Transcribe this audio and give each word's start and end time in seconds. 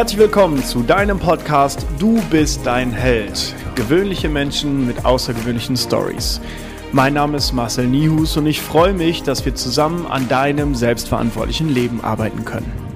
Herzlich 0.00 0.20
willkommen 0.20 0.64
zu 0.64 0.82
deinem 0.82 1.18
Podcast 1.18 1.84
Du 1.98 2.22
bist 2.30 2.64
dein 2.64 2.90
Held. 2.90 3.54
Gewöhnliche 3.74 4.30
Menschen 4.30 4.86
mit 4.86 5.04
außergewöhnlichen 5.04 5.76
Stories. 5.76 6.40
Mein 6.90 7.12
Name 7.14 7.36
ist 7.36 7.52
Marcel 7.52 7.86
Nihus 7.86 8.36
und 8.38 8.46
ich 8.46 8.62
freue 8.62 8.94
mich, 8.94 9.22
dass 9.24 9.44
wir 9.44 9.54
zusammen 9.54 10.06
an 10.06 10.26
deinem 10.26 10.74
selbstverantwortlichen 10.74 11.68
Leben 11.68 12.00
arbeiten 12.02 12.44
können. 12.46 12.89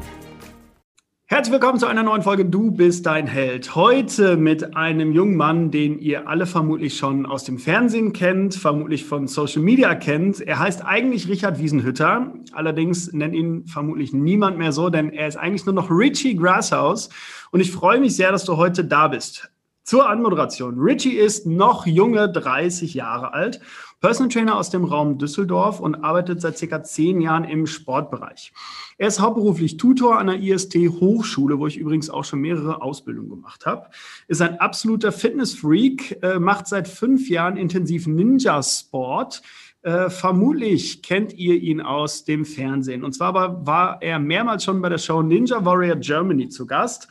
Herzlich 1.35 1.53
willkommen 1.55 1.81
zu 1.81 1.89
einer 1.89 2.05
neuen 2.05 2.23
Folge 2.23 2.45
Du 2.45 2.71
bist 2.71 3.07
dein 3.07 3.27
Held. 3.27 3.75
Heute 3.75 4.37
mit 4.37 4.77
einem 4.77 5.11
jungen 5.11 5.37
Mann, 5.37 5.73
den 5.73 5.99
ihr 5.99 6.29
alle 6.29 6.47
vermutlich 6.47 6.97
schon 6.97 7.27
aus 7.27 7.43
dem 7.43 7.59
Fernsehen 7.59 8.13
kennt, 8.13 8.55
vermutlich 8.55 9.05
von 9.05 9.27
Social 9.27 9.61
Media 9.61 9.97
kennt. 9.97 10.41
Er 10.41 10.61
heißt 10.61 10.85
eigentlich 10.85 11.29
Richard 11.29 11.59
Wiesenhütter. 11.59 12.33
Allerdings 12.53 13.13
nennt 13.13 13.35
ihn 13.35 13.67
vermutlich 13.67 14.13
niemand 14.13 14.59
mehr 14.59 14.71
so, 14.71 14.91
denn 14.91 15.11
er 15.11 15.27
ist 15.27 15.35
eigentlich 15.35 15.67
nur 15.67 15.75
noch 15.75 15.91
Richie 15.91 16.37
Grasshouse. 16.37 17.09
Und 17.51 17.59
ich 17.59 17.73
freue 17.73 17.99
mich 17.99 18.15
sehr, 18.15 18.31
dass 18.31 18.45
du 18.45 18.57
heute 18.57 18.85
da 18.85 19.09
bist. 19.09 19.51
Zur 19.83 20.09
Anmoderation. 20.09 20.79
Richie 20.79 21.17
ist 21.17 21.47
noch 21.47 21.85
junge 21.85 22.31
30 22.31 22.95
Jahre 22.95 23.35
alt 23.35 23.61
Personal 24.05 24.29
Trainer 24.29 24.57
aus 24.59 24.69
dem 24.69 24.85
Raum 24.85 25.17
Düsseldorf 25.17 25.81
und 25.81 25.95
arbeitet 25.95 26.39
seit 26.39 26.59
circa 26.59 26.83
zehn 26.83 27.23
Jahren 27.23 27.45
im 27.45 27.67
Sportbereich. 27.67 28.53
Er 28.99 29.09
ist 29.09 29.19
hauptberuflich 29.19 29.79
Tutor 29.79 30.19
an 30.19 30.27
der 30.27 30.37
IST 30.37 30.75
Hochschule, 30.75 31.59
wo 31.59 31.67
ich 31.67 31.79
übrigens 31.79 32.11
auch 32.11 32.23
schon 32.23 32.41
mehrere 32.41 32.83
Ausbildungen 32.83 33.31
gemacht 33.31 33.65
habe. 33.65 33.87
Ist 34.29 34.43
ein 34.43 34.61
absoluter 34.61 35.11
Fitnessfreak, 35.11 36.23
äh, 36.23 36.39
macht 36.39 36.67
seit 36.67 36.87
fünf 36.87 37.31
Jahren 37.31 37.57
intensiv 37.57 38.07
Ninja-Sport. 38.07 39.41
Äh, 39.81 40.11
vermutlich 40.11 41.01
kennt 41.01 41.33
ihr 41.33 41.55
ihn 41.55 41.81
aus 41.81 42.25
dem 42.25 42.45
Fernsehen. 42.45 43.05
Und 43.05 43.15
zwar 43.15 43.33
war, 43.33 43.67
war 43.67 44.03
er 44.03 44.19
mehrmals 44.19 44.65
schon 44.65 44.83
bei 44.83 44.91
der 44.91 44.99
Show 44.99 45.23
Ninja 45.23 45.65
Warrior 45.65 45.97
Germany 45.97 46.51
zu 46.51 46.67
Gast 46.67 47.09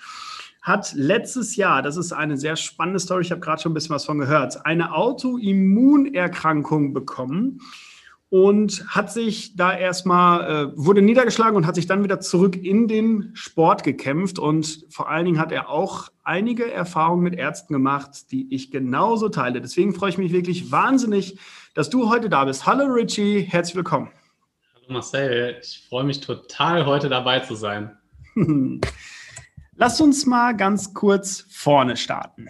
hat 0.63 0.93
letztes 0.93 1.57
Jahr, 1.57 1.81
das 1.81 1.97
ist 1.97 2.13
eine 2.13 2.37
sehr 2.37 2.55
spannende 2.55 2.99
Story, 2.99 3.23
ich 3.23 3.31
habe 3.31 3.41
gerade 3.41 3.61
schon 3.61 3.73
ein 3.73 3.75
bisschen 3.75 3.93
was 3.93 4.05
von 4.05 4.17
gehört, 4.17 4.65
eine 4.65 4.95
Autoimmunerkrankung 4.95 6.93
bekommen 6.93 7.59
und 8.29 8.83
hat 8.87 9.11
sich 9.11 9.57
da 9.57 9.77
erstmal, 9.77 10.71
äh, 10.71 10.77
wurde 10.77 11.01
niedergeschlagen 11.01 11.57
und 11.57 11.67
hat 11.67 11.75
sich 11.75 11.85
dann 11.85 12.01
wieder 12.01 12.21
zurück 12.21 12.55
in 12.55 12.87
den 12.87 13.31
Sport 13.33 13.83
gekämpft. 13.83 14.39
Und 14.39 14.85
vor 14.89 15.07
allen 15.09 15.25
Dingen 15.25 15.37
hat 15.37 15.51
er 15.51 15.69
auch 15.69 16.07
einige 16.23 16.71
Erfahrungen 16.71 17.21
mit 17.23 17.35
Ärzten 17.35 17.73
gemacht, 17.73 18.31
die 18.31 18.47
ich 18.55 18.71
genauso 18.71 19.29
teile. 19.29 19.61
Deswegen 19.61 19.93
freue 19.93 20.09
ich 20.09 20.17
mich 20.17 20.31
wirklich 20.31 20.71
wahnsinnig, 20.71 21.37
dass 21.75 21.91
du 21.91 22.09
heute 22.09 22.29
da 22.29 22.45
bist. 22.45 22.65
Hallo 22.65 22.85
Richie, 22.85 23.41
herzlich 23.41 23.75
willkommen. 23.75 24.09
Hallo 24.73 24.93
Marcel, 24.93 25.57
ich 25.61 25.85
freue 25.87 26.05
mich 26.05 26.21
total, 26.21 26.87
heute 26.87 27.09
dabei 27.09 27.41
zu 27.41 27.53
sein. 27.53 27.97
Lass 29.85 29.99
uns 29.99 30.25
mal 30.25 30.53
ganz 30.53 30.93
kurz 30.93 31.45
vorne 31.49 31.97
starten. 31.97 32.47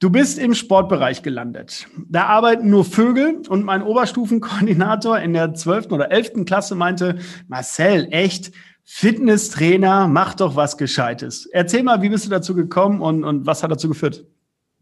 Du 0.00 0.10
bist 0.10 0.40
im 0.40 0.52
Sportbereich 0.52 1.22
gelandet. 1.22 1.86
Da 2.08 2.24
arbeiten 2.24 2.68
nur 2.68 2.84
Vögel 2.84 3.42
und 3.48 3.64
mein 3.64 3.80
Oberstufenkoordinator 3.80 5.20
in 5.20 5.34
der 5.34 5.54
12. 5.54 5.92
oder 5.92 6.10
11. 6.10 6.46
Klasse 6.46 6.74
meinte, 6.74 7.20
Marcel, 7.46 8.08
echt, 8.10 8.50
Fitnesstrainer, 8.82 10.08
mach 10.08 10.34
doch 10.34 10.56
was 10.56 10.78
Gescheites. 10.78 11.46
Erzähl 11.46 11.84
mal, 11.84 12.02
wie 12.02 12.08
bist 12.08 12.26
du 12.26 12.30
dazu 12.30 12.56
gekommen 12.56 13.00
und, 13.00 13.22
und 13.22 13.46
was 13.46 13.62
hat 13.62 13.70
dazu 13.70 13.88
geführt? 13.88 14.26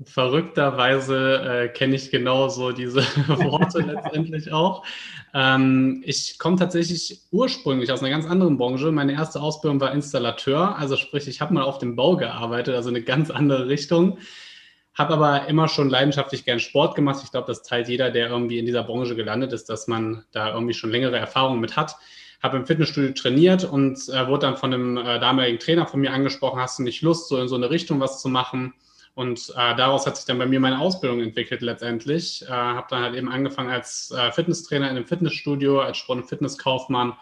Verrückterweise 0.05 1.43
äh, 1.43 1.69
kenne 1.69 1.97
ich 1.97 2.11
genauso 2.11 2.73
diese 2.73 3.01
Worte 3.27 3.81
letztendlich 3.81 4.53
auch. 4.53 4.85
Ähm, 5.35 6.03
ich 6.05 6.39
komme 6.39 6.57
tatsächlich 6.57 7.21
ursprünglich 7.31 7.93
aus 7.93 8.01
einer 8.01 8.11
ganz 8.11 8.27
anderen 8.27 8.57
Branche. 8.57 8.91
Meine 8.93 9.13
erste 9.13 9.41
Ausbildung 9.41 9.81
war 9.81 9.93
Installateur, 9.93 10.77
also 10.79 10.97
sprich, 10.97 11.29
ich 11.29 11.41
habe 11.41 11.55
mal 11.55 11.63
auf 11.63 11.79
dem 11.79 11.97
Bau 11.97 12.17
gearbeitet, 12.17 12.75
also 12.75 12.89
eine 12.89 13.03
ganz 13.03 13.31
andere 13.31 13.69
Richtung. 13.69 14.19
Habe 14.95 15.15
aber 15.15 15.49
immer 15.49 15.69
schon 15.69 15.89
leidenschaftlich 15.89 16.45
gern 16.45 16.61
Sport 16.61 16.95
gemacht. 16.95 17.21
Ich 17.25 17.31
glaube, 17.31 17.47
das 17.47 17.63
teilt 17.63 17.89
jeder, 17.89 18.11
der 18.11 18.29
irgendwie 18.29 18.59
in 18.59 18.67
dieser 18.67 18.85
Branche 18.85 19.17
gelandet 19.17 19.53
ist, 19.53 19.69
dass 19.69 19.89
man 19.89 20.25
da 20.33 20.53
irgendwie 20.53 20.75
schon 20.75 20.91
längere 20.91 21.17
Erfahrungen 21.17 21.61
mit 21.61 21.77
hat. 21.77 21.97
Habe 22.43 22.59
im 22.59 22.67
Fitnessstudio 22.67 23.13
trainiert 23.13 23.65
und 23.65 24.09
äh, 24.09 24.27
wurde 24.27 24.47
dann 24.47 24.57
von 24.57 24.75
einem 24.75 24.97
äh, 24.99 25.19
damaligen 25.19 25.59
Trainer 25.59 25.87
von 25.87 26.01
mir 26.01 26.13
angesprochen, 26.13 26.61
hast 26.61 26.79
du 26.79 26.83
nicht 26.83 27.03
Lust, 27.03 27.29
so 27.29 27.39
in 27.39 27.49
so 27.49 27.57
eine 27.57 27.71
Richtung 27.71 28.01
was 28.01 28.21
zu 28.21 28.29
machen? 28.29 28.75
Und 29.15 29.53
äh, 29.57 29.77
daraus 29.77 30.07
hat 30.07 30.17
sich 30.17 30.25
dann 30.25 30.39
bei 30.39 30.47
mir 30.47 30.59
meine 30.59 30.81
Ausbildung 30.81 31.21
entwickelt 31.21 31.61
letztendlich. 31.61 32.43
Äh, 32.47 32.51
habe 32.51 32.87
dann 32.91 33.03
halt 33.03 33.15
eben 33.15 33.29
angefangen 33.29 33.71
als 33.71 34.11
äh, 34.11 34.33
Fitnesstrainer 34.33 34.91
in 34.91 34.97
einem 34.97 35.07
Fitnessstudio, 35.07 35.81
als 35.81 35.99
Sport- 35.99 36.19
und 36.19 36.29
Fitnesskaufmann 36.29 37.15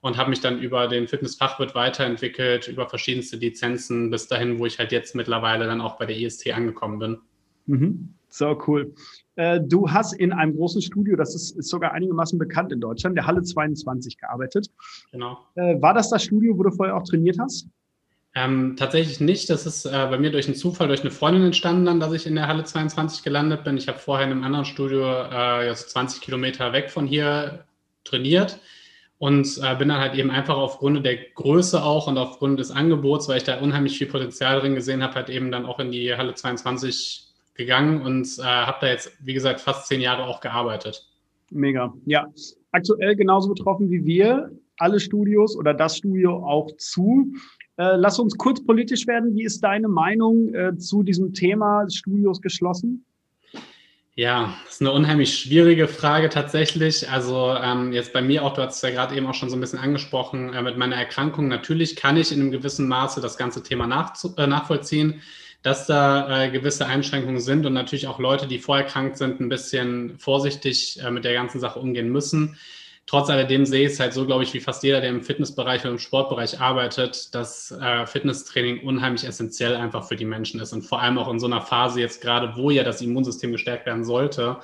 und 0.00 0.16
habe 0.16 0.30
mich 0.30 0.40
dann 0.40 0.58
über 0.58 0.86
den 0.86 1.08
Fitnessfachwirt 1.08 1.74
weiterentwickelt, 1.74 2.68
über 2.68 2.88
verschiedenste 2.88 3.36
Lizenzen 3.36 4.10
bis 4.10 4.26
dahin, 4.26 4.58
wo 4.58 4.66
ich 4.66 4.78
halt 4.78 4.92
jetzt 4.92 5.14
mittlerweile 5.14 5.66
dann 5.66 5.80
auch 5.80 5.96
bei 5.96 6.06
der 6.06 6.16
IST 6.16 6.50
angekommen 6.52 6.98
bin. 6.98 7.18
Mhm. 7.66 8.14
So 8.28 8.60
cool. 8.66 8.94
Äh, 9.36 9.60
du 9.60 9.90
hast 9.90 10.12
in 10.12 10.32
einem 10.32 10.56
großen 10.56 10.82
Studio, 10.82 11.16
das 11.16 11.34
ist, 11.34 11.56
ist, 11.56 11.68
sogar 11.68 11.92
einigermaßen 11.92 12.38
bekannt 12.38 12.72
in 12.72 12.80
Deutschland, 12.80 13.16
der 13.16 13.26
Halle 13.26 13.42
22 13.42 14.18
gearbeitet. 14.18 14.68
Genau. 15.12 15.38
Äh, 15.54 15.80
war 15.80 15.94
das 15.94 16.10
das 16.10 16.24
Studio, 16.24 16.58
wo 16.58 16.64
du 16.64 16.70
vorher 16.70 16.96
auch 16.96 17.04
trainiert 17.04 17.38
hast? 17.38 17.68
Ähm, 18.36 18.74
tatsächlich 18.76 19.20
nicht. 19.20 19.48
Das 19.48 19.64
ist 19.64 19.84
äh, 19.84 19.90
bei 20.10 20.18
mir 20.18 20.32
durch 20.32 20.46
einen 20.46 20.56
Zufall, 20.56 20.88
durch 20.88 21.02
eine 21.02 21.12
Freundin 21.12 21.44
entstanden, 21.44 21.84
dann, 21.84 22.00
dass 22.00 22.12
ich 22.12 22.26
in 22.26 22.34
der 22.34 22.48
Halle 22.48 22.64
22 22.64 23.22
gelandet 23.22 23.62
bin. 23.62 23.76
Ich 23.76 23.86
habe 23.86 23.98
vorher 23.98 24.26
in 24.26 24.32
einem 24.32 24.42
anderen 24.42 24.64
Studio, 24.64 25.04
äh, 25.04 25.66
ja, 25.66 25.74
20 25.74 26.20
Kilometer 26.20 26.72
weg 26.72 26.90
von 26.90 27.06
hier, 27.06 27.64
trainiert 28.02 28.58
und 29.18 29.58
äh, 29.62 29.76
bin 29.76 29.88
dann 29.88 30.00
halt 30.00 30.14
eben 30.14 30.30
einfach 30.30 30.56
aufgrund 30.56 31.06
der 31.06 31.16
Größe 31.16 31.82
auch 31.82 32.08
und 32.08 32.18
aufgrund 32.18 32.58
des 32.58 32.70
Angebots, 32.70 33.28
weil 33.28 33.38
ich 33.38 33.44
da 33.44 33.60
unheimlich 33.60 33.96
viel 33.96 34.08
Potenzial 34.08 34.60
drin 34.60 34.74
gesehen 34.74 35.02
habe, 35.02 35.14
halt 35.14 35.30
eben 35.30 35.50
dann 35.50 35.64
auch 35.64 35.78
in 35.78 35.92
die 35.92 36.14
Halle 36.14 36.34
22 36.34 37.28
gegangen 37.54 38.02
und 38.02 38.26
äh, 38.38 38.42
habe 38.42 38.78
da 38.80 38.88
jetzt, 38.88 39.12
wie 39.20 39.34
gesagt, 39.34 39.60
fast 39.60 39.86
zehn 39.86 40.00
Jahre 40.00 40.24
auch 40.24 40.40
gearbeitet. 40.40 41.08
Mega. 41.50 41.94
Ja, 42.04 42.26
aktuell 42.72 43.14
genauso 43.14 43.48
betroffen 43.48 43.90
wie 43.90 44.04
wir. 44.04 44.50
Alle 44.76 44.98
Studios 44.98 45.56
oder 45.56 45.72
das 45.72 45.98
Studio 45.98 46.44
auch 46.44 46.70
zu. 46.78 47.32
Äh, 47.76 47.96
lass 47.96 48.18
uns 48.18 48.36
kurz 48.36 48.64
politisch 48.64 49.06
werden. 49.06 49.34
Wie 49.34 49.44
ist 49.44 49.60
deine 49.60 49.88
Meinung 49.88 50.54
äh, 50.54 50.76
zu 50.76 51.02
diesem 51.02 51.32
Thema 51.32 51.86
Studios 51.90 52.40
geschlossen? 52.40 53.04
Ja, 54.16 54.54
das 54.64 54.74
ist 54.74 54.80
eine 54.80 54.92
unheimlich 54.92 55.36
schwierige 55.36 55.88
Frage 55.88 56.28
tatsächlich. 56.28 57.10
Also 57.10 57.52
ähm, 57.60 57.92
jetzt 57.92 58.12
bei 58.12 58.22
mir 58.22 58.44
auch, 58.44 58.54
du 58.54 58.62
hast 58.62 58.76
es 58.76 58.82
ja 58.82 58.90
gerade 58.90 59.16
eben 59.16 59.26
auch 59.26 59.34
schon 59.34 59.50
so 59.50 59.56
ein 59.56 59.60
bisschen 59.60 59.80
angesprochen, 59.80 60.54
äh, 60.54 60.62
mit 60.62 60.76
meiner 60.76 60.94
Erkrankung, 60.94 61.48
natürlich 61.48 61.96
kann 61.96 62.16
ich 62.16 62.30
in 62.30 62.40
einem 62.40 62.52
gewissen 62.52 62.86
Maße 62.86 63.20
das 63.20 63.36
ganze 63.36 63.64
Thema 63.64 63.86
äh, 63.86 64.46
nachvollziehen, 64.46 65.20
dass 65.62 65.86
da 65.88 66.44
äh, 66.44 66.50
gewisse 66.50 66.86
Einschränkungen 66.86 67.40
sind 67.40 67.66
und 67.66 67.72
natürlich 67.72 68.06
auch 68.06 68.20
Leute, 68.20 68.46
die 68.46 68.60
vorerkrankt 68.60 69.16
sind, 69.16 69.40
ein 69.40 69.48
bisschen 69.48 70.16
vorsichtig 70.16 71.00
äh, 71.02 71.10
mit 71.10 71.24
der 71.24 71.34
ganzen 71.34 71.58
Sache 71.58 71.80
umgehen 71.80 72.10
müssen. 72.10 72.56
Trotz 73.06 73.28
alledem 73.28 73.66
sehe 73.66 73.86
ich 73.86 73.92
es 73.92 74.00
halt 74.00 74.14
so, 74.14 74.24
glaube 74.24 74.44
ich, 74.44 74.54
wie 74.54 74.60
fast 74.60 74.82
jeder, 74.82 75.00
der 75.02 75.10
im 75.10 75.22
Fitnessbereich 75.22 75.82
oder 75.82 75.90
im 75.90 75.98
Sportbereich 75.98 76.60
arbeitet, 76.60 77.34
dass 77.34 77.70
äh, 77.70 78.06
Fitnesstraining 78.06 78.86
unheimlich 78.86 79.24
essentiell 79.24 79.76
einfach 79.76 80.08
für 80.08 80.16
die 80.16 80.24
Menschen 80.24 80.58
ist. 80.58 80.72
Und 80.72 80.82
vor 80.82 81.02
allem 81.02 81.18
auch 81.18 81.30
in 81.30 81.38
so 81.38 81.46
einer 81.46 81.60
Phase 81.60 82.00
jetzt 82.00 82.22
gerade, 82.22 82.56
wo 82.56 82.70
ja 82.70 82.82
das 82.82 83.02
Immunsystem 83.02 83.52
gestärkt 83.52 83.84
werden 83.84 84.04
sollte, 84.04 84.56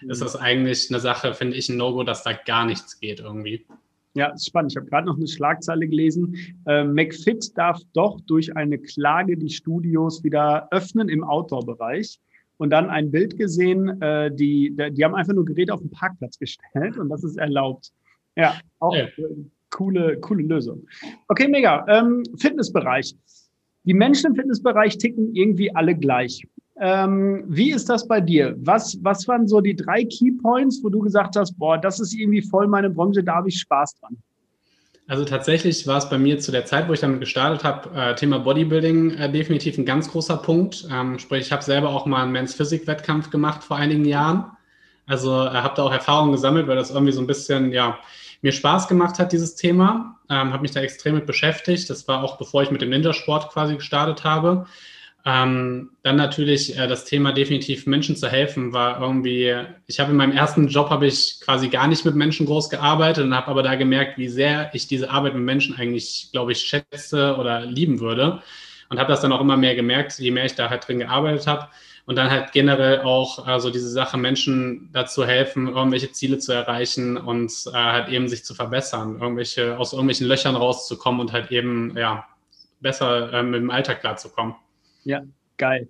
mhm. 0.00 0.10
ist 0.10 0.22
das 0.22 0.36
eigentlich 0.36 0.88
eine 0.90 1.00
Sache, 1.00 1.34
finde 1.34 1.56
ich, 1.56 1.68
ein 1.68 1.76
No-Go, 1.76 2.04
dass 2.04 2.22
da 2.22 2.34
gar 2.34 2.66
nichts 2.66 3.00
geht 3.00 3.18
irgendwie. 3.18 3.66
Ja, 4.14 4.28
ist 4.28 4.46
spannend. 4.46 4.72
Ich 4.72 4.76
habe 4.76 4.86
gerade 4.86 5.06
noch 5.06 5.16
eine 5.16 5.28
Schlagzeile 5.28 5.88
gelesen. 5.88 6.36
Äh, 6.66 6.84
McFit 6.84 7.56
darf 7.58 7.80
doch 7.94 8.20
durch 8.26 8.56
eine 8.56 8.78
Klage 8.78 9.36
die 9.36 9.50
Studios 9.50 10.22
wieder 10.22 10.68
öffnen 10.70 11.08
im 11.08 11.24
Outdoor-Bereich 11.24 12.20
und 12.58 12.70
dann 12.70 12.90
ein 12.90 13.10
Bild 13.10 13.38
gesehen, 13.38 14.00
äh, 14.02 14.30
die, 14.34 14.76
die 14.92 15.04
haben 15.04 15.14
einfach 15.14 15.32
nur 15.32 15.44
Geräte 15.44 15.72
auf 15.72 15.80
den 15.80 15.90
Parkplatz 15.90 16.38
gestellt 16.38 16.98
und 16.98 17.08
das 17.08 17.24
ist 17.24 17.38
erlaubt. 17.38 17.92
Ja, 18.36 18.54
auch 18.78 18.94
ja. 18.94 19.06
coole, 19.70 20.18
coole 20.20 20.42
Lösung. 20.44 20.86
Okay, 21.28 21.48
mega. 21.48 21.84
Ähm, 21.88 22.22
Fitnessbereich. 22.36 23.16
Die 23.84 23.94
Menschen 23.94 24.28
im 24.28 24.34
Fitnessbereich 24.36 24.98
ticken 24.98 25.34
irgendwie 25.34 25.74
alle 25.74 25.96
gleich. 25.96 26.42
Ähm, 26.80 27.44
wie 27.48 27.72
ist 27.72 27.88
das 27.88 28.06
bei 28.06 28.20
dir? 28.20 28.54
Was, 28.58 28.98
was 29.02 29.26
waren 29.26 29.48
so 29.48 29.60
die 29.60 29.74
drei 29.74 30.04
Key 30.04 30.32
Points, 30.32 30.80
wo 30.82 30.88
du 30.88 31.00
gesagt 31.00 31.36
hast, 31.36 31.58
boah, 31.58 31.78
das 31.78 31.98
ist 31.98 32.14
irgendwie 32.14 32.42
voll 32.42 32.68
meine 32.68 32.90
Branche, 32.90 33.24
da 33.24 33.36
habe 33.36 33.48
ich 33.48 33.58
Spaß 33.58 33.94
dran? 34.00 34.16
Also 35.08 35.24
tatsächlich 35.24 35.86
war 35.86 35.96
es 35.96 36.10
bei 36.10 36.18
mir 36.18 36.38
zu 36.38 36.52
der 36.52 36.66
Zeit, 36.66 36.86
wo 36.86 36.92
ich 36.92 37.00
damit 37.00 37.20
gestartet 37.20 37.64
habe, 37.64 37.90
äh, 37.98 38.14
Thema 38.14 38.40
Bodybuilding 38.40 39.12
äh, 39.12 39.32
definitiv 39.32 39.78
ein 39.78 39.86
ganz 39.86 40.10
großer 40.10 40.36
Punkt. 40.36 40.86
Ähm, 40.92 41.18
sprich, 41.18 41.46
ich 41.46 41.52
habe 41.52 41.64
selber 41.64 41.88
auch 41.88 42.04
mal 42.04 42.22
einen 42.22 42.32
Men's 42.32 42.54
Physik 42.54 42.86
Wettkampf 42.86 43.30
gemacht 43.30 43.64
vor 43.64 43.78
einigen 43.78 44.04
Jahren. 44.04 44.44
Also 45.06 45.32
äh, 45.46 45.48
habe 45.48 45.74
da 45.74 45.84
auch 45.84 45.92
Erfahrungen 45.92 46.32
gesammelt, 46.32 46.68
weil 46.68 46.76
das 46.76 46.90
irgendwie 46.90 47.14
so 47.14 47.22
ein 47.22 47.26
bisschen, 47.26 47.72
ja, 47.72 47.98
mir 48.42 48.52
Spaß 48.52 48.86
gemacht 48.86 49.18
hat, 49.18 49.32
dieses 49.32 49.56
Thema. 49.56 50.18
Ähm, 50.28 50.52
habe 50.52 50.60
mich 50.60 50.72
da 50.72 50.80
extrem 50.80 51.14
mit 51.14 51.24
beschäftigt. 51.24 51.88
Das 51.88 52.06
war 52.06 52.22
auch 52.22 52.36
bevor 52.36 52.62
ich 52.62 52.70
mit 52.70 52.82
dem 52.82 52.90
Ninja-Sport 52.90 53.48
quasi 53.48 53.76
gestartet 53.76 54.24
habe. 54.24 54.66
Ähm, 55.24 55.90
dann 56.02 56.16
natürlich 56.16 56.78
äh, 56.78 56.86
das 56.86 57.04
Thema 57.04 57.32
definitiv 57.32 57.86
Menschen 57.86 58.16
zu 58.16 58.28
helfen 58.28 58.72
war 58.72 59.00
irgendwie, 59.00 59.54
ich 59.86 60.00
habe 60.00 60.12
in 60.12 60.16
meinem 60.16 60.32
ersten 60.32 60.68
Job 60.68 60.90
habe 60.90 61.06
ich 61.06 61.40
quasi 61.40 61.68
gar 61.68 61.88
nicht 61.88 62.04
mit 62.04 62.14
Menschen 62.14 62.46
groß 62.46 62.70
gearbeitet 62.70 63.24
und 63.24 63.34
habe 63.34 63.48
aber 63.48 63.62
da 63.62 63.74
gemerkt, 63.74 64.16
wie 64.16 64.28
sehr 64.28 64.70
ich 64.74 64.86
diese 64.86 65.10
Arbeit 65.10 65.34
mit 65.34 65.42
Menschen 65.42 65.76
eigentlich, 65.76 66.28
glaube 66.32 66.52
ich, 66.52 66.60
schätze 66.60 67.36
oder 67.36 67.66
lieben 67.66 68.00
würde 68.00 68.42
und 68.88 68.98
habe 68.98 69.10
das 69.10 69.20
dann 69.20 69.32
auch 69.32 69.40
immer 69.40 69.56
mehr 69.56 69.74
gemerkt, 69.74 70.18
je 70.18 70.30
mehr 70.30 70.44
ich 70.44 70.54
da 70.54 70.70
halt 70.70 70.86
drin 70.86 71.00
gearbeitet 71.00 71.46
habe 71.46 71.68
und 72.06 72.16
dann 72.16 72.30
halt 72.30 72.52
generell 72.52 73.02
auch 73.02 73.46
also 73.46 73.70
diese 73.70 73.90
Sache, 73.90 74.16
Menschen 74.16 74.88
dazu 74.92 75.26
helfen, 75.26 75.68
irgendwelche 75.68 76.10
Ziele 76.10 76.38
zu 76.38 76.52
erreichen 76.52 77.18
und 77.18 77.52
äh, 77.66 77.72
halt 77.72 78.08
eben 78.08 78.28
sich 78.28 78.44
zu 78.44 78.54
verbessern, 78.54 79.18
irgendwelche, 79.20 79.78
aus 79.78 79.92
irgendwelchen 79.92 80.26
Löchern 80.26 80.56
rauszukommen 80.56 81.20
und 81.20 81.32
halt 81.32 81.50
eben, 81.50 81.94
ja, 81.98 82.26
besser 82.80 83.32
äh, 83.32 83.42
mit 83.42 83.60
dem 83.60 83.70
Alltag 83.70 84.00
klarzukommen. 84.00 84.54
Ja, 85.08 85.22
geil. 85.56 85.88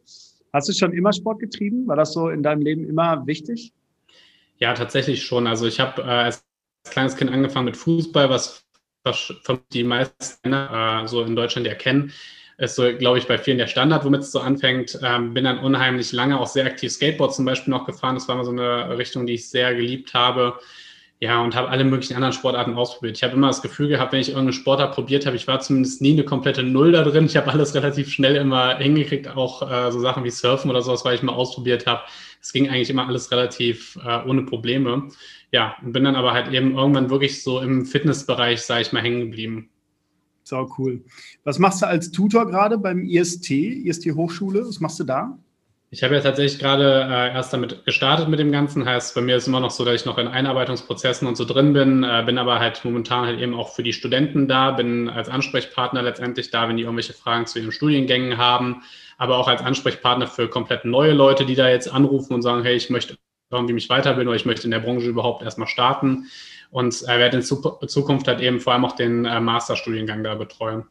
Hast 0.52 0.68
du 0.68 0.72
schon 0.72 0.92
immer 0.92 1.12
Sport 1.12 1.40
getrieben? 1.40 1.88
War 1.88 1.96
das 1.96 2.12
so 2.12 2.28
in 2.28 2.44
deinem 2.44 2.62
Leben 2.62 2.88
immer 2.88 3.26
wichtig? 3.26 3.72
Ja, 4.58 4.74
tatsächlich 4.74 5.24
schon. 5.24 5.48
Also 5.48 5.66
ich 5.66 5.80
habe 5.80 6.02
äh, 6.02 6.04
als 6.04 6.44
kleines 6.84 7.16
Kind 7.16 7.32
angefangen 7.32 7.64
mit 7.64 7.76
Fußball, 7.76 8.30
was 8.30 8.64
die 9.72 9.82
meisten 9.82 10.52
äh, 10.52 11.08
so 11.08 11.24
in 11.24 11.34
Deutschland 11.34 11.66
erkennen 11.66 12.12
ist 12.58 12.74
so, 12.74 12.92
glaube 12.92 13.18
ich, 13.18 13.28
bei 13.28 13.38
vielen 13.38 13.58
der 13.58 13.68
Standard, 13.68 14.04
womit 14.04 14.22
es 14.22 14.32
so 14.32 14.40
anfängt. 14.40 14.98
Ähm, 15.02 15.32
bin 15.32 15.44
dann 15.44 15.60
unheimlich 15.60 16.12
lange 16.12 16.38
auch 16.38 16.48
sehr 16.48 16.66
aktiv 16.66 16.90
Skateboard 16.90 17.32
zum 17.32 17.44
Beispiel 17.44 17.70
noch 17.70 17.86
gefahren. 17.86 18.16
Das 18.16 18.26
war 18.26 18.34
mal 18.34 18.44
so 18.44 18.50
eine 18.50 18.98
Richtung, 18.98 19.26
die 19.26 19.34
ich 19.34 19.48
sehr 19.48 19.74
geliebt 19.76 20.12
habe. 20.12 20.58
Ja, 21.20 21.42
und 21.42 21.56
habe 21.56 21.68
alle 21.68 21.82
möglichen 21.82 22.14
anderen 22.14 22.32
Sportarten 22.32 22.74
ausprobiert. 22.74 23.16
Ich 23.16 23.24
habe 23.24 23.34
immer 23.34 23.48
das 23.48 23.60
Gefühl 23.60 23.88
gehabt, 23.88 24.12
wenn 24.12 24.20
ich 24.20 24.28
irgendeine 24.28 24.52
Sportart 24.52 24.94
probiert 24.94 25.26
habe, 25.26 25.34
ich 25.34 25.48
war 25.48 25.58
zumindest 25.58 26.00
nie 26.00 26.12
eine 26.12 26.24
komplette 26.24 26.62
Null 26.62 26.92
da 26.92 27.02
drin. 27.02 27.26
Ich 27.26 27.36
habe 27.36 27.50
alles 27.50 27.74
relativ 27.74 28.08
schnell 28.12 28.36
immer 28.36 28.76
hingekriegt, 28.78 29.26
auch 29.26 29.68
äh, 29.68 29.90
so 29.90 29.98
Sachen 29.98 30.22
wie 30.22 30.30
Surfen 30.30 30.70
oder 30.70 30.80
sowas, 30.80 31.04
weil 31.04 31.16
ich 31.16 31.22
mal 31.24 31.32
ausprobiert 31.32 31.86
habe. 31.86 32.02
Es 32.40 32.52
ging 32.52 32.68
eigentlich 32.68 32.90
immer 32.90 33.08
alles 33.08 33.32
relativ 33.32 33.98
äh, 34.04 34.28
ohne 34.28 34.42
Probleme. 34.42 35.08
Ja, 35.50 35.74
und 35.82 35.92
bin 35.92 36.04
dann 36.04 36.14
aber 36.14 36.34
halt 36.34 36.52
eben 36.52 36.76
irgendwann 36.76 37.10
wirklich 37.10 37.42
so 37.42 37.60
im 37.60 37.84
Fitnessbereich, 37.84 38.62
sage 38.62 38.82
ich 38.82 38.92
mal, 38.92 39.02
hängen 39.02 39.20
geblieben. 39.20 39.70
Sau 40.44 40.72
cool. 40.78 41.04
Was 41.42 41.58
machst 41.58 41.82
du 41.82 41.86
als 41.86 42.12
Tutor 42.12 42.46
gerade 42.46 42.78
beim 42.78 43.02
IST, 43.02 43.50
IST 43.50 44.06
Hochschule? 44.14 44.64
Was 44.66 44.78
machst 44.78 45.00
du 45.00 45.04
da? 45.04 45.36
Ich 45.90 46.02
habe 46.02 46.14
ja 46.14 46.20
tatsächlich 46.20 46.58
gerade 46.58 46.84
äh, 46.84 47.32
erst 47.32 47.52
damit 47.52 47.86
gestartet 47.86 48.28
mit 48.28 48.38
dem 48.38 48.52
Ganzen. 48.52 48.84
Heißt, 48.84 49.14
bei 49.14 49.22
mir 49.22 49.36
ist 49.36 49.46
immer 49.46 49.60
noch 49.60 49.70
so, 49.70 49.86
dass 49.86 49.94
ich 49.94 50.04
noch 50.04 50.18
in 50.18 50.28
Einarbeitungsprozessen 50.28 51.26
und 51.26 51.36
so 51.36 51.46
drin 51.46 51.72
bin, 51.72 52.04
äh, 52.04 52.22
bin 52.26 52.36
aber 52.36 52.58
halt 52.58 52.84
momentan 52.84 53.24
halt 53.24 53.40
eben 53.40 53.54
auch 53.54 53.74
für 53.74 53.82
die 53.82 53.94
Studenten 53.94 54.48
da, 54.48 54.72
bin 54.72 55.08
als 55.08 55.30
Ansprechpartner 55.30 56.02
letztendlich 56.02 56.50
da, 56.50 56.68
wenn 56.68 56.76
die 56.76 56.82
irgendwelche 56.82 57.14
Fragen 57.14 57.46
zu 57.46 57.58
ihren 57.58 57.72
Studiengängen 57.72 58.36
haben, 58.36 58.82
aber 59.16 59.38
auch 59.38 59.48
als 59.48 59.62
Ansprechpartner 59.62 60.26
für 60.26 60.48
komplett 60.48 60.84
neue 60.84 61.12
Leute, 61.12 61.46
die 61.46 61.54
da 61.54 61.70
jetzt 61.70 61.90
anrufen 61.90 62.34
und 62.34 62.42
sagen, 62.42 62.62
hey, 62.64 62.76
ich 62.76 62.90
möchte 62.90 63.16
irgendwie 63.50 63.72
mich 63.72 63.88
weiterbilden 63.88 64.28
oder 64.28 64.36
ich 64.36 64.44
möchte 64.44 64.66
in 64.66 64.72
der 64.72 64.80
Branche 64.80 65.08
überhaupt 65.08 65.42
erstmal 65.42 65.68
starten 65.68 66.26
und 66.70 67.02
äh, 67.04 67.18
werde 67.18 67.38
in 67.38 67.42
Zukunft 67.42 68.28
halt 68.28 68.42
eben 68.42 68.60
vor 68.60 68.74
allem 68.74 68.84
auch 68.84 68.94
den 68.94 69.24
äh, 69.24 69.40
Masterstudiengang 69.40 70.22
da 70.22 70.34
betreuen. 70.34 70.84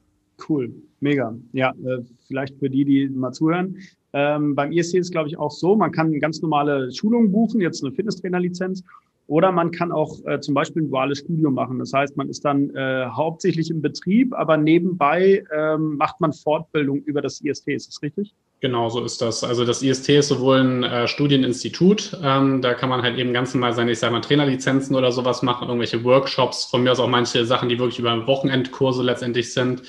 Cool, 0.50 0.74
mega. 1.00 1.36
Ja, 1.54 1.72
äh, 1.72 2.04
vielleicht 2.28 2.58
für 2.58 2.70
die, 2.70 2.84
die 2.84 3.10
mal 3.10 3.32
zuhören. 3.32 3.78
Ähm, 4.14 4.56
beim 4.56 4.72
ISC 4.72 4.96
ist 4.96 5.12
glaube 5.12 5.28
ich 5.28 5.38
auch 5.38 5.52
so, 5.52 5.76
man 5.76 5.92
kann 5.92 6.20
ganz 6.20 6.42
normale 6.42 6.92
Schulungen 6.92 7.32
buchen, 7.32 7.62
jetzt 7.62 7.84
eine 7.84 7.94
Fitnesstrainerlizenz 7.94 8.84
oder 9.28 9.52
man 9.52 9.72
kann 9.72 9.92
auch 9.92 10.26
äh, 10.26 10.40
zum 10.40 10.54
Beispiel 10.54 10.84
ein 10.84 10.90
duales 10.90 11.20
Studium 11.20 11.54
machen. 11.54 11.80
Das 11.80 11.92
heißt, 11.92 12.16
man 12.16 12.30
ist 12.30 12.46
dann 12.46 12.74
äh, 12.76 13.08
hauptsächlich 13.08 13.70
im 13.70 13.82
Betrieb, 13.82 14.34
aber 14.34 14.56
nebenbei 14.56 15.44
ähm, 15.54 15.98
macht 15.98 16.22
man 16.22 16.32
Fortbildung 16.32 17.00
über 17.04 17.22
das 17.22 17.42
IST. 17.42 17.68
Ist 17.68 17.90
das 17.90 18.02
richtig? 18.02 18.34
Genau, 18.60 18.90
so 18.90 19.04
ist 19.04 19.22
das. 19.22 19.44
Also 19.44 19.66
das 19.66 19.84
IST 19.84 20.10
ist 20.10 20.30
sowohl 20.30 20.60
ein 20.60 20.84
äh, 20.84 21.08
Studieninstitut, 21.08 22.18
ähm, 22.24 22.62
da 22.62 22.74
kann 22.74 22.90
man 22.90 23.04
halt 23.04 23.20
eben 23.20 23.32
ganz 23.32 23.54
normal 23.54 23.74
seine, 23.74 23.92
ich 23.92 24.00
sage 24.00 24.14
mal, 24.14 24.22
Trainerlizenzen 24.22 24.96
oder 24.96 25.12
sowas 25.12 25.44
machen, 25.44 25.68
irgendwelche 25.68 26.04
Workshops, 26.04 26.66
von 26.66 26.82
mir 26.82 26.92
aus 26.92 27.00
auch 27.00 27.10
manche 27.10 27.46
Sachen, 27.46 27.70
die 27.70 27.78
wirklich 27.78 28.00
über 28.00 28.26
Wochenendkurse 28.26 29.04
letztendlich 29.04 29.54
sind 29.54 29.84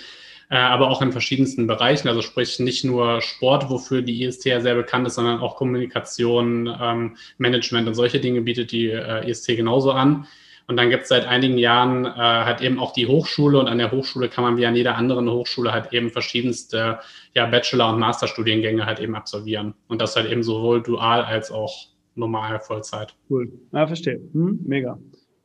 aber 0.57 0.91
auch 0.91 1.03
in 1.03 1.13
verschiedensten 1.13 1.67
Bereichen. 1.67 2.09
Also 2.09 2.23
sprich 2.23 2.59
nicht 2.59 2.85
nur 2.85 3.21
Sport, 3.21 3.69
wofür 3.69 4.03
die 4.03 4.25
IST 4.25 4.47
ja 4.47 4.61
sehr 4.61 4.75
bekannt 4.75 5.07
ist, 5.07 5.17
sondern 5.17 5.41
auch 5.41 5.57
Kommunikation, 5.57 6.75
ähm, 6.81 7.17
Management 7.37 7.89
und 7.89 7.95
solche 7.95 8.21
Dinge 8.21 8.41
bietet 8.41 8.73
die 8.73 8.87
äh, 8.87 9.29
IST 9.29 9.49
genauso 9.49 9.93
an. 9.93 10.27
Und 10.69 10.77
dann 10.77 10.91
gibt 10.91 11.05
es 11.05 11.09
seit 11.09 11.27
einigen 11.27 11.57
Jahren 11.57 12.05
äh, 12.05 12.11
halt 12.11 12.61
eben 12.61 12.79
auch 12.79 12.93
die 12.93 13.07
Hochschule 13.07 13.59
und 13.59 13.69
an 13.69 13.79
der 13.79 13.91
Hochschule 13.91 14.29
kann 14.29 14.45
man 14.45 14.59
wie 14.59 14.67
an 14.67 14.77
jeder 14.77 14.97
anderen 14.97 15.31
Hochschule 15.31 15.73
halt 15.73 15.93
eben 15.95 16.11
verschiedenste 16.11 16.99
ja, 17.35 17.47
Bachelor- 17.47 17.91
und 17.93 17.99
Masterstudiengänge 17.99 18.85
halt 18.85 19.01
eben 19.01 19.15
absolvieren. 19.15 19.75
Und 19.89 20.03
das 20.03 20.15
halt 20.15 20.31
eben 20.31 20.43
sowohl 20.43 20.83
dual 20.83 21.23
als 21.23 21.51
auch 21.51 21.89
normal 22.15 22.61
Vollzeit. 22.61 23.15
Cool. 23.31 23.51
Ja, 23.73 23.87
verstehe. 23.87 24.21
Hm, 24.33 24.61
mega. 24.67 24.99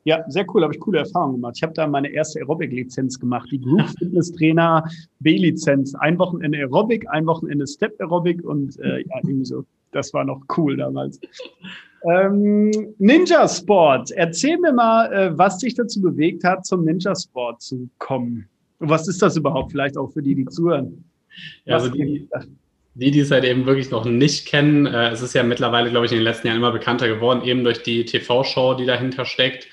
Ja, 0.06 0.24
sehr 0.28 0.46
cool, 0.54 0.64
habe 0.64 0.74
ich 0.74 0.82
coole 0.82 1.00
Erfahrungen 1.00 1.36
gemacht. 1.36 1.54
Ich 1.58 1.64
habe 1.64 1.74
da 1.74 1.88
meine 1.88 2.10
erste 2.10 2.40
Aerobic-Lizenz 2.40 3.20
gemacht, 3.20 3.48
die 3.52 3.62
Group 3.62 3.88
Fitness 4.00 4.32
Trainer 4.34 4.84
B-Lizenz. 5.20 5.96
Ein 5.96 6.20
Wochenende 6.20 6.58
Aerobic, 6.58 7.08
ein 7.10 7.26
Wochenende 7.26 7.66
Step 7.66 8.00
Aerobic 8.00 8.44
und 8.44 8.78
äh, 8.80 9.00
ja, 9.00 9.18
irgendwie 9.24 9.46
so. 9.46 9.66
Das 9.92 10.14
war 10.14 10.26
noch 10.26 10.42
cool 10.58 10.76
damals. 10.76 11.22
Ähm, 12.12 12.72
Ninja 12.98 13.48
Sport. 13.48 14.12
Erzähl 14.12 14.58
mir 14.58 14.74
mal, 14.74 15.14
äh, 15.14 15.38
was 15.38 15.60
dich 15.60 15.76
dazu 15.76 16.02
bewegt 16.02 16.44
hat, 16.44 16.66
zum 16.66 16.84
Ninja 16.84 17.16
Sport 17.16 17.62
zu 17.62 17.88
kommen. 18.00 18.50
Und 18.80 18.90
was 18.90 19.08
ist 19.08 19.22
das 19.22 19.38
überhaupt? 19.38 19.72
Vielleicht 19.72 19.98
auch 19.98 20.12
für 20.12 20.22
die, 20.22 20.36
die 20.36 20.46
zuhören. 20.46 21.06
Ja, 21.66 21.76
also 21.76 21.90
die, 21.90 22.28
die, 22.96 23.12
die 23.12 23.20
es 23.20 23.32
halt 23.32 23.46
eben 23.46 23.66
wirklich 23.66 23.90
noch 23.92 24.06
nicht 24.06 24.48
kennen, 24.48 24.86
äh, 24.86 25.10
es 25.12 25.22
ist 25.22 25.34
ja 25.34 25.44
mittlerweile, 25.44 25.90
glaube 25.90 26.06
ich, 26.06 26.12
in 26.12 26.18
den 26.18 26.26
letzten 26.26 26.48
Jahren 26.48 26.58
immer 26.58 26.72
bekannter 26.72 27.08
geworden, 27.08 27.44
eben 27.44 27.64
durch 27.64 27.84
die 27.84 28.04
TV-Show, 28.04 28.74
die 28.74 28.86
dahinter 28.86 29.26
steckt. 29.26 29.68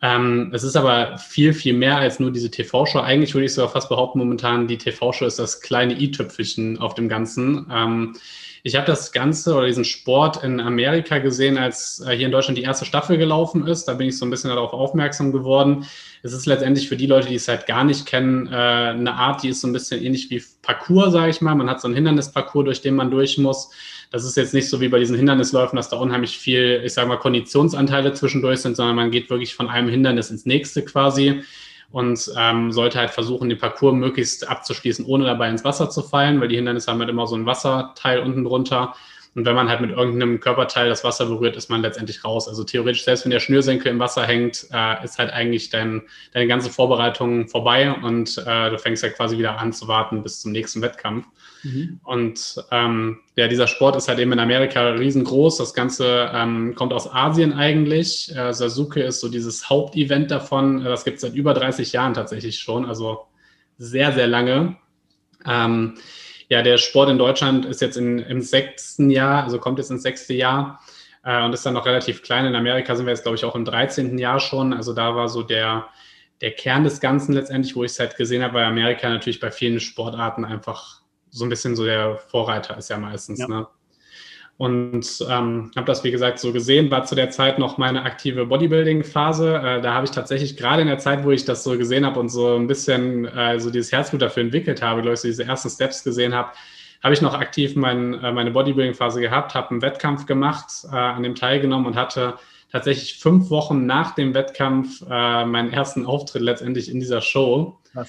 Ähm, 0.00 0.50
es 0.52 0.62
ist 0.62 0.76
aber 0.76 1.18
viel, 1.18 1.52
viel 1.52 1.74
mehr 1.74 1.98
als 1.98 2.20
nur 2.20 2.30
diese 2.30 2.50
TV-Show. 2.50 3.00
Eigentlich 3.00 3.34
würde 3.34 3.46
ich 3.46 3.54
sogar 3.54 3.70
fast 3.70 3.88
behaupten, 3.88 4.18
momentan 4.18 4.68
die 4.68 4.78
TV-Show 4.78 5.24
ist 5.24 5.38
das 5.38 5.60
kleine 5.60 5.98
i-Tüpfelchen 5.98 6.78
auf 6.78 6.94
dem 6.94 7.08
Ganzen. 7.08 7.66
Ähm, 7.72 8.14
ich 8.62 8.76
habe 8.76 8.86
das 8.86 9.12
Ganze 9.12 9.54
oder 9.54 9.66
diesen 9.66 9.84
Sport 9.84 10.42
in 10.42 10.60
Amerika 10.60 11.18
gesehen, 11.18 11.58
als 11.58 12.02
äh, 12.06 12.16
hier 12.16 12.26
in 12.26 12.32
Deutschland 12.32 12.58
die 12.58 12.62
erste 12.62 12.84
Staffel 12.84 13.18
gelaufen 13.18 13.66
ist. 13.66 13.84
Da 13.84 13.94
bin 13.94 14.08
ich 14.08 14.18
so 14.18 14.26
ein 14.26 14.30
bisschen 14.30 14.50
darauf 14.50 14.72
aufmerksam 14.72 15.32
geworden. 15.32 15.86
Es 16.22 16.32
ist 16.32 16.46
letztendlich 16.46 16.88
für 16.88 16.96
die 16.96 17.06
Leute, 17.06 17.28
die 17.28 17.36
es 17.36 17.48
halt 17.48 17.66
gar 17.66 17.84
nicht 17.84 18.06
kennen, 18.06 18.46
äh, 18.48 18.50
eine 18.50 19.14
Art, 19.14 19.42
die 19.42 19.50
ist 19.50 19.60
so 19.60 19.68
ein 19.68 19.72
bisschen 19.72 20.02
ähnlich 20.02 20.30
wie 20.30 20.42
Parcours, 20.62 21.12
sage 21.12 21.30
ich 21.30 21.40
mal. 21.40 21.54
Man 21.54 21.70
hat 21.70 21.80
so 21.80 21.88
einen 21.88 21.94
Hindernisparcours, 21.94 22.64
durch 22.64 22.80
den 22.80 22.94
man 22.94 23.10
durch 23.10 23.38
muss. 23.38 23.70
Das 24.10 24.24
ist 24.24 24.36
jetzt 24.36 24.54
nicht 24.54 24.68
so 24.68 24.80
wie 24.80 24.88
bei 24.88 24.98
diesen 24.98 25.16
Hindernisläufen, 25.16 25.76
dass 25.76 25.90
da 25.90 25.96
unheimlich 25.96 26.38
viel, 26.38 26.82
ich 26.84 26.94
sage 26.94 27.08
mal, 27.08 27.18
Konditionsanteile 27.18 28.14
zwischendurch 28.14 28.60
sind, 28.60 28.76
sondern 28.76 28.96
man 28.96 29.10
geht 29.10 29.30
wirklich 29.30 29.54
von 29.54 29.68
einem 29.68 29.88
Hindernis 29.88 30.30
ins 30.30 30.46
nächste 30.46 30.82
quasi 30.82 31.42
und 31.90 32.30
ähm, 32.36 32.70
sollte 32.72 32.98
halt 32.98 33.10
versuchen, 33.10 33.48
den 33.48 33.58
Parcours 33.58 33.94
möglichst 33.94 34.48
abzuschließen, 34.48 35.06
ohne 35.06 35.24
dabei 35.24 35.48
ins 35.48 35.64
Wasser 35.64 35.88
zu 35.88 36.02
fallen, 36.02 36.40
weil 36.40 36.48
die 36.48 36.56
Hindernisse 36.56 36.90
haben 36.90 37.00
halt 37.00 37.10
immer 37.10 37.26
so 37.26 37.36
ein 37.36 37.46
Wasserteil 37.46 38.20
unten 38.20 38.44
drunter. 38.44 38.94
Und 39.34 39.44
wenn 39.44 39.54
man 39.54 39.68
halt 39.68 39.80
mit 39.80 39.90
irgendeinem 39.90 40.40
Körperteil 40.40 40.88
das 40.88 41.04
Wasser 41.04 41.26
berührt, 41.26 41.56
ist 41.56 41.70
man 41.70 41.82
letztendlich 41.82 42.24
raus. 42.24 42.48
Also 42.48 42.64
theoretisch, 42.64 43.04
selbst 43.04 43.24
wenn 43.24 43.30
der 43.30 43.40
Schnürsenkel 43.40 43.90
im 43.90 43.98
Wasser 43.98 44.26
hängt, 44.26 44.66
äh, 44.72 45.04
ist 45.04 45.18
halt 45.18 45.32
eigentlich 45.32 45.70
dein, 45.70 46.02
deine 46.32 46.46
ganze 46.46 46.70
Vorbereitung 46.70 47.48
vorbei 47.48 47.92
und 47.92 48.38
äh, 48.38 48.70
du 48.70 48.78
fängst 48.78 49.02
ja 49.02 49.08
halt 49.08 49.16
quasi 49.16 49.38
wieder 49.38 49.58
an 49.58 49.72
zu 49.72 49.86
warten 49.88 50.22
bis 50.22 50.40
zum 50.40 50.52
nächsten 50.52 50.82
Wettkampf. 50.82 51.26
Mhm. 51.62 52.00
Und 52.04 52.64
ähm, 52.70 53.18
ja, 53.36 53.48
dieser 53.48 53.66
Sport 53.66 53.96
ist 53.96 54.08
halt 54.08 54.18
eben 54.18 54.32
in 54.32 54.38
Amerika 54.38 54.90
riesengroß. 54.90 55.58
Das 55.58 55.74
Ganze 55.74 56.30
ähm, 56.34 56.74
kommt 56.74 56.92
aus 56.92 57.12
Asien 57.12 57.52
eigentlich. 57.52 58.34
Äh, 58.34 58.52
Sasuke 58.52 59.02
ist 59.02 59.20
so 59.20 59.28
dieses 59.28 59.68
Hauptevent 59.68 60.30
davon. 60.30 60.84
Das 60.84 61.04
gibt 61.04 61.16
es 61.16 61.22
seit 61.22 61.34
über 61.34 61.54
30 61.54 61.92
Jahren 61.92 62.14
tatsächlich 62.14 62.58
schon, 62.58 62.86
also 62.86 63.26
sehr, 63.78 64.12
sehr 64.12 64.26
lange. 64.26 64.76
Ähm, 65.46 65.94
ja, 66.48 66.62
der 66.62 66.78
Sport 66.78 67.10
in 67.10 67.18
Deutschland 67.18 67.66
ist 67.66 67.80
jetzt 67.80 67.96
in, 67.96 68.18
im 68.18 68.40
sechsten 68.40 69.10
Jahr, 69.10 69.44
also 69.44 69.58
kommt 69.58 69.78
jetzt 69.78 69.90
ins 69.90 70.02
sechste 70.02 70.34
Jahr 70.34 70.80
äh, 71.24 71.44
und 71.44 71.52
ist 71.52 71.64
dann 71.66 71.74
noch 71.74 71.86
relativ 71.86 72.22
klein. 72.22 72.46
In 72.46 72.54
Amerika 72.54 72.96
sind 72.96 73.06
wir 73.06 73.12
jetzt, 73.12 73.22
glaube 73.22 73.36
ich, 73.36 73.44
auch 73.44 73.54
im 73.54 73.64
13. 73.64 74.18
Jahr 74.18 74.40
schon. 74.40 74.72
Also 74.72 74.94
da 74.94 75.14
war 75.14 75.28
so 75.28 75.42
der, 75.42 75.88
der 76.40 76.52
Kern 76.52 76.84
des 76.84 77.00
Ganzen 77.00 77.34
letztendlich, 77.34 77.76
wo 77.76 77.84
ich 77.84 77.92
es 77.92 78.00
halt 78.00 78.16
gesehen 78.16 78.42
habe, 78.42 78.54
weil 78.54 78.64
Amerika 78.64 79.08
natürlich 79.08 79.40
bei 79.40 79.50
vielen 79.50 79.78
Sportarten 79.78 80.44
einfach 80.44 81.02
so 81.30 81.44
ein 81.44 81.50
bisschen 81.50 81.76
so 81.76 81.84
der 81.84 82.16
Vorreiter 82.16 82.78
ist 82.78 82.88
ja 82.88 82.96
meistens. 82.96 83.40
Ja. 83.40 83.48
Ne? 83.48 83.66
Und 84.58 85.24
ähm, 85.30 85.70
habe 85.76 85.86
das, 85.86 86.02
wie 86.02 86.10
gesagt, 86.10 86.40
so 86.40 86.52
gesehen, 86.52 86.90
war 86.90 87.04
zu 87.04 87.14
der 87.14 87.30
Zeit 87.30 87.60
noch 87.60 87.78
meine 87.78 88.02
aktive 88.02 88.44
Bodybuilding-Phase. 88.46 89.54
Äh, 89.54 89.80
da 89.80 89.94
habe 89.94 90.04
ich 90.04 90.10
tatsächlich 90.10 90.56
gerade 90.56 90.82
in 90.82 90.88
der 90.88 90.98
Zeit, 90.98 91.24
wo 91.24 91.30
ich 91.30 91.44
das 91.44 91.62
so 91.62 91.78
gesehen 91.78 92.04
habe 92.04 92.18
und 92.18 92.28
so 92.28 92.56
ein 92.56 92.66
bisschen 92.66 93.24
äh, 93.26 93.60
so 93.60 93.70
dieses 93.70 93.92
Herzblut 93.92 94.20
dafür 94.20 94.42
entwickelt 94.42 94.82
habe, 94.82 95.00
glaube 95.00 95.14
ich, 95.14 95.20
so 95.20 95.28
diese 95.28 95.44
ersten 95.44 95.70
Steps 95.70 96.02
gesehen 96.02 96.34
habe, 96.34 96.50
habe 97.04 97.14
ich 97.14 97.22
noch 97.22 97.34
aktiv 97.34 97.76
mein, 97.76 98.14
äh, 98.14 98.32
meine 98.32 98.50
Bodybuilding-Phase 98.50 99.20
gehabt, 99.20 99.54
habe 99.54 99.70
einen 99.70 99.80
Wettkampf 99.80 100.26
gemacht, 100.26 100.66
äh, 100.90 100.96
an 100.96 101.22
dem 101.22 101.36
teilgenommen 101.36 101.86
und 101.86 101.94
hatte 101.94 102.34
tatsächlich 102.72 103.18
fünf 103.18 103.50
Wochen 103.50 103.86
nach 103.86 104.16
dem 104.16 104.34
Wettkampf 104.34 105.02
äh, 105.08 105.44
meinen 105.44 105.72
ersten 105.72 106.04
Auftritt 106.04 106.42
letztendlich 106.42 106.90
in 106.90 106.98
dieser 106.98 107.20
Show. 107.20 107.78
Was? 107.94 108.08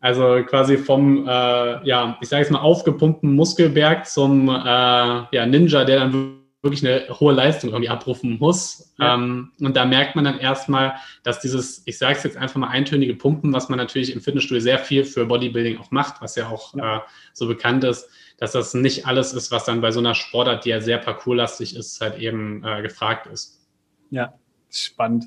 Also 0.00 0.42
quasi 0.44 0.78
vom, 0.78 1.28
äh, 1.28 1.86
ja, 1.86 2.16
ich 2.20 2.28
sage 2.28 2.42
jetzt 2.42 2.50
mal, 2.50 2.60
aufgepumpten 2.60 3.34
Muskelberg 3.34 4.06
zum 4.06 4.48
äh, 4.48 4.52
ja, 4.52 5.46
Ninja, 5.46 5.84
der 5.84 6.00
dann 6.00 6.40
wirklich 6.62 6.86
eine 6.86 7.08
hohe 7.20 7.32
Leistung 7.32 7.70
irgendwie 7.70 7.88
abrufen 7.88 8.38
muss. 8.38 8.92
Ja. 8.98 9.14
Ähm, 9.14 9.52
und 9.60 9.76
da 9.76 9.84
merkt 9.84 10.14
man 10.14 10.24
dann 10.24 10.38
erstmal, 10.38 10.94
dass 11.22 11.40
dieses, 11.40 11.82
ich 11.86 11.98
sage 11.98 12.16
es 12.16 12.22
jetzt 12.22 12.36
einfach 12.36 12.56
mal, 12.56 12.68
eintönige 12.68 13.14
Pumpen, 13.14 13.52
was 13.52 13.68
man 13.68 13.78
natürlich 13.78 14.12
im 14.12 14.20
Fitnessstudio 14.20 14.60
sehr 14.60 14.78
viel 14.78 15.04
für 15.04 15.26
Bodybuilding 15.26 15.78
auch 15.78 15.90
macht, 15.90 16.20
was 16.20 16.36
ja 16.36 16.48
auch 16.48 16.74
ja. 16.74 16.98
Äh, 16.98 17.00
so 17.32 17.46
bekannt 17.46 17.84
ist, 17.84 18.08
dass 18.38 18.52
das 18.52 18.74
nicht 18.74 19.06
alles 19.06 19.32
ist, 19.32 19.52
was 19.52 19.64
dann 19.64 19.80
bei 19.80 19.90
so 19.90 20.00
einer 20.00 20.14
Sportart, 20.14 20.64
die 20.64 20.70
ja 20.70 20.80
sehr 20.80 20.98
parkourlastig 20.98 21.76
ist, 21.76 22.00
halt 22.00 22.18
eben 22.18 22.62
äh, 22.64 22.82
gefragt 22.82 23.26
ist. 23.26 23.60
Ja, 24.10 24.34
spannend. 24.70 25.26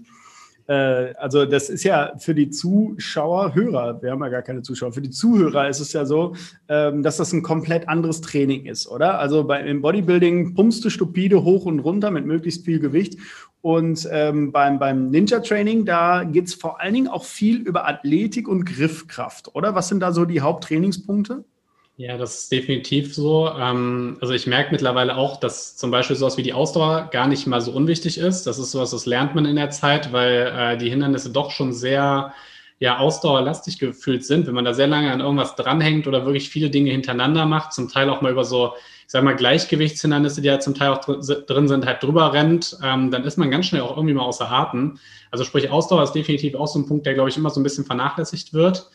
Äh, 0.67 1.13
also 1.15 1.45
das 1.45 1.69
ist 1.69 1.83
ja 1.83 2.13
für 2.17 2.35
die 2.35 2.49
Zuschauer, 2.49 3.55
Hörer, 3.55 4.01
wir 4.01 4.11
haben 4.11 4.23
ja 4.23 4.29
gar 4.29 4.41
keine 4.41 4.61
Zuschauer, 4.61 4.93
für 4.93 5.01
die 5.01 5.09
Zuhörer 5.09 5.67
ist 5.67 5.79
es 5.79 5.93
ja 5.93 6.05
so, 6.05 6.35
ähm, 6.69 7.03
dass 7.03 7.17
das 7.17 7.33
ein 7.33 7.43
komplett 7.43 7.87
anderes 7.89 8.21
Training 8.21 8.65
ist, 8.65 8.87
oder? 8.87 9.19
Also 9.19 9.43
bei, 9.43 9.61
im 9.61 9.81
Bodybuilding 9.81 10.53
pumpst 10.55 10.83
du 10.85 10.89
stupide 10.89 11.43
hoch 11.43 11.65
und 11.65 11.79
runter 11.79 12.11
mit 12.11 12.25
möglichst 12.25 12.65
viel 12.65 12.79
Gewicht 12.79 13.17
und 13.63 14.07
ähm, 14.11 14.51
beim, 14.51 14.77
beim 14.77 15.09
Ninja-Training, 15.09 15.85
da 15.85 16.25
geht 16.25 16.47
es 16.47 16.53
vor 16.53 16.81
allen 16.81 16.93
Dingen 16.93 17.07
auch 17.07 17.23
viel 17.23 17.61
über 17.61 17.87
Athletik 17.87 18.49
und 18.49 18.65
Griffkraft, 18.65 19.55
oder? 19.55 19.73
Was 19.73 19.87
sind 19.87 20.01
da 20.01 20.11
so 20.11 20.25
die 20.25 20.41
Haupttrainingspunkte? 20.41 21.45
Ja, 21.95 22.17
das 22.17 22.39
ist 22.39 22.51
definitiv 22.51 23.13
so. 23.13 23.47
Ähm, 23.49 24.17
also 24.19 24.33
ich 24.33 24.47
merke 24.47 24.71
mittlerweile 24.71 25.15
auch, 25.15 25.39
dass 25.39 25.77
zum 25.77 25.91
Beispiel 25.91 26.15
sowas 26.15 26.37
wie 26.37 26.43
die 26.43 26.53
Ausdauer 26.53 27.09
gar 27.11 27.27
nicht 27.27 27.45
mal 27.45 27.61
so 27.61 27.71
unwichtig 27.71 28.17
ist. 28.17 28.47
Das 28.47 28.57
ist 28.57 28.71
sowas, 28.71 28.91
das 28.91 29.05
lernt 29.05 29.35
man 29.35 29.45
in 29.45 29.55
der 29.55 29.69
Zeit, 29.69 30.11
weil 30.11 30.51
äh, 30.55 30.77
die 30.77 30.89
Hindernisse 30.89 31.31
doch 31.31 31.51
schon 31.51 31.71
sehr 31.71 32.33
ja, 32.79 32.97
ausdauerlastig 32.97 33.77
gefühlt 33.77 34.25
sind. 34.25 34.47
Wenn 34.47 34.55
man 34.55 34.65
da 34.65 34.73
sehr 34.73 34.87
lange 34.87 35.11
an 35.11 35.19
irgendwas 35.19 35.55
dranhängt 35.55 36.07
oder 36.07 36.25
wirklich 36.25 36.49
viele 36.49 36.71
Dinge 36.71 36.89
hintereinander 36.91 37.45
macht, 37.45 37.73
zum 37.73 37.89
Teil 37.89 38.09
auch 38.09 38.21
mal 38.21 38.31
über 38.31 38.43
so, 38.43 38.73
ich 39.05 39.11
sag 39.11 39.23
mal, 39.23 39.35
Gleichgewichtshindernisse, 39.35 40.41
die 40.41 40.47
ja 40.47 40.59
zum 40.59 40.73
Teil 40.73 40.89
auch 40.89 40.99
drin 41.05 41.67
sind, 41.67 41.85
halt 41.85 42.01
drüber 42.01 42.33
rennt, 42.33 42.75
ähm, 42.83 43.11
dann 43.11 43.23
ist 43.23 43.37
man 43.37 43.51
ganz 43.51 43.67
schnell 43.67 43.81
auch 43.81 43.95
irgendwie 43.95 44.15
mal 44.15 44.23
außer 44.23 44.51
Atem. 44.51 44.97
Also 45.29 45.43
sprich, 45.43 45.69
Ausdauer 45.69 46.03
ist 46.03 46.13
definitiv 46.13 46.55
auch 46.55 46.67
so 46.67 46.79
ein 46.79 46.87
Punkt, 46.87 47.05
der, 47.05 47.13
glaube 47.13 47.29
ich, 47.29 47.37
immer 47.37 47.51
so 47.51 47.59
ein 47.59 47.63
bisschen 47.63 47.85
vernachlässigt 47.85 48.53
wird. 48.53 48.89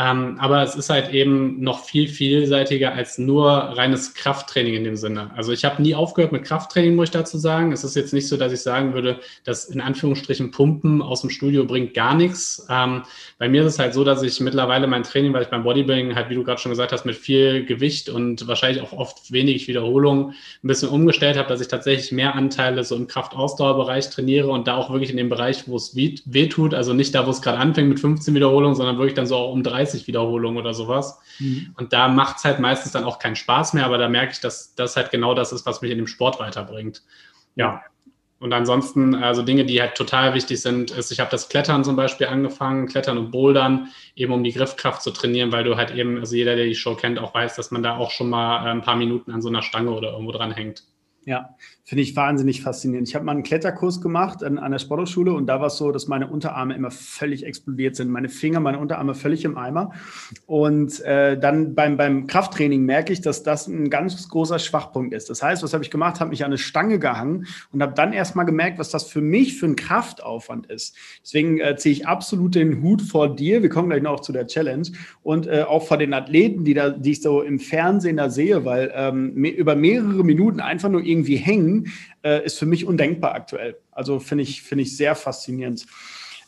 Ähm, 0.00 0.36
aber 0.38 0.62
es 0.62 0.76
ist 0.76 0.90
halt 0.90 1.12
eben 1.12 1.60
noch 1.60 1.84
viel 1.84 2.06
vielseitiger 2.06 2.92
als 2.92 3.18
nur 3.18 3.50
reines 3.50 4.14
Krafttraining 4.14 4.74
in 4.74 4.84
dem 4.84 4.94
Sinne. 4.94 5.32
Also 5.34 5.50
ich 5.50 5.64
habe 5.64 5.82
nie 5.82 5.92
aufgehört 5.92 6.30
mit 6.30 6.44
Krafttraining, 6.44 6.94
muss 6.94 7.08
ich 7.08 7.10
dazu 7.10 7.36
sagen. 7.36 7.72
Es 7.72 7.82
ist 7.82 7.96
jetzt 7.96 8.12
nicht 8.12 8.28
so, 8.28 8.36
dass 8.36 8.52
ich 8.52 8.60
sagen 8.60 8.94
würde, 8.94 9.18
dass 9.42 9.64
in 9.64 9.80
Anführungsstrichen 9.80 10.52
Pumpen 10.52 11.02
aus 11.02 11.22
dem 11.22 11.30
Studio 11.30 11.64
bringt 11.64 11.94
gar 11.94 12.14
nichts. 12.14 12.64
Ähm, 12.70 13.02
bei 13.40 13.48
mir 13.48 13.62
ist 13.62 13.74
es 13.74 13.78
halt 13.80 13.92
so, 13.92 14.04
dass 14.04 14.22
ich 14.22 14.38
mittlerweile 14.38 14.86
mein 14.86 15.02
Training, 15.02 15.32
weil 15.32 15.42
ich 15.42 15.48
beim 15.48 15.64
Bodybuilding 15.64 16.14
halt, 16.14 16.30
wie 16.30 16.36
du 16.36 16.44
gerade 16.44 16.60
schon 16.60 16.70
gesagt 16.70 16.92
hast, 16.92 17.04
mit 17.04 17.16
viel 17.16 17.66
Gewicht 17.66 18.08
und 18.08 18.46
wahrscheinlich 18.46 18.80
auch 18.84 18.92
oft 18.92 19.32
wenig 19.32 19.66
Wiederholung 19.66 20.30
ein 20.62 20.68
bisschen 20.68 20.90
umgestellt 20.90 21.36
habe, 21.36 21.48
dass 21.48 21.60
ich 21.60 21.66
tatsächlich 21.66 22.12
mehr 22.12 22.36
Anteile 22.36 22.84
so 22.84 22.94
im 22.94 23.08
Kraftausdauerbereich 23.08 24.10
trainiere 24.10 24.48
und 24.48 24.68
da 24.68 24.76
auch 24.76 24.92
wirklich 24.92 25.10
in 25.10 25.16
dem 25.16 25.28
Bereich, 25.28 25.66
wo 25.66 25.74
es 25.74 25.96
weh, 25.96 26.46
tut, 26.48 26.72
also 26.72 26.92
nicht 26.92 27.16
da, 27.16 27.26
wo 27.26 27.30
es 27.30 27.42
gerade 27.42 27.58
anfängt 27.58 27.88
mit 27.88 27.98
15 27.98 28.32
Wiederholungen, 28.32 28.76
sondern 28.76 28.98
wirklich 28.98 29.14
dann 29.14 29.26
so 29.26 29.34
auch 29.34 29.52
um 29.52 29.64
30 29.64 29.87
30 29.88 30.06
Wiederholungen 30.06 30.58
oder 30.58 30.74
sowas. 30.74 31.20
Mhm. 31.38 31.74
Und 31.76 31.92
da 31.92 32.08
macht 32.08 32.38
es 32.38 32.44
halt 32.44 32.60
meistens 32.60 32.92
dann 32.92 33.04
auch 33.04 33.18
keinen 33.18 33.36
Spaß 33.36 33.72
mehr, 33.74 33.84
aber 33.84 33.98
da 33.98 34.08
merke 34.08 34.32
ich, 34.32 34.40
dass 34.40 34.74
das 34.74 34.96
halt 34.96 35.10
genau 35.10 35.34
das 35.34 35.52
ist, 35.52 35.66
was 35.66 35.80
mich 35.82 35.90
in 35.90 35.98
dem 35.98 36.06
Sport 36.06 36.38
weiterbringt. 36.38 37.02
Ja. 37.56 37.82
Und 38.40 38.52
ansonsten, 38.52 39.16
also 39.16 39.42
Dinge, 39.42 39.64
die 39.64 39.80
halt 39.80 39.96
total 39.96 40.32
wichtig 40.32 40.60
sind, 40.60 40.92
ist, 40.92 41.10
ich 41.10 41.18
habe 41.18 41.30
das 41.30 41.48
Klettern 41.48 41.82
zum 41.82 41.96
Beispiel 41.96 42.28
angefangen, 42.28 42.86
Klettern 42.86 43.18
und 43.18 43.32
Bouldern, 43.32 43.88
eben 44.14 44.32
um 44.32 44.44
die 44.44 44.52
Griffkraft 44.52 45.02
zu 45.02 45.10
trainieren, 45.10 45.50
weil 45.50 45.64
du 45.64 45.76
halt 45.76 45.90
eben, 45.90 46.20
also 46.20 46.36
jeder, 46.36 46.54
der 46.54 46.66
die 46.66 46.76
Show 46.76 46.94
kennt, 46.94 47.18
auch 47.18 47.34
weiß, 47.34 47.56
dass 47.56 47.72
man 47.72 47.82
da 47.82 47.96
auch 47.96 48.12
schon 48.12 48.30
mal 48.30 48.64
äh, 48.64 48.70
ein 48.70 48.82
paar 48.82 48.94
Minuten 48.94 49.32
an 49.32 49.42
so 49.42 49.48
einer 49.48 49.62
Stange 49.62 49.90
oder 49.90 50.12
irgendwo 50.12 50.30
dran 50.30 50.52
hängt. 50.52 50.84
Ja, 51.28 51.50
finde 51.84 52.02
ich 52.02 52.16
wahnsinnig 52.16 52.62
faszinierend. 52.62 53.06
Ich 53.06 53.14
habe 53.14 53.26
mal 53.26 53.32
einen 53.32 53.42
Kletterkurs 53.42 54.00
gemacht 54.00 54.42
an, 54.42 54.56
an 54.56 54.72
der 54.72 54.78
Sporthochschule 54.78 55.34
und 55.34 55.46
da 55.46 55.60
war 55.60 55.66
es 55.66 55.76
so, 55.76 55.92
dass 55.92 56.08
meine 56.08 56.26
Unterarme 56.26 56.74
immer 56.74 56.90
völlig 56.90 57.44
explodiert 57.44 57.96
sind. 57.96 58.08
Meine 58.08 58.30
Finger, 58.30 58.60
meine 58.60 58.78
Unterarme 58.78 59.14
völlig 59.14 59.44
im 59.44 59.58
Eimer. 59.58 59.92
Und 60.46 61.00
äh, 61.00 61.38
dann 61.38 61.74
beim, 61.74 61.98
beim 61.98 62.26
Krafttraining 62.26 62.82
merke 62.82 63.12
ich, 63.12 63.20
dass 63.20 63.42
das 63.42 63.66
ein 63.68 63.90
ganz 63.90 64.26
großer 64.26 64.58
Schwachpunkt 64.58 65.12
ist. 65.12 65.28
Das 65.28 65.42
heißt, 65.42 65.62
was 65.62 65.74
habe 65.74 65.84
ich 65.84 65.90
gemacht? 65.90 66.18
Habe 66.18 66.30
mich 66.30 66.44
an 66.44 66.46
eine 66.46 66.56
Stange 66.56 66.98
gehangen 66.98 67.46
und 67.72 67.82
habe 67.82 67.92
dann 67.92 68.14
erst 68.14 68.34
mal 68.34 68.44
gemerkt, 68.44 68.78
was 68.78 68.88
das 68.88 69.04
für 69.04 69.20
mich 69.20 69.58
für 69.58 69.66
ein 69.66 69.76
Kraftaufwand 69.76 70.64
ist. 70.70 70.96
Deswegen 71.22 71.60
äh, 71.60 71.76
ziehe 71.76 71.94
ich 71.94 72.06
absolut 72.06 72.54
den 72.54 72.82
Hut 72.82 73.02
vor 73.02 73.36
dir. 73.36 73.60
Wir 73.60 73.68
kommen 73.68 73.90
gleich 73.90 74.02
noch 74.02 74.20
zu 74.20 74.32
der 74.32 74.46
Challenge 74.46 74.88
und 75.22 75.46
äh, 75.46 75.64
auch 75.68 75.86
vor 75.86 75.98
den 75.98 76.14
Athleten, 76.14 76.64
die, 76.64 76.72
da, 76.72 76.88
die 76.88 77.12
ich 77.12 77.20
so 77.20 77.42
im 77.42 77.58
Fernsehen 77.58 78.16
da 78.16 78.30
sehe, 78.30 78.64
weil 78.64 78.90
ähm, 78.94 79.34
über 79.44 79.76
mehrere 79.76 80.24
Minuten 80.24 80.60
einfach 80.60 80.88
nur 80.88 81.04
irgendwie 81.04 81.17
irgendwie 81.18 81.36
hängen, 81.36 81.92
äh, 82.24 82.44
ist 82.44 82.58
für 82.58 82.66
mich 82.66 82.86
undenkbar 82.86 83.34
aktuell. 83.34 83.76
Also 83.90 84.18
finde 84.18 84.42
ich, 84.42 84.62
finde 84.62 84.82
ich 84.82 84.96
sehr 84.96 85.14
faszinierend. 85.14 85.86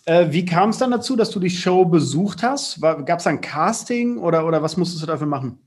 Äh, 0.06 0.28
wie 0.30 0.44
kam 0.44 0.70
es 0.70 0.78
dann 0.78 0.90
dazu, 0.90 1.16
dass 1.16 1.30
du 1.30 1.40
die 1.40 1.50
Show 1.50 1.84
besucht 1.84 2.42
hast? 2.42 2.80
Gab 2.80 3.18
es 3.18 3.26
ein 3.26 3.40
Casting 3.40 4.18
oder, 4.18 4.46
oder 4.46 4.62
was 4.62 4.76
musstest 4.76 5.02
du 5.02 5.06
dafür 5.06 5.26
machen? 5.26 5.58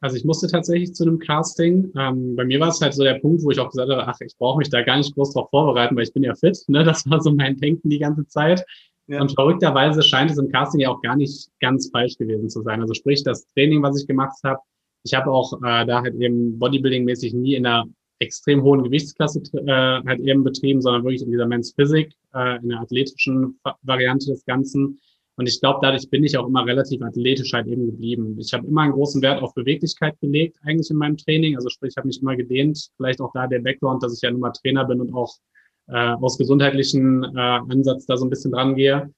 Also 0.00 0.16
ich 0.16 0.24
musste 0.24 0.48
tatsächlich 0.48 0.94
zu 0.94 1.04
einem 1.04 1.18
Casting. 1.18 1.90
Ähm, 1.98 2.36
bei 2.36 2.44
mir 2.44 2.60
war 2.60 2.68
es 2.68 2.80
halt 2.80 2.92
so 2.92 3.02
der 3.02 3.20
Punkt, 3.20 3.42
wo 3.42 3.50
ich 3.50 3.58
auch 3.58 3.70
gesagt 3.70 3.90
habe, 3.90 4.06
ach, 4.06 4.20
ich 4.20 4.36
brauche 4.36 4.58
mich 4.58 4.68
da 4.68 4.82
gar 4.82 4.98
nicht 4.98 5.14
groß 5.14 5.32
drauf 5.32 5.48
vorbereiten, 5.50 5.96
weil 5.96 6.04
ich 6.04 6.12
bin 6.12 6.22
ja 6.22 6.34
fit. 6.34 6.62
Ne? 6.68 6.84
Das 6.84 7.08
war 7.08 7.22
so 7.22 7.32
mein 7.32 7.56
Denken 7.56 7.88
die 7.88 7.98
ganze 7.98 8.26
Zeit. 8.26 8.64
Ja. 9.06 9.20
Und 9.20 9.32
verrückterweise 9.32 10.02
scheint 10.02 10.30
es 10.30 10.38
im 10.38 10.50
Casting 10.50 10.80
ja 10.80 10.90
auch 10.90 11.00
gar 11.02 11.16
nicht 11.16 11.48
ganz 11.60 11.90
falsch 11.90 12.16
gewesen 12.18 12.48
zu 12.48 12.62
sein. 12.62 12.80
Also 12.80 12.94
sprich, 12.94 13.22
das 13.22 13.46
Training, 13.48 13.82
was 13.82 14.00
ich 14.00 14.06
gemacht 14.06 14.36
habe, 14.44 14.60
ich 15.04 15.14
habe 15.14 15.30
auch 15.30 15.52
äh, 15.62 15.84
da 15.86 16.02
halt 16.02 16.14
eben 16.14 16.58
Bodybuilding-mäßig 16.58 17.34
nie 17.34 17.54
in 17.54 17.64
der 17.64 17.84
extrem 18.18 18.62
hohen 18.62 18.84
Gewichtsklasse 18.84 19.42
äh, 19.66 20.02
halt 20.06 20.20
eben 20.20 20.44
betrieben, 20.44 20.80
sondern 20.80 21.04
wirklich 21.04 21.22
in 21.22 21.30
dieser 21.30 21.46
Men's 21.46 21.72
Physik, 21.72 22.14
äh, 22.34 22.56
in 22.58 22.68
der 22.68 22.80
athletischen 22.80 23.58
Variante 23.82 24.26
des 24.26 24.44
Ganzen. 24.44 24.98
Und 25.36 25.48
ich 25.48 25.60
glaube, 25.60 25.80
dadurch 25.82 26.08
bin 26.10 26.22
ich 26.22 26.36
auch 26.38 26.46
immer 26.46 26.64
relativ 26.64 27.02
athletisch 27.02 27.52
halt 27.52 27.66
eben 27.66 27.86
geblieben. 27.86 28.36
Ich 28.38 28.52
habe 28.54 28.66
immer 28.66 28.82
einen 28.82 28.92
großen 28.92 29.20
Wert 29.20 29.42
auf 29.42 29.52
Beweglichkeit 29.54 30.18
gelegt, 30.20 30.58
eigentlich 30.62 30.90
in 30.90 30.96
meinem 30.96 31.16
Training. 31.16 31.56
Also 31.56 31.68
sprich, 31.68 31.90
ich 31.90 31.96
habe 31.96 32.06
mich 32.06 32.22
immer 32.22 32.36
gedehnt. 32.36 32.90
Vielleicht 32.96 33.20
auch 33.20 33.32
da 33.34 33.48
der 33.48 33.58
Background, 33.58 34.02
dass 34.02 34.14
ich 34.14 34.22
ja 34.22 34.30
nun 34.30 34.40
mal 34.40 34.52
Trainer 34.52 34.84
bin 34.84 35.00
und 35.00 35.12
auch 35.12 35.34
äh, 35.88 36.14
aus 36.14 36.38
gesundheitlichen 36.38 37.24
äh, 37.24 37.38
Ansatz 37.38 38.06
da 38.06 38.16
so 38.16 38.26
ein 38.26 38.30
bisschen 38.30 38.52
dran 38.52 38.76
gehe. 38.76 39.12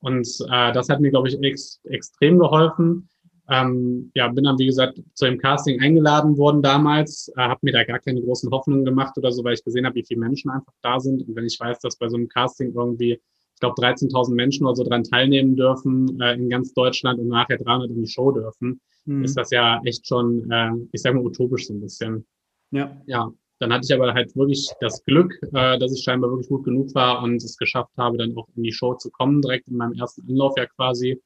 Und 0.00 0.26
äh, 0.50 0.72
das 0.72 0.88
hat 0.88 1.00
mir, 1.00 1.10
glaube 1.10 1.28
ich, 1.28 1.40
ex 1.40 1.80
extrem 1.84 2.38
geholfen. 2.38 3.08
Ähm, 3.48 4.10
ja, 4.14 4.28
bin 4.28 4.44
dann, 4.44 4.58
wie 4.58 4.66
gesagt, 4.66 5.00
zu 5.14 5.24
dem 5.24 5.38
Casting 5.38 5.80
eingeladen 5.80 6.36
worden 6.38 6.62
damals, 6.62 7.30
äh, 7.36 7.40
habe 7.40 7.60
mir 7.62 7.72
da 7.72 7.84
gar 7.84 7.98
keine 7.98 8.22
großen 8.22 8.50
Hoffnungen 8.50 8.84
gemacht 8.84 9.16
oder 9.18 9.32
so, 9.32 9.42
weil 9.42 9.54
ich 9.54 9.64
gesehen 9.64 9.84
habe, 9.84 9.96
wie 9.96 10.04
viele 10.04 10.20
Menschen 10.20 10.50
einfach 10.50 10.72
da 10.82 11.00
sind. 11.00 11.26
Und 11.26 11.34
wenn 11.34 11.46
ich 11.46 11.58
weiß, 11.58 11.80
dass 11.80 11.96
bei 11.96 12.08
so 12.08 12.16
einem 12.16 12.28
Casting 12.28 12.72
irgendwie, 12.74 13.12
ich 13.12 13.60
glaube, 13.60 13.74
13.000 13.80 14.34
Menschen 14.34 14.64
oder 14.64 14.76
so 14.76 14.84
dran 14.84 15.04
teilnehmen 15.04 15.56
dürfen 15.56 16.20
äh, 16.20 16.34
in 16.34 16.48
ganz 16.50 16.72
Deutschland 16.72 17.18
und 17.18 17.28
nachher 17.28 17.58
300 17.58 17.90
in 17.90 18.02
die 18.02 18.10
Show 18.10 18.30
dürfen, 18.30 18.80
mhm. 19.06 19.24
ist 19.24 19.36
das 19.36 19.50
ja 19.50 19.80
echt 19.84 20.06
schon, 20.06 20.48
äh, 20.50 20.70
ich 20.92 21.02
sage 21.02 21.16
mal, 21.16 21.24
utopisch 21.24 21.66
so 21.66 21.74
ein 21.74 21.80
bisschen. 21.80 22.24
Ja. 22.70 22.96
Ja. 23.06 23.32
Dann 23.58 23.72
hatte 23.72 23.86
ich 23.88 23.94
aber 23.94 24.12
halt 24.12 24.34
wirklich 24.34 24.68
das 24.80 25.04
Glück, 25.04 25.38
äh, 25.52 25.78
dass 25.78 25.92
ich 25.92 26.02
scheinbar 26.02 26.30
wirklich 26.30 26.48
gut 26.48 26.64
genug 26.64 26.92
war 26.94 27.22
und 27.22 27.36
es 27.36 27.56
geschafft 27.56 27.92
habe, 27.96 28.18
dann 28.18 28.36
auch 28.36 28.48
in 28.56 28.64
die 28.64 28.72
Show 28.72 28.94
zu 28.94 29.08
kommen, 29.10 29.40
direkt 29.40 29.68
in 29.68 29.76
meinem 29.76 29.92
ersten 29.92 30.22
Anlauf 30.28 30.54
ja 30.56 30.66
quasi 30.66 31.20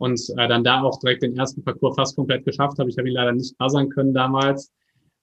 und 0.00 0.18
äh, 0.38 0.48
dann 0.48 0.64
da 0.64 0.82
auch 0.82 0.98
direkt 0.98 1.22
den 1.22 1.36
ersten 1.36 1.62
Parcours 1.62 1.94
fast 1.94 2.16
komplett 2.16 2.44
geschafft 2.46 2.78
habe. 2.78 2.88
Ich 2.88 2.96
habe 2.96 3.08
ihn 3.08 3.14
leider 3.14 3.32
nicht 3.32 3.56
buzzern 3.58 3.90
können 3.90 4.14
damals. 4.14 4.72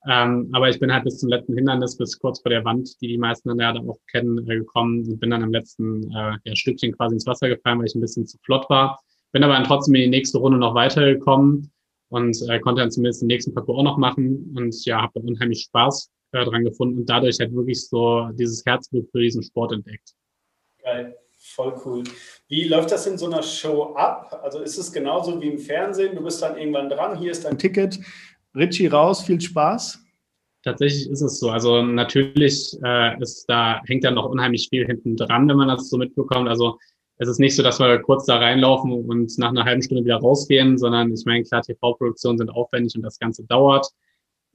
Ähm, 0.07 0.50
aber 0.53 0.69
ich 0.69 0.79
bin 0.79 0.93
halt 0.93 1.03
bis 1.03 1.17
zum 1.17 1.29
letzten 1.29 1.55
Hindernis, 1.55 1.98
bis 1.98 2.17
kurz 2.19 2.39
vor 2.39 2.51
der 2.51 2.63
Wand, 2.63 2.89
die 3.01 3.07
die 3.07 3.17
meisten 3.17 3.50
dann 3.50 3.60
ja 3.60 3.74
dann 3.74 3.89
auch 3.89 3.98
kennen, 4.12 4.38
äh, 4.48 4.60
gekommen 4.60 5.00
und 5.07 5.19
bin 5.19 5.31
dann 5.31 5.43
am 5.43 5.51
letzten 5.51 6.03
äh, 6.12 6.38
ja, 6.43 6.55
Stückchen 6.55 6.96
quasi 6.96 7.15
ins 7.15 7.25
Wasser 7.25 7.50
gefallen, 7.50 7.79
weil 7.79 7.88
ich 7.88 7.96
ein 7.96 8.01
bisschen 8.01 8.27
zu 8.27 8.38
flott 8.43 8.69
war. 8.69 9.00
Bin 9.31 9.43
aber 9.43 9.53
dann 9.53 9.63
trotzdem 9.63 9.96
in 9.96 10.03
die 10.03 10.17
nächste 10.17 10.38
Runde 10.38 10.60
noch 10.60 10.75
weitergekommen 10.75 11.72
und 12.10 12.38
äh, 12.48 12.60
konnte 12.60 12.81
dann 12.81 12.91
zumindest 12.91 13.24
den 13.24 13.27
nächsten 13.27 13.53
Parcours 13.53 13.79
auch 13.79 13.84
noch 13.84 13.98
machen 13.98 14.53
und 14.55 14.86
ja, 14.86 15.01
habe 15.01 15.13
da 15.15 15.22
unheimlich 15.27 15.63
Spaß 15.63 16.12
äh, 16.34 16.46
dran 16.46 16.63
gefunden 16.63 17.00
und 17.00 17.10
dadurch 17.10 17.39
halt 17.39 17.53
wirklich 17.53 17.88
so 17.88 18.29
dieses 18.34 18.63
Herzblut 18.63 19.10
für 19.12 19.22
diesen 19.22 19.41
Sport 19.41 19.72
entdeckt. 19.72 20.13
Geil. 20.84 21.17
Voll 21.39 21.79
cool. 21.86 22.03
Wie 22.48 22.63
läuft 22.63 22.91
das 22.91 23.06
in 23.08 23.17
so 23.17 23.27
einer 23.27 23.44
Show 23.44 23.94
ab? 23.96 24.41
Also 24.44 24.60
ist 24.60 24.77
es 24.77 24.91
genauso 24.91 25.39
wie 25.39 25.48
im 25.48 25.60
Fernsehen? 25.60 26.15
Du 26.15 26.24
bist 26.24 26.41
dann 26.41 26.58
irgendwann 26.58 26.89
dran, 26.89 27.17
hier 27.17 27.32
ist 27.32 27.46
dein 27.46 27.58
Ticket, 27.58 28.00
Richie 28.56 28.88
raus, 28.88 29.24
viel 29.24 29.39
Spaß. 29.39 30.00
Tatsächlich 30.63 31.10
ist 31.10 31.22
es 31.22 31.39
so. 31.39 31.50
Also 31.50 31.82
natürlich 31.84 32.77
äh, 32.84 33.22
ist 33.22 33.46
da 33.48 33.82
hängt 33.86 34.03
da 34.03 34.12
noch 34.12 34.25
unheimlich 34.25 34.67
viel 34.70 34.86
hinten 34.86 35.15
dran, 35.15 35.48
wenn 35.48 35.58
man 35.58 35.67
das 35.67 35.89
so 35.89 35.98
mitbekommt. 35.98 36.50
Also 36.50 36.77
es 37.17 37.29
ist 37.29 37.39
nicht 37.39 37.56
so, 37.56 37.63
dass 37.63 37.79
wir 37.79 38.00
kurz 38.00 38.25
da 38.25 38.38
reinlaufen 38.38 38.91
und 38.91 39.38
nach 39.38 39.50
einer 39.50 39.63
halben 39.63 39.82
Stunde 39.82 40.03
wieder 40.03 40.17
rausgehen, 40.17 40.77
sondern 40.77 41.13
ich 41.13 41.25
meine, 41.25 41.44
klar, 41.44 41.62
TV-Produktionen 41.62 42.38
sind 42.38 42.50
aufwendig 42.50 42.96
und 42.96 43.03
das 43.03 43.17
Ganze 43.20 43.44
dauert. 43.46 43.88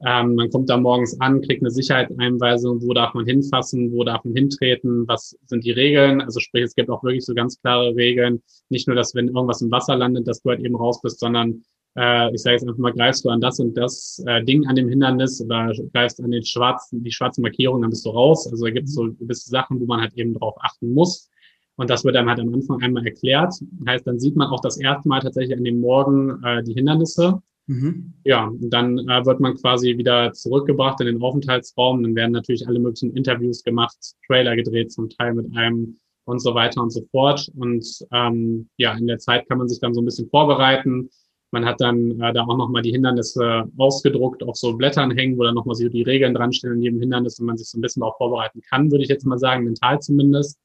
Ähm, 0.04 0.35
man 0.35 0.50
kommt 0.50 0.68
da 0.68 0.76
morgens 0.76 1.21
an, 1.21 1.40
kriegt 1.42 1.62
eine 1.62 1.71
Sicherheitseinweisung, 1.71 2.82
wo 2.82 2.92
darf 2.92 3.14
man 3.14 3.25
hinfassen, 3.25 3.92
wo 3.92 4.02
darf 4.02 4.25
man 4.25 4.35
hintreten, 4.35 5.06
was 5.06 5.37
sind 5.47 5.64
die 5.64 5.71
Regeln. 5.71 6.21
Also 6.21 6.40
sprich, 6.40 6.64
es 6.64 6.75
gibt 6.75 6.90
auch 6.90 7.04
wirklich 7.04 7.25
so 7.25 7.35
ganz 7.35 7.61
klare 7.61 7.94
Regeln. 7.94 8.42
Nicht 8.68 8.88
nur, 8.88 8.97
dass 8.97 9.14
wenn 9.14 9.28
irgendwas 9.28 9.62
im 9.62 9.71
Wasser 9.71 9.97
landet, 9.97 10.26
dass 10.26 10.42
du 10.42 10.50
halt 10.50 10.61
eben 10.61 10.75
raus 10.75 11.00
bist, 11.02 11.21
sondern 11.21 11.62
äh, 11.97 12.35
ich 12.35 12.42
sage 12.42 12.54
jetzt 12.54 12.62
einfach 12.62 12.78
mal, 12.78 12.92
greifst 12.92 13.25
du 13.25 13.28
an 13.28 13.40
das 13.40 13.61
und 13.61 13.76
das 13.76 14.21
äh, 14.26 14.42
Ding 14.44 14.66
an 14.66 14.75
dem 14.75 14.88
Hindernis 14.88 15.40
oder 15.40 15.73
greifst 15.92 16.21
an 16.23 16.32
den 16.32 16.44
schwarzen, 16.44 17.04
die 17.04 17.12
schwarze 17.12 17.40
Markierung, 17.40 17.82
dann 17.82 17.90
bist 17.90 18.04
du 18.04 18.11
raus. 18.11 18.49
Also 18.50 18.64
da 18.64 18.71
gibt 18.73 18.88
es 18.88 18.94
so 18.94 19.12
gewisse 19.12 19.50
Sachen, 19.50 19.80
wo 19.80 19.85
man 19.85 20.00
halt 20.00 20.14
eben 20.14 20.35
drauf 20.35 20.56
achten 20.61 20.92
muss. 20.92 21.28
Und 21.76 21.90
das 21.90 22.04
wird 22.04 22.16
einem 22.16 22.28
halt 22.28 22.40
am 22.40 22.52
Anfang 22.52 22.82
einmal 22.82 23.06
erklärt. 23.06 23.54
Heißt, 23.87 24.06
dann 24.06 24.18
sieht 24.18 24.37
man 24.37 24.49
auch 24.49 24.61
das 24.61 24.78
erste 24.78 25.09
Mal 25.09 25.21
tatsächlich 25.21 25.56
an 25.56 25.64
dem 25.64 25.80
Morgen 25.80 26.42
äh, 26.44 26.62
die 26.64 26.75
Hindernisse 26.75 27.40
Mhm. 27.66 28.14
Ja, 28.25 28.50
dann 28.61 28.99
äh, 28.99 29.25
wird 29.25 29.40
man 29.40 29.54
quasi 29.54 29.97
wieder 29.97 30.33
zurückgebracht 30.33 31.00
in 31.00 31.07
den 31.07 31.23
Aufenthaltsraum. 31.23 32.02
Dann 32.02 32.14
werden 32.14 32.33
natürlich 32.33 32.66
alle 32.66 32.81
möglichen 32.81 33.16
Interviews 33.16 33.62
gemacht, 33.62 33.97
Trailer 34.26 34.57
gedreht, 34.57 34.92
zum 34.92 35.09
Teil 35.09 35.35
mit 35.35 35.54
einem 35.57 35.97
und 36.25 36.40
so 36.40 36.54
weiter 36.54 36.83
und 36.83 36.90
so 36.90 37.02
fort. 37.11 37.50
Und 37.57 37.85
ähm, 38.12 38.69
ja, 38.76 38.95
in 38.95 39.07
der 39.07 39.19
Zeit 39.19 39.49
kann 39.49 39.59
man 39.59 39.69
sich 39.69 39.81
dann 39.81 39.95
so 39.95 40.00
ein 40.00 40.04
bisschen 40.04 40.28
vorbereiten. 40.28 41.11
Man 41.50 41.64
hat 41.64 41.81
dann 41.81 42.21
äh, 42.21 42.33
da 42.33 42.45
auch 42.45 42.57
nochmal 42.57 42.83
die 42.83 42.92
Hindernisse 42.92 43.64
ausgedruckt 43.76 44.42
auf 44.42 44.57
so 44.57 44.75
Blättern 44.76 45.11
hängen, 45.11 45.37
wo 45.38 45.45
dann 45.45 45.54
nochmal 45.54 45.75
so 45.75 45.88
die 45.88 46.02
Regeln 46.02 46.35
dran 46.35 46.52
stehen 46.52 46.73
in 46.73 46.83
jedem 46.83 47.00
Hindernis 47.00 47.38
und 47.38 47.47
man 47.47 47.59
sich 47.59 47.69
so 47.69 47.78
ein 47.78 47.83
bisschen 47.83 48.00
darauf 48.00 48.16
vorbereiten 48.16 48.61
kann, 48.62 48.90
würde 48.90 49.04
ich 49.04 49.11
jetzt 49.11 49.26
mal 49.26 49.38
sagen, 49.38 49.64
mental 49.64 50.00
zumindest. 50.00 50.59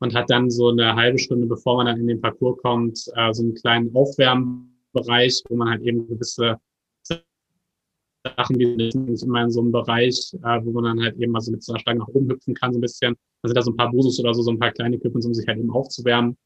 Und 0.00 0.14
hat 0.14 0.30
dann 0.30 0.48
so 0.48 0.68
eine 0.68 0.94
halbe 0.94 1.18
Stunde, 1.18 1.46
bevor 1.46 1.76
man 1.76 1.86
dann 1.86 1.98
in 1.98 2.06
den 2.06 2.20
Parcours 2.20 2.58
kommt, 2.62 3.00
äh, 3.16 3.32
so 3.32 3.42
einen 3.42 3.54
kleinen 3.54 3.92
Aufwärmen 3.96 4.77
Bereich, 4.92 5.42
wo 5.48 5.56
man 5.56 5.70
halt 5.70 5.82
eben 5.82 6.06
gewisse 6.08 6.58
Sachen, 8.36 8.58
die 8.58 8.90
sind 8.90 9.22
immer 9.22 9.42
in 9.42 9.50
so 9.50 9.60
einem 9.60 9.72
Bereich, 9.72 10.32
äh, 10.42 10.60
wo 10.64 10.72
man 10.72 10.84
dann 10.84 11.02
halt 11.02 11.16
eben 11.16 11.32
mal 11.32 11.40
so 11.40 11.50
mit 11.52 11.62
so 11.62 11.72
einer 11.72 11.80
Stange 11.80 12.00
nach 12.00 12.08
oben 12.08 12.28
hüpfen 12.30 12.54
kann, 12.54 12.72
so 12.72 12.78
ein 12.78 12.82
bisschen. 12.82 13.16
Da 13.42 13.48
sind 13.48 13.56
da 13.56 13.62
so 13.62 13.70
ein 13.70 13.76
paar 13.76 13.90
Busus 13.90 14.18
oder 14.20 14.34
so, 14.34 14.42
so 14.42 14.50
ein 14.50 14.58
paar 14.58 14.72
kleine 14.72 14.98
Kippen, 14.98 15.22
um 15.24 15.34
sich 15.34 15.46
halt 15.46 15.58
eben 15.58 15.70
aufzuwärmen. 15.70 16.36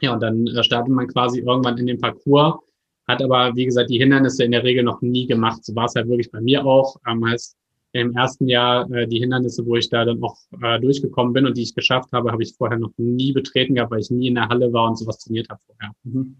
Ja, 0.00 0.14
und 0.14 0.22
dann 0.22 0.46
äh, 0.46 0.62
startet 0.64 0.92
man 0.92 1.06
quasi 1.06 1.40
irgendwann 1.40 1.78
in 1.78 1.86
den 1.86 2.00
Parcours, 2.00 2.60
hat 3.06 3.22
aber, 3.22 3.54
wie 3.54 3.66
gesagt, 3.66 3.90
die 3.90 3.98
Hindernisse 3.98 4.44
in 4.44 4.52
der 4.52 4.64
Regel 4.64 4.84
noch 4.84 5.00
nie 5.02 5.26
gemacht. 5.26 5.64
So 5.64 5.74
war 5.74 5.84
es 5.84 5.94
halt 5.94 6.08
wirklich 6.08 6.30
bei 6.30 6.40
mir 6.40 6.64
auch. 6.64 6.96
Ähm, 7.06 7.24
heißt, 7.24 7.56
im 7.92 8.16
ersten 8.16 8.48
Jahr 8.48 8.90
äh, 8.90 9.06
die 9.06 9.18
Hindernisse, 9.18 9.66
wo 9.66 9.76
ich 9.76 9.88
da 9.90 10.04
dann 10.04 10.22
auch 10.22 10.38
äh, 10.62 10.80
durchgekommen 10.80 11.32
bin 11.32 11.46
und 11.46 11.56
die 11.56 11.62
ich 11.62 11.74
geschafft 11.74 12.10
habe, 12.12 12.32
habe 12.32 12.42
ich 12.42 12.54
vorher 12.56 12.78
noch 12.78 12.92
nie 12.96 13.32
betreten 13.32 13.74
gehabt, 13.74 13.90
weil 13.90 14.00
ich 14.00 14.10
nie 14.10 14.28
in 14.28 14.34
der 14.34 14.48
Halle 14.48 14.72
war 14.72 14.88
und 14.88 14.96
sowas 14.96 15.18
trainiert 15.18 15.48
habe 15.50 15.60
vorher. 15.66 15.92
Mhm. 16.04 16.36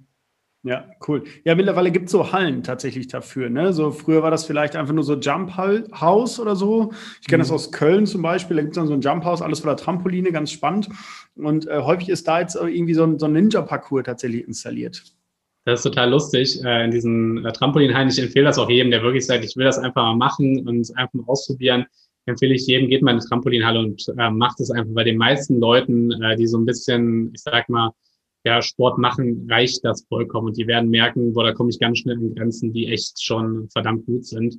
Ja, 0.64 0.86
cool. 1.08 1.24
Ja, 1.44 1.56
mittlerweile 1.56 1.90
gibt 1.90 2.06
es 2.06 2.12
so 2.12 2.32
Hallen 2.32 2.62
tatsächlich 2.62 3.08
dafür. 3.08 3.50
Ne? 3.50 3.72
So 3.72 3.90
früher 3.90 4.22
war 4.22 4.30
das 4.30 4.44
vielleicht 4.44 4.76
einfach 4.76 4.94
nur 4.94 5.02
so 5.02 5.16
Jump 5.16 5.56
House 5.56 6.38
oder 6.38 6.54
so. 6.54 6.92
Ich 7.20 7.26
kenne 7.26 7.38
mhm. 7.38 7.48
das 7.48 7.50
aus 7.50 7.72
Köln 7.72 8.06
zum 8.06 8.22
Beispiel. 8.22 8.56
Da 8.56 8.62
gibt 8.62 8.76
es 8.76 8.76
dann 8.76 8.86
so 8.86 8.92
ein 8.92 9.00
Jump 9.00 9.24
House, 9.24 9.42
alles 9.42 9.60
voller 9.60 9.76
Trampoline, 9.76 10.30
ganz 10.30 10.52
spannend. 10.52 10.88
Und 11.34 11.66
äh, 11.66 11.80
häufig 11.80 12.08
ist 12.08 12.28
da 12.28 12.38
jetzt 12.38 12.54
irgendwie 12.54 12.94
so 12.94 13.02
ein, 13.02 13.18
so 13.18 13.26
ein 13.26 13.32
Ninja-Parcours 13.32 14.04
tatsächlich 14.04 14.46
installiert. 14.46 15.02
Das 15.64 15.80
ist 15.80 15.84
total 15.84 16.10
lustig 16.10 16.62
äh, 16.64 16.84
in 16.84 16.92
diesen 16.92 17.44
äh, 17.44 17.52
Trampolinhallen. 17.52 18.08
Ich 18.08 18.20
empfehle 18.20 18.46
das 18.46 18.58
auch 18.58 18.70
jedem, 18.70 18.92
der 18.92 19.02
wirklich 19.02 19.26
sagt, 19.26 19.44
ich 19.44 19.56
will 19.56 19.64
das 19.64 19.78
einfach 19.78 20.02
mal 20.02 20.16
machen 20.16 20.68
und 20.68 20.96
einfach 20.96 21.14
mal 21.14 21.24
ausprobieren. 21.26 21.86
Empfehle 22.26 22.54
ich 22.54 22.68
jedem, 22.68 22.88
geht 22.88 23.02
mal 23.02 23.12
in 23.12 23.18
die 23.18 23.26
Trampolinhalle 23.26 23.80
und 23.80 24.04
äh, 24.16 24.30
macht 24.30 24.60
es 24.60 24.70
einfach. 24.70 24.92
Bei 24.94 25.02
den 25.02 25.18
meisten 25.18 25.58
Leuten, 25.58 26.12
äh, 26.22 26.36
die 26.36 26.46
so 26.46 26.56
ein 26.58 26.66
bisschen, 26.66 27.32
ich 27.34 27.42
sag 27.42 27.68
mal, 27.68 27.90
ja, 28.44 28.60
Sport 28.60 28.98
machen, 28.98 29.46
reicht 29.50 29.84
das 29.84 30.04
vollkommen. 30.08 30.48
Und 30.48 30.56
die 30.56 30.66
werden 30.66 30.90
merken, 30.90 31.32
boah, 31.32 31.44
da 31.44 31.52
komme 31.52 31.70
ich 31.70 31.78
ganz 31.78 31.98
schnell 31.98 32.16
an 32.16 32.34
Grenzen, 32.34 32.72
die 32.72 32.88
echt 32.88 33.22
schon 33.22 33.68
verdammt 33.70 34.06
gut 34.06 34.24
sind. 34.26 34.58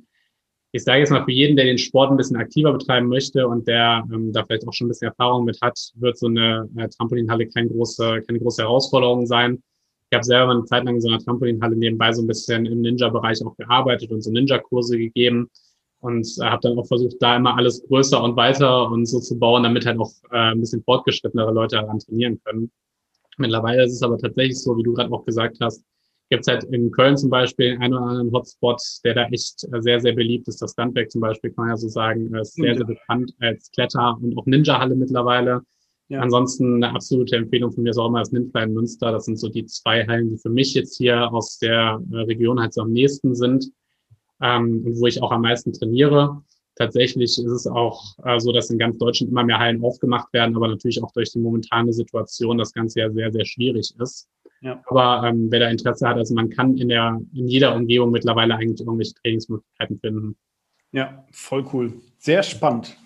Ich 0.72 0.82
sage 0.82 1.00
jetzt 1.00 1.10
mal, 1.10 1.24
für 1.24 1.32
jeden, 1.32 1.54
der 1.56 1.66
den 1.66 1.78
Sport 1.78 2.10
ein 2.10 2.16
bisschen 2.16 2.36
aktiver 2.36 2.72
betreiben 2.72 3.08
möchte 3.08 3.46
und 3.46 3.68
der 3.68 4.04
ähm, 4.12 4.32
da 4.32 4.44
vielleicht 4.44 4.66
auch 4.66 4.72
schon 4.72 4.86
ein 4.86 4.88
bisschen 4.88 5.08
Erfahrung 5.08 5.44
mit 5.44 5.60
hat, 5.60 5.78
wird 5.94 6.18
so 6.18 6.26
eine 6.26 6.68
äh, 6.76 6.88
Trampolinhalle 6.88 7.46
keine 7.46 7.68
große, 7.68 8.22
keine 8.26 8.40
große 8.40 8.62
Herausforderung 8.62 9.26
sein. 9.26 9.62
Ich 10.10 10.16
habe 10.16 10.24
selber 10.24 10.50
eine 10.50 10.64
Zeit 10.64 10.84
lang 10.84 10.96
in 10.96 11.00
so 11.00 11.08
einer 11.08 11.20
Trampolinhalle 11.20 11.76
nebenbei 11.76 12.12
so 12.12 12.22
ein 12.22 12.26
bisschen 12.26 12.66
im 12.66 12.80
Ninja-Bereich 12.80 13.44
auch 13.44 13.56
gearbeitet 13.56 14.10
und 14.10 14.22
so 14.22 14.32
Ninja-Kurse 14.32 14.98
gegeben 14.98 15.48
und 16.00 16.26
äh, 16.40 16.44
habe 16.44 16.60
dann 16.62 16.78
auch 16.78 16.86
versucht, 16.86 17.16
da 17.20 17.36
immer 17.36 17.56
alles 17.56 17.84
größer 17.86 18.20
und 18.20 18.34
weiter 18.34 18.90
und 18.90 19.06
so 19.06 19.20
zu 19.20 19.38
bauen, 19.38 19.62
damit 19.62 19.86
halt 19.86 19.98
auch 19.98 20.10
äh, 20.32 20.52
ein 20.52 20.60
bisschen 20.60 20.82
fortgeschrittenere 20.82 21.52
Leute 21.52 21.76
daran 21.76 22.00
trainieren 22.00 22.40
können. 22.44 22.72
Mittlerweile 23.38 23.84
ist 23.84 23.92
es 23.92 24.02
aber 24.02 24.18
tatsächlich 24.18 24.58
so, 24.60 24.76
wie 24.76 24.82
du 24.82 24.94
gerade 24.94 25.12
auch 25.12 25.24
gesagt 25.24 25.58
hast, 25.60 25.84
gibt 26.30 26.42
es 26.42 26.48
halt 26.48 26.64
in 26.64 26.90
Köln 26.90 27.16
zum 27.16 27.30
Beispiel 27.30 27.76
einen 27.80 27.94
oder 27.94 28.06
anderen 28.06 28.32
Hotspot, 28.32 28.80
der 29.04 29.14
da 29.14 29.26
echt 29.26 29.64
äh, 29.72 29.80
sehr, 29.80 30.00
sehr 30.00 30.14
beliebt 30.14 30.48
ist. 30.48 30.60
Das 30.62 30.72
Standberg 30.72 31.10
zum 31.10 31.20
Beispiel, 31.20 31.50
kann 31.50 31.66
man 31.66 31.74
ja 31.74 31.76
so 31.76 31.88
sagen, 31.88 32.34
ist 32.34 32.54
sehr, 32.54 32.76
sehr 32.76 32.86
bekannt 32.86 33.32
als 33.40 33.70
Kletter- 33.72 34.16
und 34.20 34.36
auch 34.36 34.46
Ninja-Halle 34.46 34.94
mittlerweile. 34.94 35.62
Ja. 36.08 36.20
Ansonsten 36.20 36.82
eine 36.82 36.94
absolute 36.94 37.36
Empfehlung 37.36 37.72
von 37.72 37.82
mir 37.82 37.90
ist 37.90 37.98
auch 37.98 38.08
immer 38.08 38.20
das 38.20 38.32
Ninfly 38.32 38.64
in 38.64 38.74
Münster. 38.74 39.12
Das 39.12 39.24
sind 39.24 39.38
so 39.38 39.48
die 39.48 39.64
zwei 39.64 40.06
Hallen, 40.06 40.28
die 40.28 40.36
für 40.36 40.50
mich 40.50 40.74
jetzt 40.74 40.96
hier 40.96 41.32
aus 41.32 41.58
der 41.58 42.00
äh, 42.12 42.16
Region 42.16 42.60
halt 42.60 42.74
so 42.74 42.82
am 42.82 42.92
nächsten 42.92 43.34
sind 43.34 43.70
ähm, 44.40 44.82
und 44.84 45.00
wo 45.00 45.06
ich 45.06 45.22
auch 45.22 45.32
am 45.32 45.42
meisten 45.42 45.72
trainiere. 45.72 46.42
Tatsächlich 46.76 47.38
ist 47.38 47.38
es 47.38 47.66
auch 47.66 48.16
äh, 48.24 48.40
so, 48.40 48.52
dass 48.52 48.70
in 48.70 48.78
ganz 48.78 48.98
Deutschland 48.98 49.30
immer 49.30 49.44
mehr 49.44 49.58
Hallen 49.58 49.82
aufgemacht 49.82 50.32
werden, 50.32 50.56
aber 50.56 50.68
natürlich 50.68 51.02
auch 51.02 51.12
durch 51.12 51.30
die 51.30 51.38
momentane 51.38 51.92
Situation 51.92 52.56
das 52.58 52.72
Ganze 52.72 53.00
ja 53.00 53.10
sehr, 53.10 53.30
sehr 53.30 53.44
schwierig 53.44 53.94
ist. 53.98 54.28
Ja. 54.60 54.82
Aber 54.86 55.28
ähm, 55.28 55.48
wer 55.50 55.60
da 55.60 55.68
Interesse 55.68 56.08
hat, 56.08 56.16
also 56.16 56.34
man 56.34 56.50
kann 56.50 56.76
in 56.76 56.88
der 56.88 57.20
in 57.34 57.48
jeder 57.48 57.76
Umgebung 57.76 58.10
mittlerweile 58.10 58.56
eigentlich 58.56 58.80
irgendwelche 58.80 59.14
Trainingsmöglichkeiten 59.14 60.00
finden. 60.00 60.36
Ja, 60.90 61.24
voll 61.30 61.64
cool. 61.72 61.92
Sehr 62.18 62.42
spannend. 62.42 62.96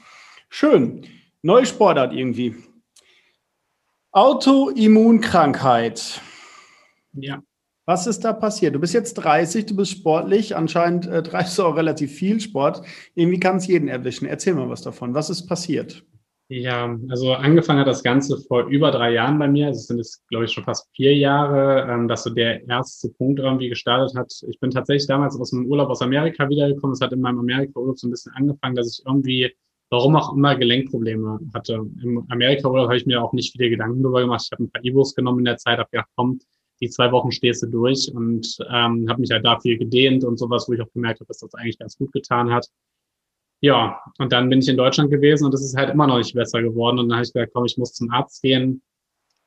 Schön. 0.49 1.05
Neue 1.43 1.67
Sportart 1.67 2.15
irgendwie. 2.15 2.55
Autoimmunkrankheit. 4.13 6.23
Ja. 7.13 7.43
Was 7.89 8.07
ist 8.07 8.23
da 8.23 8.35
passiert? 8.35 8.75
Du 8.75 8.81
bist 8.81 8.93
jetzt 8.93 9.15
30, 9.15 9.65
du 9.65 9.77
bist 9.77 9.93
sportlich, 9.93 10.55
anscheinend 10.55 11.07
äh, 11.07 11.23
treibst 11.23 11.59
du 11.59 11.63
auch 11.63 11.75
relativ 11.75 12.13
viel 12.13 12.39
Sport. 12.39 12.83
Irgendwie 13.15 13.41
kann 13.41 13.57
es 13.57 13.67
jeden 13.67 13.89
erwischen. 13.89 14.27
Erzähl 14.27 14.53
mal 14.53 14.69
was 14.69 14.83
davon. 14.83 15.15
Was 15.15 15.31
ist 15.31 15.47
passiert? 15.47 16.05
Ja, 16.49 16.99
also 17.09 17.33
angefangen 17.33 17.81
hat 17.81 17.87
das 17.87 18.03
Ganze 18.03 18.37
vor 18.47 18.67
über 18.67 18.91
drei 18.91 19.13
Jahren 19.15 19.39
bei 19.39 19.49
mir. 19.49 19.69
Also 19.69 19.79
es 19.79 19.87
sind 19.87 19.97
jetzt, 19.97 20.29
glaube 20.29 20.45
ich, 20.45 20.53
schon 20.53 20.65
fast 20.65 20.87
vier 20.95 21.17
Jahre, 21.17 21.91
ähm, 21.91 22.09
dass 22.09 22.25
so 22.25 22.31
der 22.31 22.63
erste 22.69 23.09
Punkt 23.09 23.41
irgendwie 23.41 23.71
gestartet 23.71 24.15
hat. 24.19 24.35
Ich 24.47 24.61
bin 24.61 24.71
tatsächlich 24.71 25.07
damals 25.07 25.41
aus 25.41 25.49
dem 25.49 25.65
Urlaub 25.65 25.89
aus 25.89 26.03
Amerika 26.03 26.47
wiedergekommen. 26.47 26.93
Es 26.93 27.01
hat 27.01 27.15
in 27.15 27.23
meinem 27.23 27.39
Amerika-Urlaub 27.39 27.99
so 27.99 28.07
ein 28.07 28.11
bisschen 28.11 28.33
angefangen, 28.35 28.77
dass 28.77 28.99
ich 28.99 29.07
irgendwie, 29.07 29.51
warum 29.89 30.15
auch 30.15 30.37
immer, 30.37 30.57
Gelenkprobleme 30.57 31.41
hatte. 31.55 31.81
Im 32.03 32.27
Amerika-Urlaub 32.29 32.89
habe 32.89 32.99
ich 32.99 33.07
mir 33.07 33.23
auch 33.23 33.33
nicht 33.33 33.53
viele 33.53 33.71
Gedanken 33.71 34.03
darüber 34.03 34.21
gemacht. 34.21 34.43
Ich 34.45 34.53
habe 34.53 34.65
ein 34.65 34.71
paar 34.71 34.85
E-Books 34.85 35.15
genommen 35.15 35.39
in 35.39 35.47
der 35.47 35.57
Zeit, 35.57 35.79
habe 35.79 35.89
gedacht, 35.91 36.11
komm, 36.17 36.39
die 36.81 36.89
zwei 36.89 37.11
Wochen 37.13 37.33
stehst 37.33 37.63
du 37.63 37.67
durch 37.67 38.11
und 38.15 38.59
ähm, 38.71 39.09
habe 39.09 39.21
mich 39.21 39.31
halt 39.31 39.45
da 39.45 39.59
viel 39.59 39.79
gedehnt 39.79 40.25
und 40.25 40.39
sowas, 40.39 40.69
wo 40.69 40.73
ich 40.73 40.81
auch 40.81 40.93
gemerkt 40.93 41.21
habe, 41.21 41.29
dass 41.29 41.39
das 41.39 41.55
eigentlich 41.55 41.79
ganz 41.79 41.97
gut 41.97 42.13
getan 42.13 42.53
hat. 42.53 42.69
Ja, 43.61 44.01
und 44.19 44.33
dann 44.33 44.49
bin 44.49 44.61
ich 44.61 44.69
in 44.69 44.77
Deutschland 44.77 45.11
gewesen 45.11 45.45
und 45.45 45.55
es 45.55 45.65
ist 45.65 45.77
halt 45.77 45.91
immer 45.91 46.07
noch 46.07 46.19
nicht 46.19 46.35
besser 46.35 46.63
geworden. 46.63 46.99
Und 46.99 47.09
dann 47.09 47.17
habe 47.17 47.25
ich 47.25 47.33
gesagt, 47.33 47.53
komm, 47.53 47.65
ich 47.65 47.77
muss 47.77 47.93
zum 47.93 48.11
Arzt 48.11 48.41
gehen. 48.43 48.83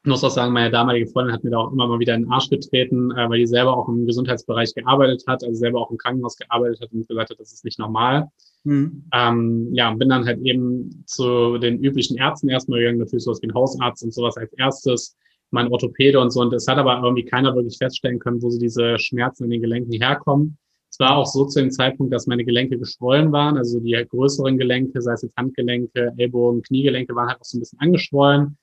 Ich 0.04 0.10
muss 0.10 0.24
auch 0.24 0.32
sagen, 0.32 0.52
meine 0.52 0.72
damalige 0.72 1.08
Freundin 1.08 1.34
hat 1.34 1.44
mir 1.44 1.52
da 1.52 1.60
auch 1.60 1.72
immer 1.72 1.88
mal 1.88 2.00
wieder 2.00 2.16
in 2.16 2.24
den 2.24 2.32
Arsch 2.32 2.50
getreten, 2.50 3.12
äh, 3.12 3.30
weil 3.30 3.38
die 3.38 3.46
selber 3.46 3.78
auch 3.78 3.88
im 3.88 4.06
Gesundheitsbereich 4.06 4.74
gearbeitet 4.74 5.24
hat, 5.28 5.44
also 5.44 5.54
selber 5.54 5.80
auch 5.80 5.92
im 5.92 5.98
Krankenhaus 5.98 6.36
gearbeitet 6.36 6.82
hat 6.82 6.92
und 6.92 7.08
gesagt 7.08 7.30
hat, 7.30 7.40
das 7.40 7.54
ist 7.54 7.64
nicht 7.64 7.80
normal. 7.80 8.28
Mhm. 8.64 9.06
Ähm, 9.14 9.70
ja, 9.74 9.92
bin 9.94 10.10
dann 10.10 10.26
halt 10.26 10.40
eben 10.42 11.04
zu 11.06 11.58
den 11.60 11.82
üblichen 11.84 12.18
Ärzten 12.18 12.50
erstmal 12.50 12.80
gegangen, 12.80 12.98
natürlich 12.98 13.24
sowas 13.24 13.42
wie 13.42 13.48
ein 13.48 13.54
Hausarzt 13.54 14.04
und 14.04 14.14
sowas 14.14 14.36
als 14.38 14.52
erstes 14.54 15.16
mein 15.52 15.72
Orthopäde 15.72 16.20
und 16.20 16.32
so. 16.32 16.42
Und 16.42 16.54
es 16.54 16.68
hat 16.68 16.78
aber 16.78 17.02
irgendwie 17.04 17.26
keiner 17.26 17.56
wirklich 17.56 17.78
feststellen 17.78 18.20
können, 18.20 18.42
wo 18.42 18.50
so 18.50 18.60
diese 18.60 18.98
Schmerzen 19.00 19.46
in 19.46 19.52
den 19.52 19.62
Gelenken 19.62 19.94
herkommen. 19.94 20.58
Es 20.90 21.00
war 21.00 21.16
auch 21.16 21.26
so 21.26 21.46
zu 21.46 21.60
dem 21.60 21.72
Zeitpunkt, 21.72 22.14
dass 22.14 22.28
meine 22.28 22.44
Gelenke 22.44 22.78
geschwollen 22.78 23.32
waren, 23.32 23.58
also 23.58 23.80
die 23.80 23.94
größeren 23.94 24.58
Gelenke, 24.58 25.02
sei 25.02 25.14
es 25.14 25.22
jetzt 25.22 25.38
Handgelenke, 25.38 26.14
Ellbogen, 26.18 26.62
Kniegelenke, 26.64 27.16
waren 27.16 27.30
halt 27.30 27.40
auch 27.40 27.46
so 27.46 27.58
ein 27.58 27.62
bisschen 27.62 27.80
angeschwollen. 27.80 28.58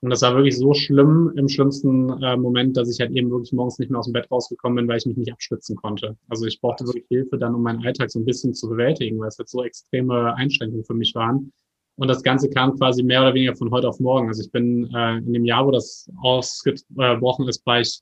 Und 0.00 0.10
das 0.10 0.22
war 0.22 0.34
wirklich 0.34 0.56
so 0.58 0.74
schlimm 0.74 1.32
im 1.36 1.48
schlimmsten 1.48 2.10
äh, 2.22 2.36
Moment, 2.36 2.76
dass 2.76 2.90
ich 2.90 3.00
halt 3.00 3.12
eben 3.12 3.30
wirklich 3.30 3.52
morgens 3.52 3.78
nicht 3.78 3.90
mehr 3.90 4.00
aus 4.00 4.06
dem 4.06 4.12
Bett 4.12 4.28
rausgekommen 4.30 4.76
bin, 4.76 4.88
weil 4.88 4.98
ich 4.98 5.06
mich 5.06 5.16
nicht 5.16 5.32
abstützen 5.32 5.76
konnte. 5.76 6.16
Also 6.28 6.44
ich 6.44 6.60
brauchte 6.60 6.84
wirklich 6.84 7.06
Hilfe 7.08 7.38
dann, 7.38 7.54
um 7.54 7.62
meinen 7.62 7.84
Alltag 7.84 8.10
so 8.10 8.18
ein 8.18 8.24
bisschen 8.24 8.52
zu 8.52 8.68
bewältigen, 8.68 9.20
weil 9.20 9.28
es 9.28 9.38
jetzt 9.38 9.52
so 9.52 9.62
extreme 9.62 10.34
Einschränkungen 10.34 10.84
für 10.84 10.94
mich 10.94 11.14
waren. 11.14 11.52
Und 11.96 12.08
das 12.08 12.22
Ganze 12.22 12.48
kam 12.48 12.76
quasi 12.76 13.02
mehr 13.02 13.20
oder 13.20 13.34
weniger 13.34 13.54
von 13.54 13.70
heute 13.70 13.88
auf 13.88 14.00
morgen. 14.00 14.28
Also 14.28 14.42
ich 14.42 14.50
bin 14.50 14.90
äh, 14.94 15.18
in 15.18 15.32
dem 15.32 15.44
Jahr, 15.44 15.66
wo 15.66 15.70
das 15.70 16.08
ausgebrochen 16.22 17.48
ist, 17.48 17.64
war 17.66 17.80
ich, 17.80 18.00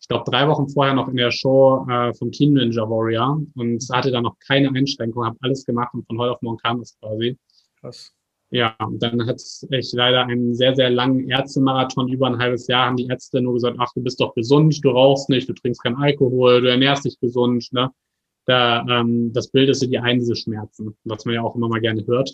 ich 0.00 0.08
glaube, 0.08 0.30
drei 0.30 0.48
Wochen 0.48 0.68
vorher 0.68 0.94
noch 0.94 1.08
in 1.08 1.16
der 1.16 1.30
Show 1.30 1.86
äh, 1.88 2.14
vom 2.14 2.32
Teen 2.32 2.54
Ninja 2.54 2.82
Warrior 2.88 3.40
und 3.54 3.84
hatte 3.92 4.10
da 4.10 4.20
noch 4.20 4.36
keine 4.46 4.70
Einschränkung, 4.70 5.24
habe 5.24 5.36
alles 5.42 5.64
gemacht 5.64 5.92
und 5.94 6.06
von 6.06 6.18
heute 6.18 6.32
auf 6.32 6.42
morgen 6.42 6.58
kam 6.58 6.80
es 6.80 6.96
quasi. 6.98 7.38
Krass. 7.80 8.12
Ja, 8.50 8.76
und 8.78 9.02
dann 9.02 9.26
hat 9.26 9.42
ich 9.70 9.92
leider 9.92 10.24
einen 10.24 10.54
sehr, 10.54 10.74
sehr 10.74 10.88
langen 10.88 11.28
Ärztemarathon, 11.28 12.08
über 12.08 12.28
ein 12.28 12.38
halbes 12.38 12.68
Jahr, 12.68 12.86
haben 12.86 12.96
die 12.96 13.08
Ärzte 13.08 13.40
nur 13.40 13.54
gesagt, 13.54 13.76
ach, 13.80 13.92
du 13.94 14.02
bist 14.02 14.20
doch 14.20 14.34
gesund, 14.34 14.84
du 14.84 14.90
rauchst 14.90 15.28
nicht, 15.28 15.48
du 15.48 15.52
trinkst 15.52 15.82
keinen 15.82 15.96
Alkohol, 15.96 16.60
du 16.60 16.70
ernährst 16.70 17.04
dich 17.04 17.18
gesund, 17.18 17.68
ne? 17.72 17.90
Da, 18.46 18.86
ähm, 18.88 19.32
das 19.32 19.48
Bild 19.48 19.68
ist 19.68 19.80
so 19.80 19.88
die 19.88 19.98
einen 19.98 20.20
diese 20.20 20.36
Schmerzen, 20.36 20.96
was 21.02 21.24
man 21.24 21.34
ja 21.34 21.42
auch 21.42 21.56
immer 21.56 21.68
mal 21.68 21.80
gerne 21.80 22.06
hört. 22.06 22.32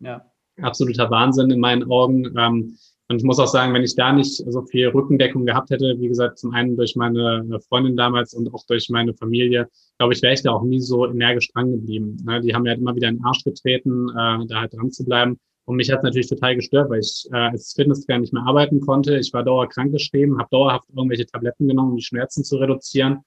Ja. 0.00 0.30
Absoluter 0.60 1.10
Wahnsinn 1.10 1.50
in 1.50 1.60
meinen 1.60 1.90
Augen. 1.90 2.34
Ähm, 2.36 2.76
und 3.08 3.18
ich 3.18 3.24
muss 3.24 3.38
auch 3.38 3.46
sagen, 3.46 3.72
wenn 3.72 3.84
ich 3.84 3.94
da 3.94 4.12
nicht 4.12 4.34
so 4.34 4.62
viel 4.62 4.88
Rückendeckung 4.88 5.46
gehabt 5.46 5.70
hätte, 5.70 5.94
wie 5.98 6.08
gesagt, 6.08 6.38
zum 6.38 6.52
einen 6.52 6.76
durch 6.76 6.96
meine 6.96 7.60
Freundin 7.68 7.96
damals 7.96 8.34
und 8.34 8.52
auch 8.52 8.64
durch 8.66 8.88
meine 8.90 9.14
Familie, 9.14 9.68
glaube 9.98 10.12
ich, 10.12 10.22
wäre 10.22 10.34
ich 10.34 10.42
da 10.42 10.50
auch 10.50 10.64
nie 10.64 10.80
so 10.80 11.06
energisch 11.06 11.52
dran 11.52 11.70
geblieben. 11.70 12.16
Ne? 12.24 12.40
Die 12.40 12.52
haben 12.52 12.62
mir 12.62 12.70
halt 12.70 12.80
immer 12.80 12.96
wieder 12.96 13.08
in 13.08 13.18
den 13.18 13.24
Arsch 13.24 13.44
getreten, 13.44 14.08
äh, 14.10 14.46
da 14.46 14.60
halt 14.60 14.74
dran 14.74 14.90
zu 14.90 15.04
bleiben. 15.04 15.38
Und 15.66 15.76
mich 15.76 15.90
hat 15.90 15.98
es 15.98 16.04
natürlich 16.04 16.28
total 16.28 16.56
gestört, 16.56 16.90
weil 16.90 17.00
ich 17.00 17.28
äh, 17.32 17.36
als 17.36 17.74
Fitnesstrainer 17.74 18.20
nicht 18.20 18.32
mehr 18.32 18.44
arbeiten 18.44 18.80
konnte. 18.80 19.18
Ich 19.18 19.32
war 19.32 19.44
dauerkrank 19.44 19.92
geschrieben, 19.92 20.38
habe 20.38 20.48
dauerhaft 20.50 20.88
irgendwelche 20.96 21.26
Tabletten 21.26 21.68
genommen, 21.68 21.90
um 21.90 21.96
die 21.96 22.04
Schmerzen 22.04 22.42
zu 22.42 22.56
reduzieren 22.56 23.20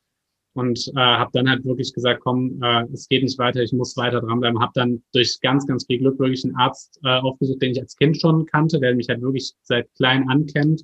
und 0.59 0.87
äh, 0.89 0.99
habe 0.99 1.31
dann 1.33 1.49
halt 1.49 1.63
wirklich 1.63 1.93
gesagt, 1.93 2.19
komm, 2.21 2.61
äh, 2.61 2.83
es 2.91 3.07
geht 3.07 3.23
nicht 3.23 3.39
weiter, 3.39 3.61
ich 3.61 3.71
muss 3.71 3.95
weiter 3.95 4.19
dranbleiben. 4.19 4.59
Habe 4.59 4.73
dann 4.75 5.01
durch 5.13 5.39
ganz, 5.41 5.65
ganz 5.65 5.85
viel 5.85 5.99
Glück 5.99 6.19
wirklich 6.19 6.43
einen 6.43 6.55
Arzt 6.57 6.99
äh, 7.03 7.19
aufgesucht, 7.19 7.61
den 7.61 7.71
ich 7.71 7.81
als 7.81 7.95
Kind 7.95 8.19
schon 8.19 8.45
kannte, 8.45 8.79
der 8.79 8.93
mich 8.93 9.07
halt 9.07 9.21
wirklich 9.21 9.53
seit 9.63 9.87
klein 9.95 10.29
ankennt 10.29 10.83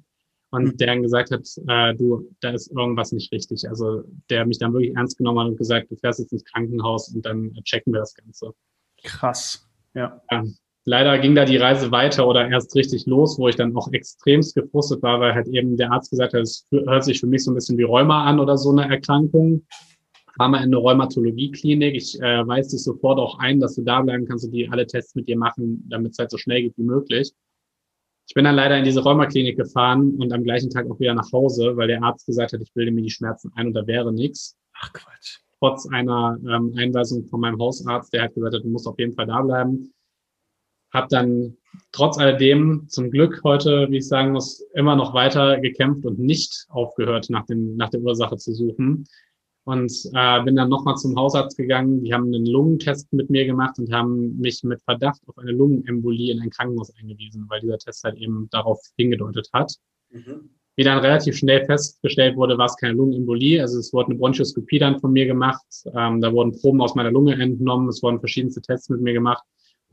und 0.51 0.63
mhm. 0.63 0.77
der 0.77 0.87
dann 0.87 1.01
gesagt 1.01 1.31
hat, 1.31 1.45
äh, 1.67 1.93
du, 1.95 2.29
da 2.39 2.51
ist 2.51 2.71
irgendwas 2.71 3.11
nicht 3.11 3.31
richtig. 3.33 3.67
Also 3.67 4.03
der 4.29 4.45
mich 4.45 4.59
dann 4.59 4.71
wirklich 4.71 4.95
ernst 4.95 5.17
genommen 5.17 5.39
hat 5.39 5.47
und 5.47 5.57
gesagt, 5.57 5.91
du 5.91 5.97
fährst 5.97 6.19
jetzt 6.19 6.31
ins 6.31 6.45
Krankenhaus 6.45 7.13
und 7.13 7.25
dann 7.25 7.53
checken 7.65 7.91
wir 7.91 7.99
das 7.99 8.15
Ganze. 8.15 8.53
Krass, 9.03 9.67
ja. 9.93 10.21
ja 10.31 10.43
leider 10.85 11.17
ging 11.19 11.35
da 11.35 11.45
die 11.45 11.57
Reise 11.57 11.91
weiter 11.91 12.27
oder 12.27 12.47
erst 12.47 12.75
richtig 12.75 13.05
los, 13.07 13.37
wo 13.37 13.47
ich 13.49 13.55
dann 13.55 13.75
auch 13.75 13.91
extremst 13.91 14.55
gefrustet 14.55 15.01
war, 15.01 15.19
weil 15.19 15.33
halt 15.33 15.47
eben 15.47 15.75
der 15.75 15.91
Arzt 15.91 16.11
gesagt 16.11 16.33
hat, 16.33 16.41
es 16.41 16.67
hört 16.71 17.03
sich 17.03 17.19
für 17.19 17.27
mich 17.27 17.43
so 17.43 17.51
ein 17.51 17.55
bisschen 17.55 17.77
wie 17.77 17.83
Rheuma 17.83 18.23
an 18.25 18.39
oder 18.39 18.57
so 18.57 18.69
eine 18.69 18.87
Erkrankung. 18.89 19.65
War 20.37 20.49
mal 20.49 20.57
in 20.57 20.65
eine 20.65 20.77
Rheumatologie-Klinik. 20.77 21.95
Ich 21.95 22.19
äh, 22.21 22.45
weise 22.47 22.71
dich 22.71 22.83
sofort 22.83 23.19
auch 23.19 23.39
ein, 23.39 23.59
dass 23.59 23.75
du 23.75 23.81
da 23.81 24.01
bleiben 24.01 24.25
kannst 24.27 24.45
und 24.45 24.51
die 24.51 24.69
alle 24.69 24.85
Tests 24.85 25.15
mit 25.15 25.27
dir 25.27 25.37
machen, 25.37 25.85
damit 25.89 26.11
es 26.11 26.19
halt 26.19 26.29
so 26.29 26.37
schnell 26.37 26.61
geht 26.61 26.77
wie 26.77 26.83
möglich. 26.83 27.31
Ich 28.27 28.33
bin 28.33 28.43
dann 28.43 28.55
leider 28.55 28.77
in 28.77 28.83
diese 28.83 29.01
Rheumaklinik 29.01 29.55
gefahren 29.55 30.15
und 30.15 30.33
am 30.33 30.43
gleichen 30.43 30.69
Tag 30.69 30.89
auch 30.89 30.99
wieder 30.99 31.13
nach 31.13 31.31
Hause, 31.31 31.77
weil 31.77 31.87
der 31.87 32.03
Arzt 32.03 32.25
gesagt 32.25 32.53
hat, 32.53 32.61
ich 32.61 32.73
bilde 32.73 32.91
mir 32.91 33.03
die 33.03 33.09
Schmerzen 33.09 33.51
ein 33.55 33.67
und 33.67 33.73
da 33.73 33.87
wäre 33.87 34.11
nichts. 34.11 34.57
Ach 34.73 34.91
Quatsch. 34.91 35.39
Trotz 35.59 35.87
einer 35.87 36.37
ähm, 36.41 36.73
Einweisung 36.75 37.25
von 37.27 37.39
meinem 37.39 37.57
Hausarzt, 37.59 38.11
der 38.11 38.23
hat 38.23 38.35
gesagt, 38.35 38.55
du 38.55 38.67
musst 38.67 38.87
auf 38.87 38.99
jeden 38.99 39.13
Fall 39.13 39.27
da 39.27 39.41
bleiben 39.41 39.93
habe 40.95 41.07
dann 41.09 41.57
trotz 41.91 42.17
alledem 42.17 42.85
zum 42.87 43.11
Glück 43.11 43.41
heute, 43.43 43.87
wie 43.89 43.97
ich 43.97 44.07
sagen 44.07 44.31
muss, 44.31 44.61
immer 44.73 44.95
noch 44.95 45.13
weiter 45.13 45.59
gekämpft 45.59 46.05
und 46.05 46.19
nicht 46.19 46.65
aufgehört, 46.69 47.29
nach, 47.29 47.45
dem, 47.45 47.75
nach 47.75 47.89
der 47.89 48.01
Ursache 48.01 48.37
zu 48.37 48.53
suchen. 48.53 49.05
Und 49.65 49.91
äh, 50.13 50.43
bin 50.43 50.55
dann 50.55 50.69
nochmal 50.69 50.95
zum 50.95 51.15
Hausarzt 51.15 51.57
gegangen. 51.57 52.03
Die 52.03 52.13
haben 52.13 52.25
einen 52.25 52.45
Lungentest 52.45 53.11
mit 53.11 53.31
mir 53.31 53.45
gemacht 53.45 53.79
und 53.79 53.91
haben 53.91 54.37
mich 54.37 54.63
mit 54.63 54.81
Verdacht 54.83 55.19
auf 55.25 55.37
eine 55.39 55.51
Lungenembolie 55.51 56.31
in 56.31 56.41
ein 56.41 56.51
Krankenhaus 56.51 56.93
eingewiesen, 56.99 57.45
weil 57.49 57.61
dieser 57.61 57.79
Test 57.79 58.03
halt 58.03 58.17
eben 58.17 58.47
darauf 58.51 58.79
hingedeutet 58.95 59.49
hat. 59.53 59.73
Mhm. 60.11 60.49
Wie 60.75 60.83
dann 60.83 60.99
relativ 60.99 61.37
schnell 61.37 61.65
festgestellt 61.65 62.35
wurde, 62.35 62.57
war 62.57 62.65
es 62.65 62.75
keine 62.75 62.93
Lungenembolie. 62.93 63.61
Also 63.61 63.79
es 63.79 63.91
wurde 63.91 64.09
eine 64.09 64.19
Bronchoskopie 64.19 64.77
dann 64.77 64.99
von 64.99 65.13
mir 65.13 65.25
gemacht. 65.25 65.65
Ähm, 65.97 66.21
da 66.21 66.31
wurden 66.31 66.51
Proben 66.51 66.81
aus 66.81 66.93
meiner 66.93 67.11
Lunge 67.11 67.33
entnommen. 67.33 67.89
Es 67.89 68.03
wurden 68.03 68.19
verschiedenste 68.19 68.61
Tests 68.61 68.89
mit 68.89 69.01
mir 69.01 69.13
gemacht. 69.13 69.43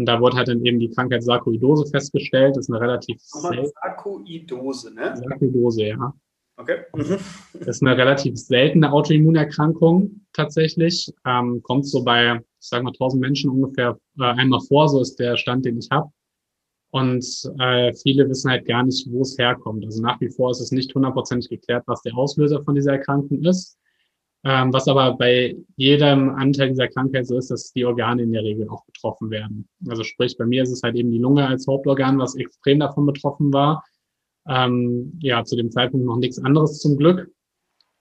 Und 0.03 0.07
da 0.07 0.21
wurde 0.21 0.37
halt 0.37 0.49
dann 0.49 0.65
eben 0.65 0.81
die 0.81 0.91
Krankheit 0.91 1.23
Sarkoidose 1.23 1.89
festgestellt. 1.89 2.57
Das 2.57 2.67
ist 2.67 2.71
eine 2.71 2.81
relativ 2.81 3.21
Sarkoidose, 3.21 4.93
ne? 4.93 5.17
Sarkoidose, 5.17 5.85
ja. 5.85 6.13
Okay. 6.57 6.79
Mhm. 6.97 7.19
Das 7.61 7.77
ist 7.77 7.83
eine 7.83 7.97
relativ 7.97 8.37
seltene 8.37 8.91
Autoimmunerkrankung 8.91 10.23
tatsächlich. 10.33 11.15
Ähm, 11.25 11.63
kommt 11.63 11.87
so 11.87 12.03
bei, 12.03 12.35
ich 12.35 12.67
sage 12.67 12.83
mal, 12.83 12.91
1000 12.91 13.21
Menschen 13.21 13.49
ungefähr 13.49 13.97
äh, 14.19 14.25
einmal 14.25 14.59
vor. 14.63 14.89
So 14.89 15.01
ist 15.01 15.21
der 15.21 15.37
Stand, 15.37 15.67
den 15.67 15.79
ich 15.79 15.89
habe. 15.93 16.11
Und 16.91 17.25
äh, 17.61 17.95
viele 17.95 18.29
wissen 18.29 18.51
halt 18.51 18.67
gar 18.67 18.83
nicht, 18.83 19.07
wo 19.09 19.21
es 19.21 19.39
herkommt. 19.39 19.85
Also 19.85 20.03
nach 20.03 20.21
wie 20.21 20.31
vor 20.31 20.51
ist 20.51 20.59
es 20.59 20.73
nicht 20.73 20.93
hundertprozentig 20.97 21.49
geklärt, 21.49 21.85
was 21.87 22.03
der 22.03 22.17
Auslöser 22.17 22.61
von 22.65 22.75
dieser 22.75 22.95
Erkrankung 22.95 23.45
ist. 23.45 23.79
Ähm, 24.45 24.73
was 24.73 24.89
aber 24.89 25.17
bei 25.17 25.57
jedem 25.77 26.31
Anteil 26.31 26.71
dieser 26.71 26.89
Krankheit 26.89 27.29
so 27.29 27.39
ist, 27.39 27.51
dass 27.51 27.73
die 27.73 27.85
Organe 27.85 28.23
in 28.23 28.33
der 28.33 28.43
Regel 28.43 28.69
auch 28.69 28.85
betroffen 28.87 29.31
werden. 29.31 29.69
Also 29.89 30.03
sprich, 30.03 30.37
bei 30.37 30.47
mir 30.47 30.65
ist 30.65 30.73
es 30.73 30.83
halt 30.83 30.97
eben 30.97 31.13
die 31.13 31.19
Lunge 31.19 31.47
als 31.47 31.67
Hauptorgan, 31.69 32.19
was 32.19 32.35
extrem 32.35 32.81
davon 32.81 33.07
betroffen 33.07 33.53
war. 33.53 33.85
Ähm, 34.49 35.17
ja, 35.21 35.45
zu 35.45 35.55
dem 35.55 35.71
Zeitpunkt 35.71 36.07
noch 36.07 36.17
nichts 36.17 36.43
anderes 36.43 36.81
zum 36.81 36.97
Glück. 36.97 37.31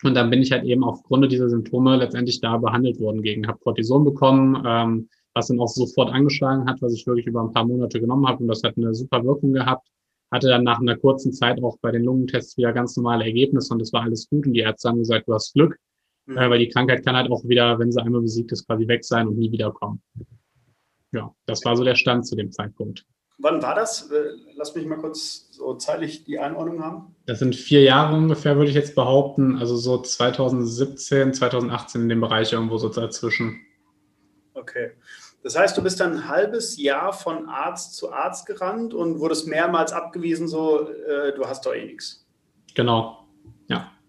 Und 0.03 0.15
dann 0.15 0.31
bin 0.31 0.41
ich 0.41 0.51
halt 0.51 0.63
eben 0.63 0.83
aufgrund 0.83 1.31
dieser 1.31 1.47
Symptome 1.47 1.97
letztendlich 1.97 2.41
da 2.41 2.57
behandelt 2.57 2.99
worden 2.99 3.21
gegen, 3.21 3.47
habe 3.47 3.59
Cortison 3.59 4.03
bekommen, 4.03 4.63
ähm, 4.65 5.09
was 5.35 5.47
dann 5.47 5.59
auch 5.59 5.67
sofort 5.67 6.11
angeschlagen 6.11 6.67
hat, 6.67 6.81
was 6.81 6.95
ich 6.95 7.05
wirklich 7.05 7.27
über 7.27 7.41
ein 7.41 7.51
paar 7.51 7.65
Monate 7.65 7.99
genommen 7.99 8.27
habe 8.27 8.39
und 8.41 8.47
das 8.47 8.63
hat 8.63 8.75
eine 8.77 8.95
super 8.95 9.23
Wirkung 9.23 9.53
gehabt. 9.53 9.87
Hatte 10.31 10.47
dann 10.47 10.63
nach 10.63 10.79
einer 10.79 10.97
kurzen 10.97 11.33
Zeit 11.33 11.61
auch 11.61 11.77
bei 11.81 11.91
den 11.91 12.03
Lungentests 12.03 12.57
wieder 12.57 12.73
ganz 12.73 12.97
normale 12.97 13.25
Ergebnisse 13.25 13.73
und 13.75 13.81
es 13.81 13.93
war 13.93 14.01
alles 14.01 14.27
gut 14.27 14.47
und 14.47 14.53
die 14.53 14.61
Ärzte 14.61 14.89
haben 14.89 14.97
gesagt, 14.97 15.27
du 15.27 15.33
hast 15.35 15.53
Glück 15.53 15.77
Mhm. 16.31 16.37
Äh, 16.37 16.49
weil 16.49 16.59
die 16.59 16.69
Krankheit 16.69 17.05
kann 17.05 17.15
halt 17.15 17.29
auch 17.31 17.43
wieder, 17.43 17.77
wenn 17.79 17.91
sie 17.91 18.01
einmal 18.01 18.21
besiegt 18.21 18.51
ist, 18.51 18.65
quasi 18.65 18.87
weg 18.87 19.03
sein 19.03 19.27
und 19.27 19.37
nie 19.37 19.51
wiederkommen. 19.51 20.01
Ja, 21.11 21.33
das 21.45 21.63
war 21.65 21.75
so 21.75 21.83
der 21.83 21.95
Stand 21.95 22.25
zu 22.25 22.35
dem 22.35 22.51
Zeitpunkt. 22.51 23.05
Wann 23.37 23.61
war 23.61 23.75
das? 23.75 24.09
Äh, 24.11 24.29
lass 24.55 24.75
mich 24.75 24.85
mal 24.85 24.97
kurz 24.97 25.49
so 25.51 25.73
zeitlich 25.73 26.23
die 26.23 26.39
Einordnung 26.39 26.83
haben. 26.83 27.15
Das 27.25 27.39
sind 27.39 27.55
vier 27.55 27.81
Jahre 27.81 28.15
ungefähr, 28.15 28.55
würde 28.55 28.69
ich 28.69 28.75
jetzt 28.75 28.95
behaupten. 28.95 29.57
Also 29.57 29.75
so 29.75 29.97
2017, 29.97 31.33
2018 31.33 32.01
in 32.01 32.09
dem 32.09 32.21
Bereich 32.21 32.53
irgendwo 32.53 32.77
so 32.77 32.89
dazwischen. 32.89 33.59
Okay. 34.53 34.91
Das 35.43 35.57
heißt, 35.57 35.75
du 35.75 35.81
bist 35.81 35.99
dann 35.99 36.13
ein 36.13 36.29
halbes 36.29 36.77
Jahr 36.77 37.13
von 37.13 37.49
Arzt 37.49 37.95
zu 37.95 38.13
Arzt 38.13 38.45
gerannt 38.45 38.93
und 38.93 39.19
wurdest 39.19 39.47
mehrmals 39.47 39.91
abgewiesen, 39.91 40.47
so, 40.47 40.87
äh, 40.87 41.33
du 41.33 41.45
hast 41.45 41.65
doch 41.65 41.73
eh 41.73 41.85
nichts. 41.85 42.27
Genau. 42.75 43.21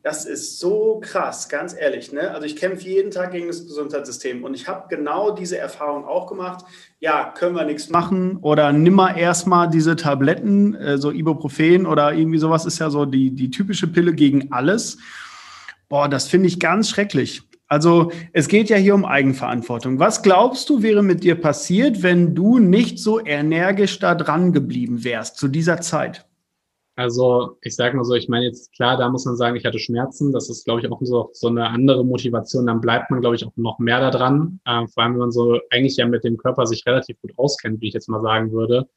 Das 0.03 0.25
ist 0.25 0.59
so 0.59 1.01
krass, 1.01 1.49
ganz 1.49 1.77
ehrlich. 1.79 2.13
Ne? 2.13 2.33
Also 2.33 2.45
ich 2.45 2.57
kämpfe 2.57 2.89
jeden 2.89 3.13
Tag 3.13 3.31
gegen 3.31 3.47
das 3.47 3.65
Gesundheitssystem 3.65 4.43
und 4.43 4.55
ich 4.55 4.67
habe 4.67 4.89
genau 4.89 5.31
diese 5.31 5.59
Erfahrung 5.59 6.05
auch 6.05 6.27
gemacht. 6.27 6.65
Ja, 6.99 7.33
können 7.37 7.55
wir 7.55 7.65
nichts 7.65 7.89
machen 7.89 8.39
oder 8.39 8.73
nimm 8.73 8.95
mal 8.95 9.17
erstmal 9.17 9.71
diese 9.71 9.95
Tabletten, 9.95 10.75
äh, 10.75 10.99
so 10.99 11.13
Ibuprofen 11.13 11.87
oder 11.87 12.15
irgendwie 12.15 12.39
sowas 12.39 12.67
ist 12.67 12.81
ja 12.81 12.91
so 12.91 13.05
die, 13.05 13.31
die 13.31 13.51
typische 13.51 13.87
Pille 13.87 14.13
gegen 14.13 14.51
alles. 14.51 14.99
Boah, 15.89 16.09
das 16.09 16.27
finde 16.27 16.49
ich 16.49 16.59
ganz 16.59 16.91
schrecklich. 16.91 17.43
Also 17.69 18.11
es 18.33 18.49
geht 18.49 18.71
ja 18.71 18.77
hier 18.77 18.97
um 18.97 19.05
Eigenverantwortung. 19.05 20.01
Was 20.01 20.23
glaubst 20.23 20.69
du, 20.69 20.83
wäre 20.83 21.05
mit 21.05 21.23
dir 21.23 21.37
passiert, 21.37 22.03
wenn 22.03 22.35
du 22.35 22.59
nicht 22.59 22.99
so 22.99 23.25
energisch 23.25 24.01
da 24.01 24.17
dran 24.17 24.53
geblieben 24.53 25.05
wärst 25.05 25.37
zu 25.37 25.47
dieser 25.47 25.81
Zeit? 25.81 26.27
Also 26.95 27.57
ich 27.63 27.75
sage 27.75 27.97
mal 27.97 28.05
so, 28.05 28.15
ich 28.15 28.29
meine 28.29 28.45
jetzt 28.45 28.73
klar, 28.75 28.99
da 28.99 29.09
muss 29.09 29.25
man 29.25 29.37
sagen, 29.37 29.57
ich 29.57 29.65
hatte 29.65 29.79
Schmerzen. 29.79 30.33
Das 30.33 30.51
ist, 30.51 30.65
glaube 30.65 30.81
ich, 30.81 30.91
auch 30.91 31.01
so, 31.03 31.31
so 31.33 31.49
eine 31.49 31.69
andere 31.69 32.05
Motivation. 32.05 32.67
Dann 32.67 32.81
bleibt 32.81 33.11
man, 33.11 33.21
glaube 33.21 33.37
ich, 33.37 33.47
auch 33.47 33.57
noch 33.57 33.79
mehr 33.79 34.01
da 34.01 34.11
dran. 34.11 34.61
Ähm, 34.67 34.89
vor 34.89 35.03
allem, 35.03 35.15
wenn 35.15 35.21
man 35.21 35.33
so 35.33 35.59
eigentlich 35.71 35.97
ja 35.97 36.07
mit 36.07 36.25
dem 36.25 36.37
Körper 36.37 36.67
sich 36.67 36.85
relativ 36.87 37.21
gut 37.23 37.33
auskennt, 37.39 37.81
wie 37.81 37.89
ich 37.89 37.95
jetzt 37.95 38.09
mal 38.09 38.21
sagen 38.21 38.53
würde. 38.53 38.89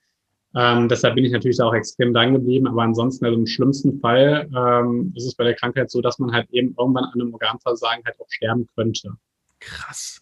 Ähm, 0.55 0.89
deshalb 0.89 1.15
bin 1.15 1.25
ich 1.25 1.31
natürlich 1.31 1.57
da 1.57 1.67
auch 1.67 1.73
extrem 1.73 2.13
dran 2.13 2.33
geblieben. 2.33 2.67
Aber 2.67 2.83
ansonsten, 2.83 3.25
also 3.25 3.37
im 3.37 3.47
schlimmsten 3.47 3.99
Fall 3.99 4.49
ähm, 4.55 5.13
ist 5.15 5.25
es 5.25 5.35
bei 5.35 5.45
der 5.45 5.55
Krankheit 5.55 5.89
so, 5.89 6.01
dass 6.01 6.19
man 6.19 6.33
halt 6.33 6.49
eben 6.51 6.75
irgendwann 6.77 7.05
an 7.05 7.21
einem 7.21 7.33
Organversagen 7.33 8.03
halt 8.05 8.19
auch 8.19 8.29
sterben 8.29 8.67
könnte. 8.75 9.11
Krass. 9.59 10.21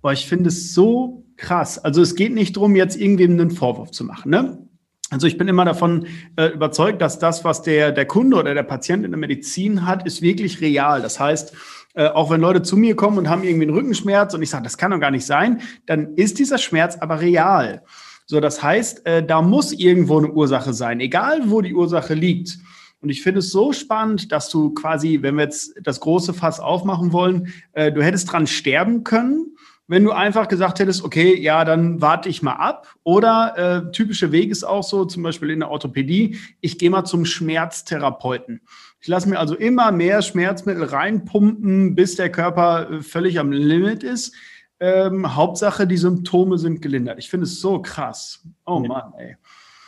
Boah, 0.00 0.12
ich 0.12 0.26
finde 0.26 0.48
es 0.48 0.74
so 0.74 1.24
krass. 1.36 1.78
Also 1.78 2.02
es 2.02 2.16
geht 2.16 2.32
nicht 2.32 2.56
darum, 2.56 2.74
jetzt 2.74 3.00
irgendwem 3.00 3.32
einen 3.32 3.50
Vorwurf 3.52 3.92
zu 3.92 4.04
machen. 4.04 4.30
Ne? 4.30 4.68
Also 5.12 5.26
ich 5.26 5.36
bin 5.36 5.46
immer 5.46 5.66
davon 5.66 6.06
äh, 6.36 6.46
überzeugt, 6.46 7.02
dass 7.02 7.18
das, 7.18 7.44
was 7.44 7.60
der, 7.60 7.92
der 7.92 8.06
Kunde 8.06 8.38
oder 8.38 8.54
der 8.54 8.62
Patient 8.62 9.04
in 9.04 9.10
der 9.10 9.20
Medizin 9.20 9.86
hat, 9.86 10.06
ist 10.06 10.22
wirklich 10.22 10.62
real. 10.62 11.02
Das 11.02 11.20
heißt, 11.20 11.52
äh, 11.92 12.06
auch 12.06 12.30
wenn 12.30 12.40
Leute 12.40 12.62
zu 12.62 12.78
mir 12.78 12.96
kommen 12.96 13.18
und 13.18 13.28
haben 13.28 13.44
irgendwie 13.44 13.66
einen 13.66 13.76
Rückenschmerz 13.76 14.32
und 14.32 14.40
ich 14.40 14.48
sage, 14.48 14.64
das 14.64 14.78
kann 14.78 14.90
doch 14.90 15.00
gar 15.00 15.10
nicht 15.10 15.26
sein, 15.26 15.60
dann 15.84 16.14
ist 16.14 16.38
dieser 16.38 16.56
Schmerz 16.56 16.96
aber 16.98 17.20
real. 17.20 17.82
So, 18.24 18.40
das 18.40 18.62
heißt, 18.62 19.04
äh, 19.04 19.22
da 19.22 19.42
muss 19.42 19.74
irgendwo 19.74 20.16
eine 20.16 20.32
Ursache 20.32 20.72
sein, 20.72 20.98
egal 21.00 21.42
wo 21.44 21.60
die 21.60 21.74
Ursache 21.74 22.14
liegt. 22.14 22.58
Und 23.02 23.10
ich 23.10 23.22
finde 23.22 23.40
es 23.40 23.50
so 23.50 23.74
spannend, 23.74 24.32
dass 24.32 24.48
du 24.48 24.70
quasi, 24.70 25.18
wenn 25.20 25.34
wir 25.34 25.44
jetzt 25.44 25.74
das 25.82 26.00
große 26.00 26.32
Fass 26.32 26.58
aufmachen 26.58 27.12
wollen, 27.12 27.52
äh, 27.72 27.92
du 27.92 28.02
hättest 28.02 28.32
dran 28.32 28.46
sterben 28.46 29.04
können 29.04 29.56
wenn 29.88 30.04
du 30.04 30.12
einfach 30.12 30.48
gesagt 30.48 30.78
hättest, 30.78 31.04
okay, 31.04 31.38
ja, 31.38 31.64
dann 31.64 32.00
warte 32.00 32.28
ich 32.28 32.42
mal 32.42 32.54
ab. 32.54 32.94
Oder 33.02 33.86
äh, 33.88 33.92
typische 33.92 34.32
Weg 34.32 34.50
ist 34.50 34.64
auch 34.64 34.82
so, 34.82 35.04
zum 35.04 35.22
Beispiel 35.22 35.50
in 35.50 35.60
der 35.60 35.70
Orthopädie, 35.70 36.38
ich 36.60 36.78
gehe 36.78 36.90
mal 36.90 37.04
zum 37.04 37.24
Schmerztherapeuten. 37.24 38.62
Ich 39.00 39.08
lasse 39.08 39.28
mir 39.28 39.38
also 39.38 39.56
immer 39.56 39.90
mehr 39.90 40.22
Schmerzmittel 40.22 40.84
reinpumpen, 40.84 41.94
bis 41.94 42.16
der 42.16 42.30
Körper 42.30 42.90
äh, 42.90 43.02
völlig 43.02 43.38
am 43.38 43.50
Limit 43.52 44.02
ist. 44.02 44.34
Ähm, 44.78 45.34
Hauptsache, 45.34 45.86
die 45.86 45.96
Symptome 45.96 46.58
sind 46.58 46.82
gelindert. 46.82 47.18
Ich 47.18 47.28
finde 47.28 47.44
es 47.44 47.60
so 47.60 47.82
krass. 47.82 48.44
Oh 48.64 48.80
ja. 48.82 48.88
Mann, 48.88 49.12
ey. 49.18 49.36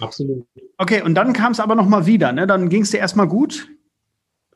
Absolut. 0.01 0.47
Okay, 0.79 1.03
und 1.03 1.15
dann 1.15 1.33
kam 1.33 1.53
es 1.53 1.61
aber 1.61 1.75
noch 1.75 1.89
mal 1.89 2.07
wieder. 2.07 2.33
Ne? 2.33 2.47
Dann 2.47 2.69
ging 2.69 2.83
es 2.83 2.91
dir 2.91 2.99
erstmal 2.99 3.29
gut. 3.29 3.69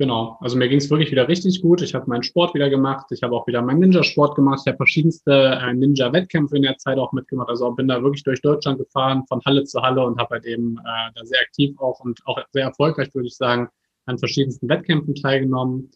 Genau, 0.01 0.39
also 0.41 0.57
mir 0.57 0.69
ging 0.69 0.79
es 0.79 0.89
wirklich 0.91 1.11
wieder 1.11 1.27
richtig 1.27 1.61
gut. 1.61 1.83
Ich 1.83 1.93
habe 1.93 2.09
meinen 2.09 2.23
Sport 2.23 2.55
wieder 2.55 2.71
gemacht. 2.71 3.07
Ich 3.11 3.25
habe 3.25 3.35
auch 3.35 3.49
wieder 3.49 3.63
meinen 3.63 3.81
Ninja-Sport 3.81 4.37
gemacht. 4.37 4.61
Ich 4.63 4.69
habe 4.69 4.77
verschiedenste 4.77 5.33
äh, 5.61 5.75
Ninja-Wettkämpfe 5.75 6.57
in 6.57 6.63
der 6.63 6.77
Zeit 6.79 6.99
auch 6.99 7.13
mitgemacht. 7.13 7.49
Also 7.49 7.69
bin 7.73 7.89
da 7.89 8.01
wirklich 8.01 8.23
durch 8.23 8.41
Deutschland 8.41 8.79
gefahren, 8.79 9.25
von 9.29 9.41
Halle 9.45 9.65
zu 9.65 9.83
Halle 9.83 10.07
und 10.07 10.17
habe 10.21 10.37
halt 10.37 10.47
eben 10.47 10.79
äh, 10.79 11.11
da 11.17 11.25
sehr 11.25 11.41
aktiv 11.41 11.77
auch 11.81 11.99
und 11.99 12.21
auch 12.27 12.39
sehr 12.53 12.63
erfolgreich, 12.63 13.13
würde 13.13 13.27
ich 13.27 13.35
sagen, 13.35 13.69
an 14.07 14.19
verschiedensten 14.19 14.69
Wettkämpfen 14.69 15.17
teilgenommen. 15.17 15.91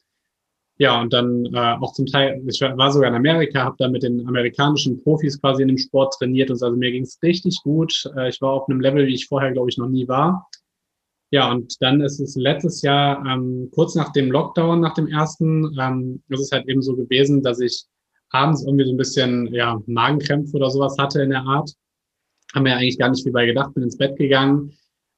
Ja, 0.79 1.01
und 1.01 1.13
dann 1.13 1.47
äh, 1.55 1.77
auch 1.81 1.93
zum 1.93 2.07
Teil, 2.07 2.43
ich 2.49 2.61
war 2.61 2.91
sogar 2.91 3.09
in 3.09 3.15
Amerika, 3.15 3.63
habe 3.63 3.77
da 3.79 3.89
mit 3.89 4.03
den 4.03 4.27
amerikanischen 4.27 5.01
Profis 5.01 5.41
quasi 5.41 5.63
in 5.63 5.69
dem 5.69 5.79
Sport 5.79 6.15
trainiert 6.19 6.51
und 6.51 6.61
also 6.61 6.75
mir 6.75 6.91
ging 6.91 7.05
es 7.05 7.23
richtig 7.23 7.61
gut. 7.63 8.11
Äh, 8.17 8.31
ich 8.31 8.41
war 8.41 8.51
auf 8.51 8.69
einem 8.69 8.81
Level, 8.81 9.07
wie 9.07 9.15
ich 9.15 9.29
vorher, 9.29 9.53
glaube 9.53 9.71
ich, 9.71 9.79
noch 9.79 9.89
nie 9.89 10.09
war. 10.09 10.49
Ja, 11.33 11.51
und 11.51 11.81
dann 11.81 12.03
ist 12.03 12.21
es 12.21 12.37
letztes 12.37 12.83
Jahr, 12.83 13.25
ähm, 13.27 13.71
kurz 13.73 13.95
nach 13.95 14.13
dem 14.13 14.31
Lockdown, 14.31 14.81
nach 14.81 14.95
dem 14.95 15.09
ersten, 15.09 15.75
ähm, 15.81 16.23
ist 16.29 16.41
es 16.41 16.53
halt 16.53 16.69
eben 16.69 16.83
so 16.83 16.95
gewesen, 16.95 17.43
dass 17.43 17.59
ich 17.59 17.87
abends 18.31 18.65
irgendwie 18.65 18.85
so 18.85 18.93
ein 18.93 18.99
bisschen 18.99 19.47
ja, 19.53 19.81
Magenkrämpfe 19.87 20.57
oder 20.57 20.71
sowas 20.71 20.97
hatte 20.99 21.23
in 21.23 21.31
der 21.31 21.43
Art. 21.43 21.73
Haben 22.55 22.65
mir 22.65 22.77
eigentlich 22.77 22.99
gar 22.99 23.09
nicht 23.09 23.23
viel 23.23 23.33
bei 23.33 23.47
gedacht, 23.47 23.73
bin 23.73 23.83
ins 23.83 23.97
Bett 23.97 24.17
gegangen 24.17 24.77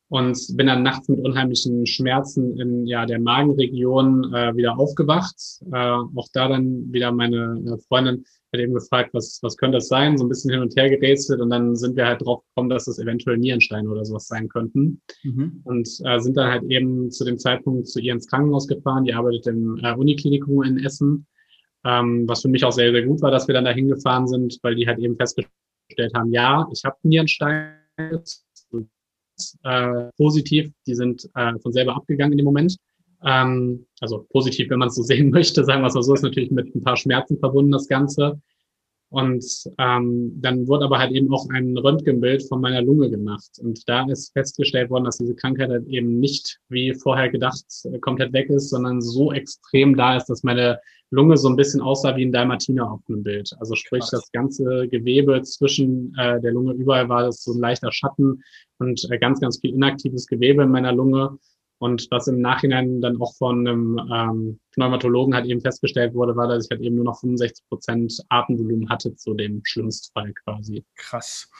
und 0.09 0.39
bin 0.57 0.67
dann 0.67 0.83
nachts 0.83 1.09
mit 1.09 1.21
unheimlichen 1.21 1.87
Schmerzen 1.87 2.59
in 2.61 2.87
ja, 2.87 3.07
der 3.07 3.21
Magenregion 3.21 4.33
äh, 4.35 4.55
wieder 4.57 4.79
aufgewacht. 4.79 5.37
Äh, 5.73 5.77
auch 5.77 6.29
da 6.33 6.49
dann 6.49 6.93
wieder 6.93 7.11
meine 7.13 7.79
Freundin 7.89 8.25
hat 8.55 8.61
eben 8.61 8.75
gefragt, 8.75 9.11
was, 9.13 9.41
was 9.43 9.57
könnte 9.57 9.79
das 9.79 9.89
sein? 9.89 10.17
So 10.17 10.25
ein 10.25 10.29
bisschen 10.29 10.51
hin 10.51 10.61
und 10.61 10.77
her 10.77 10.89
gerätselt 10.89 11.41
und 11.41 11.51
dann 11.51 11.77
sind 11.77 11.97
wir 11.97 12.07
halt 12.07 12.25
drauf 12.25 12.43
gekommen, 12.49 12.71
dass 12.71 12.87
es 12.87 12.99
eventuell 12.99 13.37
Nierensteine 13.37 13.89
oder 13.89 14.05
sowas 14.05 14.29
sein 14.29 14.49
könnten. 14.49 15.03
Mhm. 15.23 15.61
Und 15.65 15.89
äh, 16.05 16.21
sind 16.21 16.37
dann 16.37 16.51
halt 16.51 16.63
eben 16.65 17.11
zu 17.11 17.25
dem 17.25 17.39
Zeitpunkt 17.39 17.89
zu 17.89 18.01
ihr 18.01 18.13
ins 18.13 18.29
Krankenhaus 18.29 18.67
gefahren. 18.69 19.05
Die 19.05 19.15
arbeitet 19.15 19.47
im 19.47 19.79
äh, 19.83 19.95
Uniklinikum 19.95 20.63
in 20.63 20.85
Essen. 20.85 21.27
Ähm, 21.85 22.25
was 22.27 22.43
für 22.43 22.49
mich 22.49 22.65
auch 22.65 22.73
sehr, 22.73 22.93
sehr 22.93 23.05
gut 23.05 23.21
war, 23.21 23.31
dass 23.31 23.47
wir 23.47 23.55
dann 23.55 23.67
da 23.67 23.73
hingefahren 23.73 24.27
sind, 24.27 24.59
weil 24.63 24.75
die 24.75 24.87
halt 24.87 24.99
eben 24.99 25.17
festgestellt 25.17 26.15
haben, 26.15 26.33
ja, 26.33 26.67
ich 26.73 26.83
habe 26.85 26.97
Nierensteine 27.03 27.75
äh, 29.63 30.11
positiv, 30.17 30.73
die 30.87 30.95
sind 30.95 31.29
äh, 31.35 31.59
von 31.59 31.73
selber 31.73 31.97
abgegangen 31.97 32.33
in 32.33 32.39
dem 32.39 32.45
Moment. 32.45 32.77
Ähm, 33.25 33.87
also 34.01 34.27
positiv, 34.31 34.71
wenn 34.71 34.79
man 34.79 34.89
es 34.89 34.97
so 34.97 35.03
sehen 35.05 35.31
möchte, 35.31 35.65
sagen 35.65 35.83
wir 35.83 35.89
es 35.89 35.95
mal 35.95 36.03
so, 36.03 36.15
ist 36.15 36.23
natürlich 36.23 36.51
mit 36.51 36.75
ein 36.75 36.83
paar 36.83 36.97
Schmerzen 36.97 37.39
verbunden, 37.39 37.73
das 37.73 37.89
Ganze. 37.89 38.41
Und 39.11 39.45
ähm, 39.79 40.33
dann 40.41 40.67
wurde 40.67 40.87
aber 40.87 40.99
halt 40.99 41.13
eben 41.13 41.33
auch 41.33 41.49
ein 41.51 41.79
Röntgenbild 41.79 42.49
von 42.49 42.61
meiner 42.61 42.83
Lunge 42.83 43.09
gemacht. 43.11 43.49
Und 43.61 43.89
da 43.89 44.05
ist 44.09 44.33
festgestellt 44.33 44.91
worden, 44.91 45.05
dass 45.05 45.19
diese 45.19 45.37
Krankheit 45.37 45.71
halt 45.71 45.87
eben 45.87 46.19
nicht, 46.19 46.59
wie 46.69 46.93
vorher 46.95 47.29
gedacht, 47.29 47.65
komplett 48.01 48.33
weg 48.33 48.51
ist, 48.51 48.71
sondern 48.71 49.01
so 49.01 49.33
extrem 49.33 49.97
da 49.97 50.17
ist, 50.17 50.27
dass 50.27 50.43
meine 50.43 50.81
Lunge 51.11 51.37
so 51.37 51.49
ein 51.49 51.57
bisschen 51.57 51.81
aussah 51.81 52.17
wie 52.17 52.25
ein 52.25 52.33
Dalmatiner 52.33 52.91
auf 52.91 53.01
einem 53.09 53.23
Bild. 53.23 53.55
Also 53.59 53.75
sprich, 53.75 54.01
Krass. 54.01 54.11
das 54.11 54.33
ganze 54.33 54.89
Gewebe 54.89 55.43
zwischen 55.43 56.15
äh, 56.19 56.41
der 56.41 56.53
Lunge 56.53 56.73
überall 56.75 57.09
war 57.09 57.23
das 57.23 57.43
so 57.43 57.53
ein 57.53 57.61
leichter 57.61 57.93
Schatten 57.93 58.43
und 58.79 59.07
äh, 59.11 59.19
ganz, 59.19 59.41
ganz 59.41 59.61
viel 59.61 59.75
inaktives 59.75 60.27
Gewebe 60.27 60.63
in 60.63 60.71
meiner 60.71 60.93
Lunge. 60.93 61.39
Und 61.79 62.07
was 62.11 62.29
im 62.29 62.41
Nachhinein 62.41 63.01
dann 63.01 63.21
auch 63.21 63.35
von 63.35 63.67
einem 63.67 64.01
ähm, 64.11 64.61
Pneumatologen 64.73 65.35
halt 65.35 65.47
eben 65.47 65.61
festgestellt 65.61 66.15
wurde, 66.15 66.35
war, 66.37 66.49
dass 66.49 66.65
ich 66.65 66.71
halt 66.71 66.81
eben 66.81 66.97
nur 66.97 67.05
noch 67.05 67.21
65 67.21 67.67
Prozent 67.69 68.17
Atemvolumen 68.29 68.89
hatte 68.89 69.15
zu 69.17 69.35
dem 69.35 69.61
Schlimmstfall 69.65 70.33
quasi. 70.45 70.85
Krass. 70.97 71.51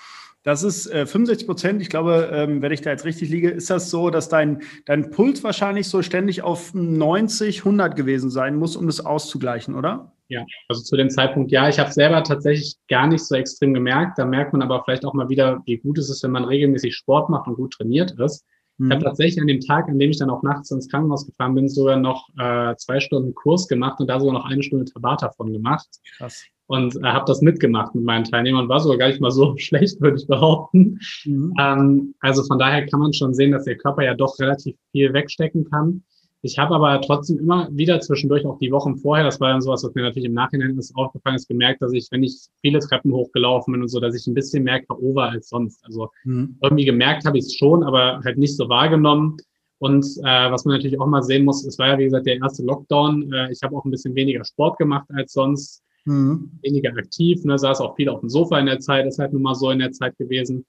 Das 0.45 0.63
ist 0.63 0.87
äh, 0.87 1.07
65 1.07 1.47
Prozent. 1.47 1.83
Ich 1.83 1.89
glaube, 1.89 2.31
ähm, 2.31 2.61
wenn 2.61 2.71
ich 2.71 2.83
da 2.83 2.91
jetzt 2.91 3.07
richtig 3.07 3.31
liege, 3.31 3.51
ist 3.51 3.71
das 3.71 3.91
so, 3.91 4.11
dass 4.11 4.29
dein, 4.29 4.63
dein 4.85 5.11
Puls 5.11 5.43
wahrscheinlich 5.43 5.89
so 5.89 6.03
ständig 6.03 6.43
auf 6.43 6.75
90, 6.75 7.61
100 7.61 7.97
gewesen 7.97 8.31
sein 8.31 8.57
muss, 8.57 8.77
um 8.77 8.87
das 8.87 9.05
auszugleichen, 9.05 9.75
oder? 9.75 10.13
Ja, 10.29 10.45
also 10.69 10.83
zu 10.83 10.97
dem 10.97 11.09
Zeitpunkt 11.09 11.51
ja. 11.51 11.69
Ich 11.69 11.79
habe 11.79 11.93
selber 11.93 12.23
tatsächlich 12.23 12.77
gar 12.89 13.07
nicht 13.07 13.25
so 13.25 13.35
extrem 13.35 13.73
gemerkt. 13.73 14.19
Da 14.19 14.27
merkt 14.27 14.53
man 14.53 14.61
aber 14.61 14.83
vielleicht 14.85 15.07
auch 15.07 15.15
mal 15.15 15.31
wieder, 15.31 15.63
wie 15.65 15.79
gut 15.79 15.97
es 15.97 16.11
ist, 16.11 16.23
wenn 16.23 16.31
man 16.31 16.45
regelmäßig 16.45 16.95
Sport 16.95 17.31
macht 17.31 17.47
und 17.47 17.57
gut 17.57 17.73
trainiert 17.73 18.13
ist. 18.19 18.45
Mhm. 18.77 18.91
Ich 18.91 18.97
habe 18.97 19.05
tatsächlich 19.05 19.41
an 19.41 19.47
dem 19.47 19.61
Tag, 19.61 19.89
an 19.89 19.99
dem 19.99 20.11
ich 20.11 20.19
dann 20.19 20.31
auch 20.31 20.43
nachts 20.43 20.71
ins 20.71 20.91
Krankenhaus 20.91 21.25
gefahren 21.27 21.55
bin, 21.55 21.69
sogar 21.71 21.97
noch 21.97 22.29
äh, 22.39 22.75
zwei 22.77 23.01
Stunden 23.01 23.35
Kurs 23.35 23.67
gemacht 23.67 23.99
und 24.01 24.09
da 24.09 24.21
sogar 24.21 24.35
noch 24.35 24.45
eine 24.45 24.63
Stunde 24.63 24.85
Tabata 24.85 25.31
von 25.31 25.53
gemacht. 25.53 25.89
Krass. 26.19 26.45
Und 26.67 26.97
äh, 26.97 27.03
habe 27.03 27.27
das 27.27 27.43
mitgemacht 27.43 27.95
mit 27.95 28.05
meinen 28.05 28.25
Teilnehmern. 28.25 28.69
War 28.69 28.81
sogar 28.81 28.99
gar 28.99 29.09
nicht 29.09 29.21
mal 29.21 29.31
so 29.31 29.55
schlecht, 29.59 30.01
würde 30.01 30.17
ich 30.17 30.27
behaupten. 30.27 30.99
Mhm. 31.25 31.55
Ähm, 31.61 32.15
also 32.21 32.43
von 32.45 32.59
daher 32.59 32.87
kann 32.87 33.01
man 33.01 33.13
schon 33.13 33.35
sehen, 33.35 33.53
dass 33.53 33.65
der 33.65 33.77
Körper 33.77 34.03
ja 34.03 34.15
doch 34.15 34.39
relativ 34.39 34.77
viel 34.93 35.13
wegstecken 35.13 35.69
kann. 35.71 36.03
Ich 36.45 36.59
habe 36.59 36.75
aber 36.75 37.01
trotzdem 37.01 37.39
immer 37.39 37.71
wieder 37.73 38.01
zwischendurch 38.01 38.45
auch 38.45 38.59
die 38.59 38.71
Wochen 38.71 38.99
vorher, 38.99 39.25
das 39.25 39.41
war 39.41 39.49
dann 39.49 39.63
sowas, 39.63 39.83
was 39.83 39.95
mir 39.95 40.03
natürlich 40.03 40.27
im 40.27 40.35
Nachhinein 40.35 40.77
ist 40.77 40.95
aufgefallen 40.95 41.37
ist, 41.37 41.49
gemerkt, 41.49 41.81
dass 41.81 41.95
ich, 41.95 42.09
wenn 42.11 42.23
ich 42.23 42.37
viele 42.61 42.81
Treppen 42.81 43.15
hochgelaufen 43.15 43.73
bin 43.73 43.81
und 43.81 43.89
so, 43.89 43.99
dass 43.99 44.15
ich 44.15 44.27
ein 44.27 44.35
bisschen 44.35 44.63
mehr 44.63 44.83
K.O. 44.83 45.15
war 45.15 45.31
als 45.31 45.49
sonst. 45.49 45.83
Also 45.87 46.11
mhm. 46.25 46.59
irgendwie 46.63 46.85
gemerkt 46.85 47.25
habe 47.25 47.39
ich 47.39 47.47
es 47.47 47.55
schon, 47.55 47.83
aber 47.83 48.21
halt 48.23 48.37
nicht 48.37 48.59
so 48.59 48.69
wahrgenommen. 48.69 49.39
Und 49.79 50.05
äh, 50.23 50.51
was 50.51 50.67
man 50.67 50.77
natürlich 50.77 51.01
auch 51.01 51.07
mal 51.07 51.23
sehen 51.23 51.47
muss, 51.47 51.65
es 51.65 51.79
war 51.79 51.89
ja 51.89 51.99
wie 51.99 52.05
gesagt 52.05 52.27
der 52.27 52.37
erste 52.37 52.63
Lockdown. 52.63 53.33
Äh, 53.33 53.51
ich 53.51 53.63
habe 53.63 53.75
auch 53.75 53.87
ein 53.87 53.91
bisschen 53.91 54.15
weniger 54.15 54.45
Sport 54.45 54.77
gemacht 54.77 55.07
als 55.15 55.33
sonst, 55.33 55.83
mhm. 56.05 56.51
weniger 56.63 56.91
aktiv, 56.97 57.45
ne, 57.45 57.59
saß 57.59 57.81
auch 57.81 57.97
viel 57.97 58.09
auf 58.09 58.21
dem 58.21 58.29
Sofa 58.29 58.59
in 58.59 58.67
der 58.67 58.81
Zeit, 58.81 59.07
ist 59.07 59.19
halt 59.19 59.33
nun 59.33 59.43
mal 59.43 59.55
so 59.55 59.71
in 59.71 59.79
der 59.79 59.93
Zeit 59.93 60.17
gewesen 60.19 60.65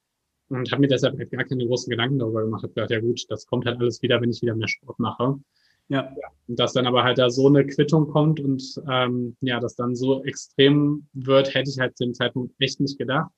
und 0.50 0.72
habe 0.72 0.82
mir 0.82 0.88
deshalb 0.88 1.18
halt 1.18 1.32
gar 1.32 1.44
keine 1.44 1.66
großen 1.66 1.90
Gedanken 1.90 2.20
darüber 2.20 2.44
gemacht. 2.44 2.64
Ich 2.66 2.74
gedacht, 2.74 2.92
ja 2.92 3.00
gut, 3.00 3.26
das 3.30 3.46
kommt 3.46 3.66
halt 3.66 3.80
alles 3.80 4.02
wieder, 4.02 4.22
wenn 4.22 4.30
ich 4.30 4.42
wieder 4.42 4.56
mehr 4.56 4.68
Sport 4.68 5.00
mache. 5.00 5.40
Ja. 5.88 6.12
Und 6.48 6.60
dass 6.60 6.74
dann 6.74 6.88
aber 6.88 7.04
halt 7.04 7.18
da 7.18 7.30
so 7.30 7.48
eine 7.48 7.66
Quittung 7.66 8.08
kommt 8.08 8.40
und 8.40 8.64
ähm, 8.90 9.36
ja, 9.42 9.60
das 9.60 9.76
dann 9.76 9.96
so 9.96 10.24
extrem 10.24 11.08
wird, 11.14 11.54
hätte 11.54 11.70
ich 11.70 11.80
halt 11.80 11.98
zu 11.98 12.06
dem 12.06 12.14
Zeitpunkt 12.14 12.54
echt 12.60 12.80
nicht 12.80 12.98
gedacht. 12.98 13.32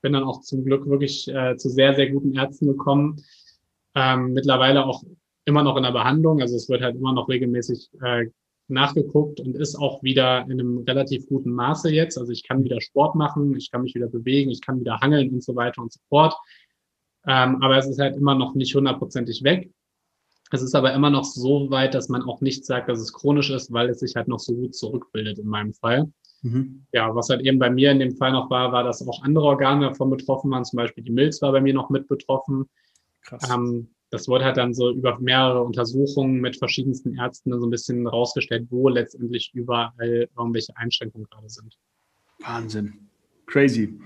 Bin 0.00 0.12
dann 0.12 0.24
auch 0.24 0.40
zum 0.42 0.64
Glück 0.64 0.86
wirklich 0.86 1.28
äh, 1.28 1.56
zu 1.56 1.70
sehr, 1.70 1.94
sehr 1.94 2.10
guten 2.10 2.34
Ärzten 2.34 2.68
gekommen. 2.68 3.20
Ähm, 3.94 4.32
mittlerweile 4.32 4.84
auch 4.84 5.02
immer 5.44 5.64
noch 5.64 5.76
in 5.76 5.82
der 5.82 5.92
Behandlung. 5.92 6.40
Also 6.40 6.56
es 6.56 6.68
wird 6.68 6.82
halt 6.82 6.96
immer 6.96 7.12
noch 7.12 7.28
regelmäßig 7.28 7.90
äh, 8.00 8.26
nachgeguckt 8.68 9.40
und 9.40 9.56
ist 9.56 9.76
auch 9.76 10.02
wieder 10.02 10.42
in 10.42 10.52
einem 10.52 10.78
relativ 10.78 11.26
guten 11.26 11.50
Maße 11.52 11.90
jetzt. 11.90 12.18
Also 12.18 12.32
ich 12.32 12.46
kann 12.46 12.64
wieder 12.64 12.80
Sport 12.80 13.14
machen, 13.14 13.56
ich 13.56 13.70
kann 13.70 13.82
mich 13.82 13.94
wieder 13.94 14.08
bewegen, 14.08 14.50
ich 14.50 14.60
kann 14.60 14.80
wieder 14.80 15.00
hangeln 15.00 15.30
und 15.30 15.42
so 15.42 15.56
weiter 15.56 15.82
und 15.82 15.92
so 15.92 16.00
fort. 16.08 16.34
Ähm, 17.26 17.62
aber 17.62 17.76
es 17.78 17.88
ist 17.88 17.98
halt 17.98 18.16
immer 18.16 18.34
noch 18.34 18.54
nicht 18.54 18.74
hundertprozentig 18.74 19.42
weg. 19.42 19.70
Es 20.50 20.62
ist 20.62 20.74
aber 20.74 20.94
immer 20.94 21.10
noch 21.10 21.24
so 21.24 21.70
weit, 21.70 21.94
dass 21.94 22.08
man 22.08 22.22
auch 22.22 22.40
nicht 22.40 22.64
sagt, 22.64 22.88
dass 22.88 23.00
es 23.00 23.12
chronisch 23.12 23.50
ist, 23.50 23.72
weil 23.72 23.90
es 23.90 24.00
sich 24.00 24.16
halt 24.16 24.28
noch 24.28 24.38
so 24.38 24.54
gut 24.54 24.74
zurückbildet 24.74 25.38
in 25.38 25.46
meinem 25.46 25.74
Fall. 25.74 26.10
Mhm. 26.42 26.86
Ja, 26.92 27.14
was 27.14 27.28
halt 27.28 27.42
eben 27.42 27.58
bei 27.58 27.68
mir 27.68 27.90
in 27.90 27.98
dem 27.98 28.16
Fall 28.16 28.32
noch 28.32 28.48
war, 28.48 28.72
war, 28.72 28.84
dass 28.84 29.06
auch 29.06 29.22
andere 29.22 29.44
Organe 29.44 29.88
davon 29.88 30.08
betroffen 30.08 30.50
waren. 30.50 30.64
Zum 30.64 30.78
Beispiel 30.78 31.04
die 31.04 31.12
Milz 31.12 31.42
war 31.42 31.52
bei 31.52 31.60
mir 31.60 31.74
noch 31.74 31.90
mit 31.90 32.08
betroffen. 32.08 32.68
Krass. 33.22 33.50
Ähm, 33.52 33.90
das 34.10 34.28
wurde 34.28 34.44
halt 34.44 34.56
dann 34.56 34.72
so 34.74 34.90
über 34.90 35.18
mehrere 35.18 35.62
Untersuchungen 35.62 36.40
mit 36.40 36.56
verschiedensten 36.56 37.16
Ärzten 37.16 37.58
so 37.58 37.66
ein 37.66 37.70
bisschen 37.70 38.06
rausgestellt, 38.06 38.66
wo 38.70 38.88
letztendlich 38.88 39.50
überall 39.54 40.28
irgendwelche 40.36 40.76
Einschränkungen 40.76 41.28
gerade 41.28 41.48
sind. 41.48 41.76
Wahnsinn. 42.40 43.08
Crazy. 43.46 43.98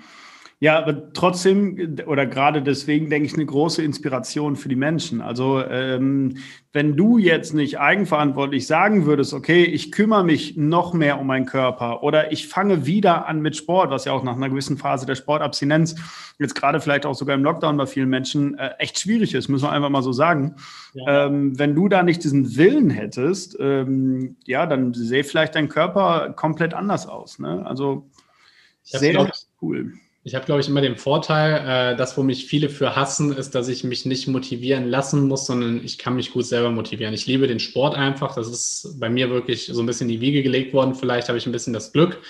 Ja, 0.62 0.78
aber 0.78 1.12
trotzdem 1.12 1.96
oder 2.06 2.24
gerade 2.24 2.62
deswegen 2.62 3.10
denke 3.10 3.26
ich 3.26 3.34
eine 3.34 3.44
große 3.44 3.82
Inspiration 3.82 4.54
für 4.54 4.68
die 4.68 4.76
Menschen. 4.76 5.20
Also 5.20 5.60
ähm, 5.60 6.36
wenn 6.72 6.96
du 6.96 7.18
jetzt 7.18 7.52
nicht 7.52 7.80
eigenverantwortlich 7.80 8.68
sagen 8.68 9.04
würdest, 9.04 9.34
okay, 9.34 9.64
ich 9.64 9.90
kümmere 9.90 10.22
mich 10.22 10.56
noch 10.56 10.94
mehr 10.94 11.18
um 11.18 11.26
meinen 11.26 11.46
Körper 11.46 12.04
oder 12.04 12.30
ich 12.30 12.46
fange 12.46 12.86
wieder 12.86 13.26
an 13.26 13.40
mit 13.40 13.56
Sport, 13.56 13.90
was 13.90 14.04
ja 14.04 14.12
auch 14.12 14.22
nach 14.22 14.36
einer 14.36 14.50
gewissen 14.50 14.78
Phase 14.78 15.04
der 15.04 15.16
Sportabstinenz 15.16 15.96
jetzt 16.38 16.54
gerade 16.54 16.80
vielleicht 16.80 17.06
auch 17.06 17.16
sogar 17.16 17.34
im 17.34 17.42
Lockdown 17.42 17.76
bei 17.76 17.86
vielen 17.86 18.08
Menschen 18.08 18.56
äh, 18.56 18.70
echt 18.78 19.00
schwierig 19.00 19.34
ist, 19.34 19.48
müssen 19.48 19.64
wir 19.64 19.72
einfach 19.72 19.90
mal 19.90 20.02
so 20.02 20.12
sagen. 20.12 20.54
Ja. 20.94 21.26
Ähm, 21.26 21.58
wenn 21.58 21.74
du 21.74 21.88
da 21.88 22.04
nicht 22.04 22.22
diesen 22.22 22.56
Willen 22.56 22.88
hättest, 22.88 23.56
ähm, 23.58 24.36
ja, 24.44 24.66
dann 24.66 24.94
sähe 24.94 25.24
vielleicht 25.24 25.56
dein 25.56 25.68
Körper 25.68 26.32
komplett 26.36 26.72
anders 26.72 27.08
aus. 27.08 27.40
Ne? 27.40 27.66
Also 27.66 28.08
sehr 28.84 29.28
cool. 29.60 29.94
Ich 30.24 30.36
habe, 30.36 30.44
glaube 30.46 30.60
ich, 30.60 30.68
immer 30.68 30.80
den 30.80 30.96
Vorteil, 30.96 31.94
äh, 31.94 31.96
das, 31.96 32.16
wo 32.16 32.22
mich 32.22 32.46
viele 32.46 32.68
für 32.68 32.94
hassen, 32.94 33.36
ist, 33.36 33.56
dass 33.56 33.66
ich 33.66 33.82
mich 33.82 34.06
nicht 34.06 34.28
motivieren 34.28 34.88
lassen 34.88 35.26
muss, 35.26 35.46
sondern 35.46 35.84
ich 35.84 35.98
kann 35.98 36.14
mich 36.14 36.30
gut 36.30 36.46
selber 36.46 36.70
motivieren. 36.70 37.12
Ich 37.12 37.26
liebe 37.26 37.48
den 37.48 37.58
Sport 37.58 37.96
einfach. 37.96 38.36
Das 38.36 38.46
ist 38.48 39.00
bei 39.00 39.10
mir 39.10 39.30
wirklich 39.30 39.66
so 39.66 39.80
ein 39.80 39.86
bisschen 39.86 40.08
die 40.08 40.20
Wiege 40.20 40.44
gelegt 40.44 40.74
worden. 40.74 40.94
Vielleicht 40.94 41.28
habe 41.28 41.38
ich 41.38 41.46
ein 41.46 41.52
bisschen 41.52 41.72
das 41.72 41.92
Glück, 41.92 42.20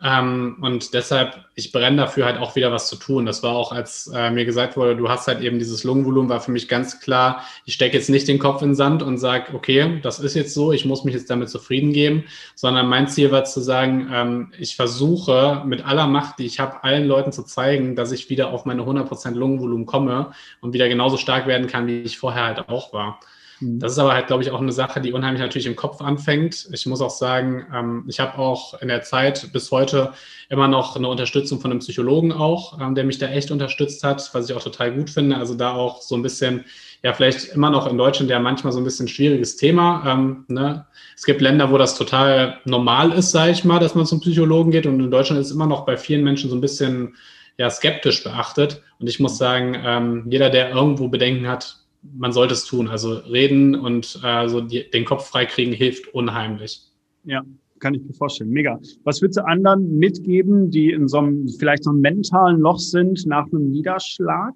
ähm, 0.00 0.58
und 0.60 0.94
deshalb, 0.94 1.44
ich 1.56 1.72
brenne 1.72 1.96
dafür 1.96 2.26
halt 2.26 2.38
auch 2.38 2.54
wieder 2.54 2.70
was 2.70 2.88
zu 2.88 2.94
tun. 2.94 3.26
Das 3.26 3.42
war 3.42 3.56
auch, 3.56 3.72
als 3.72 4.08
äh, 4.14 4.30
mir 4.30 4.44
gesagt 4.44 4.76
wurde, 4.76 4.94
du 4.94 5.08
hast 5.08 5.26
halt 5.26 5.40
eben 5.40 5.58
dieses 5.58 5.82
Lungenvolumen, 5.82 6.30
war 6.30 6.40
für 6.40 6.52
mich 6.52 6.68
ganz 6.68 7.00
klar, 7.00 7.42
ich 7.64 7.74
stecke 7.74 7.96
jetzt 7.96 8.08
nicht 8.08 8.28
den 8.28 8.38
Kopf 8.38 8.62
in 8.62 8.70
den 8.70 8.74
Sand 8.76 9.02
und 9.02 9.18
sage, 9.18 9.54
okay, 9.54 9.98
das 10.02 10.20
ist 10.20 10.34
jetzt 10.34 10.54
so, 10.54 10.70
ich 10.72 10.84
muss 10.84 11.02
mich 11.02 11.14
jetzt 11.14 11.30
damit 11.30 11.50
zufrieden 11.50 11.92
geben, 11.92 12.24
sondern 12.54 12.86
mein 12.86 13.08
Ziel 13.08 13.32
war 13.32 13.44
zu 13.44 13.60
sagen, 13.60 14.08
ähm, 14.12 14.52
ich 14.56 14.76
versuche 14.76 15.62
mit 15.66 15.84
aller 15.84 16.06
Macht, 16.06 16.38
die 16.38 16.46
ich 16.46 16.60
habe, 16.60 16.84
allen 16.84 17.08
Leuten 17.08 17.32
zu 17.32 17.42
zeigen, 17.42 17.96
dass 17.96 18.12
ich 18.12 18.30
wieder 18.30 18.52
auf 18.52 18.66
meine 18.66 18.82
100% 18.82 19.32
Lungenvolumen 19.32 19.86
komme 19.86 20.30
und 20.60 20.74
wieder 20.74 20.88
genauso 20.88 21.16
stark 21.16 21.48
werden 21.48 21.66
kann, 21.66 21.88
wie 21.88 22.02
ich 22.02 22.18
vorher 22.18 22.44
halt 22.44 22.68
auch 22.68 22.92
war. 22.92 23.18
Mhm. 23.60 23.78
Das 23.78 23.92
ist 23.92 23.98
aber 23.98 24.12
halt, 24.12 24.26
glaube 24.26 24.42
ich, 24.42 24.50
auch 24.50 24.60
eine 24.60 24.72
Sache, 24.72 25.00
die 25.00 25.12
unheimlich 25.12 25.40
natürlich 25.40 25.66
im 25.66 25.76
Kopf 25.76 26.00
anfängt. 26.00 26.68
Ich 26.72 26.86
muss 26.86 27.00
auch 27.00 27.10
sagen, 27.10 27.66
ähm, 27.74 28.04
ich 28.08 28.20
habe 28.20 28.38
auch 28.38 28.80
in 28.80 28.88
der 28.88 29.02
Zeit 29.02 29.52
bis 29.52 29.70
heute 29.70 30.12
immer 30.48 30.68
noch 30.68 30.96
eine 30.96 31.08
Unterstützung 31.08 31.60
von 31.60 31.70
einem 31.70 31.80
Psychologen 31.80 32.32
auch, 32.32 32.80
ähm, 32.80 32.94
der 32.94 33.04
mich 33.04 33.18
da 33.18 33.28
echt 33.28 33.50
unterstützt 33.50 34.04
hat, 34.04 34.30
was 34.32 34.48
ich 34.48 34.56
auch 34.56 34.62
total 34.62 34.92
gut 34.92 35.10
finde. 35.10 35.36
Also 35.36 35.54
da 35.54 35.72
auch 35.72 36.02
so 36.02 36.14
ein 36.14 36.22
bisschen, 36.22 36.64
ja, 37.02 37.12
vielleicht 37.12 37.54
immer 37.54 37.70
noch 37.70 37.86
in 37.86 37.98
Deutschland 37.98 38.30
ja 38.30 38.38
manchmal 38.38 38.72
so 38.72 38.80
ein 38.80 38.84
bisschen 38.84 39.08
schwieriges 39.08 39.56
Thema. 39.56 40.04
Ähm, 40.06 40.44
ne? 40.48 40.86
Es 41.16 41.24
gibt 41.24 41.40
Länder, 41.40 41.70
wo 41.70 41.78
das 41.78 41.96
total 41.96 42.58
normal 42.64 43.12
ist, 43.12 43.30
sage 43.30 43.52
ich 43.52 43.64
mal, 43.64 43.78
dass 43.78 43.94
man 43.94 44.06
zum 44.06 44.20
Psychologen 44.20 44.70
geht. 44.70 44.86
Und 44.86 45.00
in 45.00 45.10
Deutschland 45.10 45.40
ist 45.40 45.50
immer 45.50 45.66
noch 45.66 45.84
bei 45.84 45.96
vielen 45.96 46.24
Menschen 46.24 46.50
so 46.50 46.56
ein 46.56 46.60
bisschen 46.60 47.16
ja, 47.56 47.68
skeptisch 47.68 48.22
beachtet. 48.22 48.82
Und 49.00 49.08
ich 49.08 49.20
muss 49.20 49.36
sagen, 49.36 49.76
ähm, 49.84 50.26
jeder, 50.30 50.48
der 50.48 50.70
irgendwo 50.70 51.08
Bedenken 51.08 51.48
hat, 51.48 51.76
man 52.02 52.32
sollte 52.32 52.54
es 52.54 52.64
tun. 52.64 52.88
Also 52.88 53.14
reden 53.14 53.74
und 53.74 54.20
äh, 54.22 54.48
so 54.48 54.60
die, 54.60 54.88
den 54.90 55.04
Kopf 55.04 55.28
freikriegen 55.28 55.72
hilft 55.72 56.08
unheimlich. 56.14 56.82
Ja, 57.24 57.42
kann 57.78 57.94
ich 57.94 58.02
mir 58.02 58.14
vorstellen. 58.14 58.50
Mega. 58.50 58.78
Was 59.04 59.20
würdest 59.20 59.38
du 59.38 59.46
anderen 59.46 59.98
mitgeben, 59.98 60.70
die 60.70 60.90
in 60.90 61.08
so 61.08 61.18
einem, 61.18 61.48
vielleicht 61.48 61.84
so 61.84 61.90
einem 61.90 62.00
mentalen 62.00 62.60
Loch 62.60 62.78
sind 62.78 63.26
nach 63.26 63.46
einem 63.46 63.70
Niederschlag? 63.70 64.54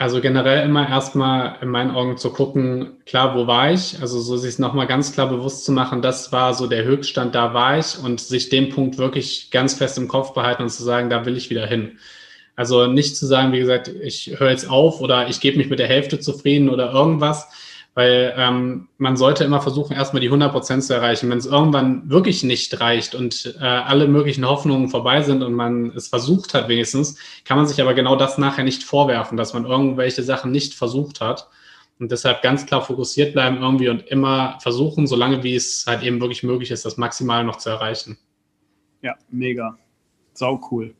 Also 0.00 0.22
generell 0.22 0.66
immer 0.66 0.88
erstmal 0.88 1.56
in 1.60 1.68
meinen 1.68 1.90
Augen 1.90 2.16
zu 2.16 2.32
gucken, 2.32 2.92
klar, 3.04 3.36
wo 3.36 3.46
war 3.46 3.70
ich? 3.70 4.00
Also 4.00 4.18
so 4.18 4.38
sich 4.38 4.58
nochmal 4.58 4.86
ganz 4.86 5.12
klar 5.12 5.28
bewusst 5.28 5.66
zu 5.66 5.72
machen, 5.72 6.00
das 6.00 6.32
war 6.32 6.54
so 6.54 6.66
der 6.66 6.84
Höchststand, 6.84 7.34
da 7.34 7.52
war 7.52 7.78
ich 7.78 8.02
und 8.02 8.18
sich 8.18 8.48
den 8.48 8.70
Punkt 8.70 8.96
wirklich 8.96 9.50
ganz 9.50 9.74
fest 9.74 9.98
im 9.98 10.08
Kopf 10.08 10.32
behalten 10.32 10.62
und 10.62 10.70
zu 10.70 10.82
sagen, 10.82 11.10
da 11.10 11.26
will 11.26 11.36
ich 11.36 11.50
wieder 11.50 11.66
hin. 11.66 11.98
Also 12.60 12.86
nicht 12.86 13.16
zu 13.16 13.24
sagen, 13.24 13.52
wie 13.52 13.58
gesagt, 13.58 13.88
ich 13.88 14.38
höre 14.38 14.50
jetzt 14.50 14.68
auf 14.68 15.00
oder 15.00 15.30
ich 15.30 15.40
gebe 15.40 15.56
mich 15.56 15.70
mit 15.70 15.78
der 15.78 15.88
Hälfte 15.88 16.20
zufrieden 16.20 16.68
oder 16.68 16.92
irgendwas, 16.92 17.48
weil 17.94 18.34
ähm, 18.36 18.88
man 18.98 19.16
sollte 19.16 19.44
immer 19.44 19.62
versuchen, 19.62 19.96
erstmal 19.96 20.20
die 20.20 20.26
100 20.26 20.52
Prozent 20.52 20.84
zu 20.84 20.92
erreichen. 20.92 21.30
Wenn 21.30 21.38
es 21.38 21.46
irgendwann 21.46 22.10
wirklich 22.10 22.42
nicht 22.42 22.78
reicht 22.78 23.14
und 23.14 23.56
äh, 23.58 23.64
alle 23.64 24.08
möglichen 24.08 24.46
Hoffnungen 24.46 24.90
vorbei 24.90 25.22
sind 25.22 25.42
und 25.42 25.54
man 25.54 25.92
es 25.96 26.08
versucht 26.08 26.52
hat 26.52 26.68
wenigstens, 26.68 27.16
kann 27.46 27.56
man 27.56 27.66
sich 27.66 27.80
aber 27.80 27.94
genau 27.94 28.14
das 28.14 28.36
nachher 28.36 28.64
nicht 28.64 28.82
vorwerfen, 28.82 29.38
dass 29.38 29.54
man 29.54 29.64
irgendwelche 29.64 30.22
Sachen 30.22 30.50
nicht 30.50 30.74
versucht 30.74 31.22
hat. 31.22 31.48
Und 31.98 32.12
deshalb 32.12 32.42
ganz 32.42 32.66
klar 32.66 32.82
fokussiert 32.82 33.32
bleiben 33.32 33.56
irgendwie 33.56 33.88
und 33.88 34.06
immer 34.08 34.58
versuchen, 34.60 35.06
solange 35.06 35.42
wie 35.42 35.54
es 35.54 35.86
halt 35.86 36.02
eben 36.02 36.20
wirklich 36.20 36.42
möglich 36.42 36.72
ist, 36.72 36.84
das 36.84 36.98
Maximale 36.98 37.44
noch 37.44 37.56
zu 37.56 37.70
erreichen. 37.70 38.18
Ja, 39.00 39.14
mega. 39.30 39.78
Sau 40.34 40.60
cool. 40.70 40.94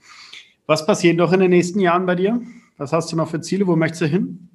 Was 0.71 0.87
passiert 0.87 1.17
noch 1.17 1.33
in 1.33 1.41
den 1.41 1.51
nächsten 1.51 1.81
Jahren 1.81 2.07
bei 2.07 2.15
dir? 2.15 2.41
Was 2.79 2.93
hast 2.93 3.11
du 3.11 3.17
noch 3.17 3.29
für 3.29 3.41
Ziele? 3.41 3.67
Wo 3.67 3.75
möchtest 3.75 4.03
du 4.03 4.07
hin? 4.07 4.51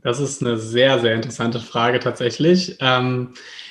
Das 0.00 0.20
ist 0.20 0.40
eine 0.40 0.56
sehr, 0.56 1.00
sehr 1.00 1.16
interessante 1.16 1.58
Frage 1.58 1.98
tatsächlich. 1.98 2.76
Ähm, 2.78 3.30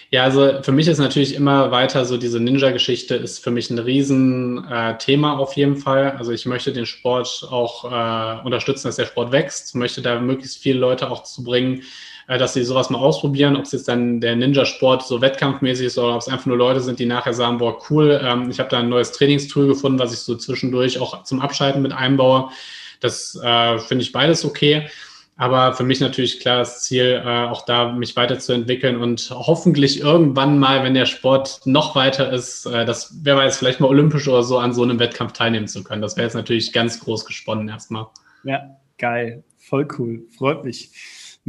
ja, 0.09 0.25
also 0.25 0.61
für 0.61 0.73
mich 0.73 0.89
ist 0.89 0.97
natürlich 0.97 1.35
immer 1.35 1.71
weiter 1.71 2.03
so 2.03 2.17
diese 2.17 2.41
Ninja-Geschichte 2.41 3.15
ist 3.15 3.41
für 3.41 3.51
mich 3.51 3.69
ein 3.69 3.79
Riesenthema 3.79 5.35
äh, 5.35 5.37
auf 5.37 5.53
jeden 5.53 5.77
Fall. 5.77 6.11
Also 6.17 6.33
ich 6.33 6.45
möchte 6.45 6.73
den 6.73 6.85
Sport 6.85 7.47
auch 7.49 7.85
äh, 7.85 8.45
unterstützen, 8.45 8.89
dass 8.89 8.97
der 8.97 9.05
Sport 9.05 9.31
wächst, 9.31 9.73
möchte 9.73 10.01
da 10.01 10.19
möglichst 10.19 10.57
viele 10.57 10.79
Leute 10.79 11.09
auch 11.09 11.23
zu 11.23 11.45
bringen, 11.45 11.83
dass 12.37 12.53
sie 12.53 12.63
sowas 12.63 12.89
mal 12.89 12.99
ausprobieren, 12.99 13.55
ob 13.55 13.63
es 13.63 13.71
jetzt 13.71 13.87
dann 13.87 14.21
der 14.21 14.35
Ninja-Sport 14.35 15.03
so 15.03 15.19
wettkampfmäßig 15.21 15.87
ist 15.87 15.97
oder 15.97 16.13
ob 16.13 16.21
es 16.21 16.27
einfach 16.27 16.45
nur 16.45 16.57
Leute 16.57 16.79
sind, 16.79 16.99
die 16.99 17.05
nachher 17.05 17.33
sagen, 17.33 17.57
boah, 17.57 17.77
cool, 17.89 18.21
ähm, 18.23 18.49
ich 18.51 18.59
habe 18.59 18.69
da 18.69 18.79
ein 18.79 18.89
neues 18.89 19.11
Trainingstool 19.11 19.67
gefunden, 19.67 19.97
was 19.99 20.13
ich 20.13 20.19
so 20.19 20.35
zwischendurch 20.35 20.99
auch 20.99 21.23
zum 21.23 21.41
Abschalten 21.41 21.81
mit 21.81 21.91
einbaue. 21.91 22.49
Das 22.99 23.35
äh, 23.43 23.79
finde 23.79 24.03
ich 24.03 24.11
beides 24.11 24.45
okay. 24.45 24.87
Aber 25.37 25.73
für 25.73 25.85
mich 25.85 26.01
natürlich 26.01 26.41
klar 26.41 26.57
das 26.57 26.83
Ziel, 26.83 27.23
äh, 27.25 27.45
auch 27.45 27.63
da 27.65 27.93
mich 27.93 28.15
weiterzuentwickeln 28.17 28.97
und 28.97 29.29
hoffentlich 29.31 30.01
irgendwann 30.01 30.59
mal, 30.59 30.83
wenn 30.83 30.93
der 30.93 31.05
Sport 31.05 31.61
noch 31.63 31.95
weiter 31.95 32.29
ist, 32.31 32.65
äh, 32.65 32.83
das 32.85 33.15
wer 33.23 33.37
weiß, 33.37 33.57
vielleicht 33.57 33.79
mal 33.79 33.87
olympisch 33.87 34.27
oder 34.27 34.43
so 34.43 34.57
an 34.57 34.73
so 34.73 34.83
einem 34.83 34.99
Wettkampf 34.99 35.31
teilnehmen 35.31 35.69
zu 35.69 35.81
können. 35.81 36.01
Das 36.01 36.17
wäre 36.17 36.25
jetzt 36.25 36.33
natürlich 36.33 36.73
ganz 36.73 36.99
groß 36.99 37.23
gesponnen 37.23 37.69
erstmal. 37.69 38.07
Ja, 38.43 38.77
geil. 38.97 39.43
Voll 39.57 39.87
cool. 39.97 40.23
Freut 40.37 40.65
mich. 40.65 40.91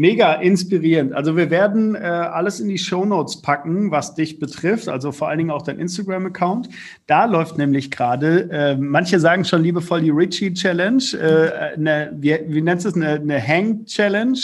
Mega 0.01 0.33
inspirierend. 0.33 1.13
Also 1.13 1.37
wir 1.37 1.51
werden 1.51 1.95
äh, 1.95 1.99
alles 1.99 2.59
in 2.59 2.69
die 2.69 2.79
Show 2.79 3.05
Notes 3.05 3.43
packen, 3.43 3.91
was 3.91 4.15
dich 4.15 4.39
betrifft, 4.39 4.89
also 4.89 5.13
vor 5.13 5.29
allen 5.29 5.37
Dingen 5.37 5.51
auch 5.51 5.61
dein 5.61 5.79
Instagram-Account. 5.79 6.71
Da 7.07 7.27
läuft 7.27 7.59
nämlich 7.59 7.91
gerade, 7.91 8.51
äh, 8.51 8.77
manche 8.77 9.21
sagen 9.21 9.45
schon 9.45 9.63
liebevoll 9.63 10.01
die 10.01 10.09
Richie 10.09 10.55
Challenge, 10.55 11.03
äh, 11.13 11.75
eine, 11.75 12.13
wie, 12.15 12.35
wie 12.47 12.63
nennst 12.63 12.87
du 12.87 12.89
es, 12.89 12.95
eine, 12.95 13.11
eine 13.11 13.47
Hang 13.47 13.85
Challenge? 13.85 14.39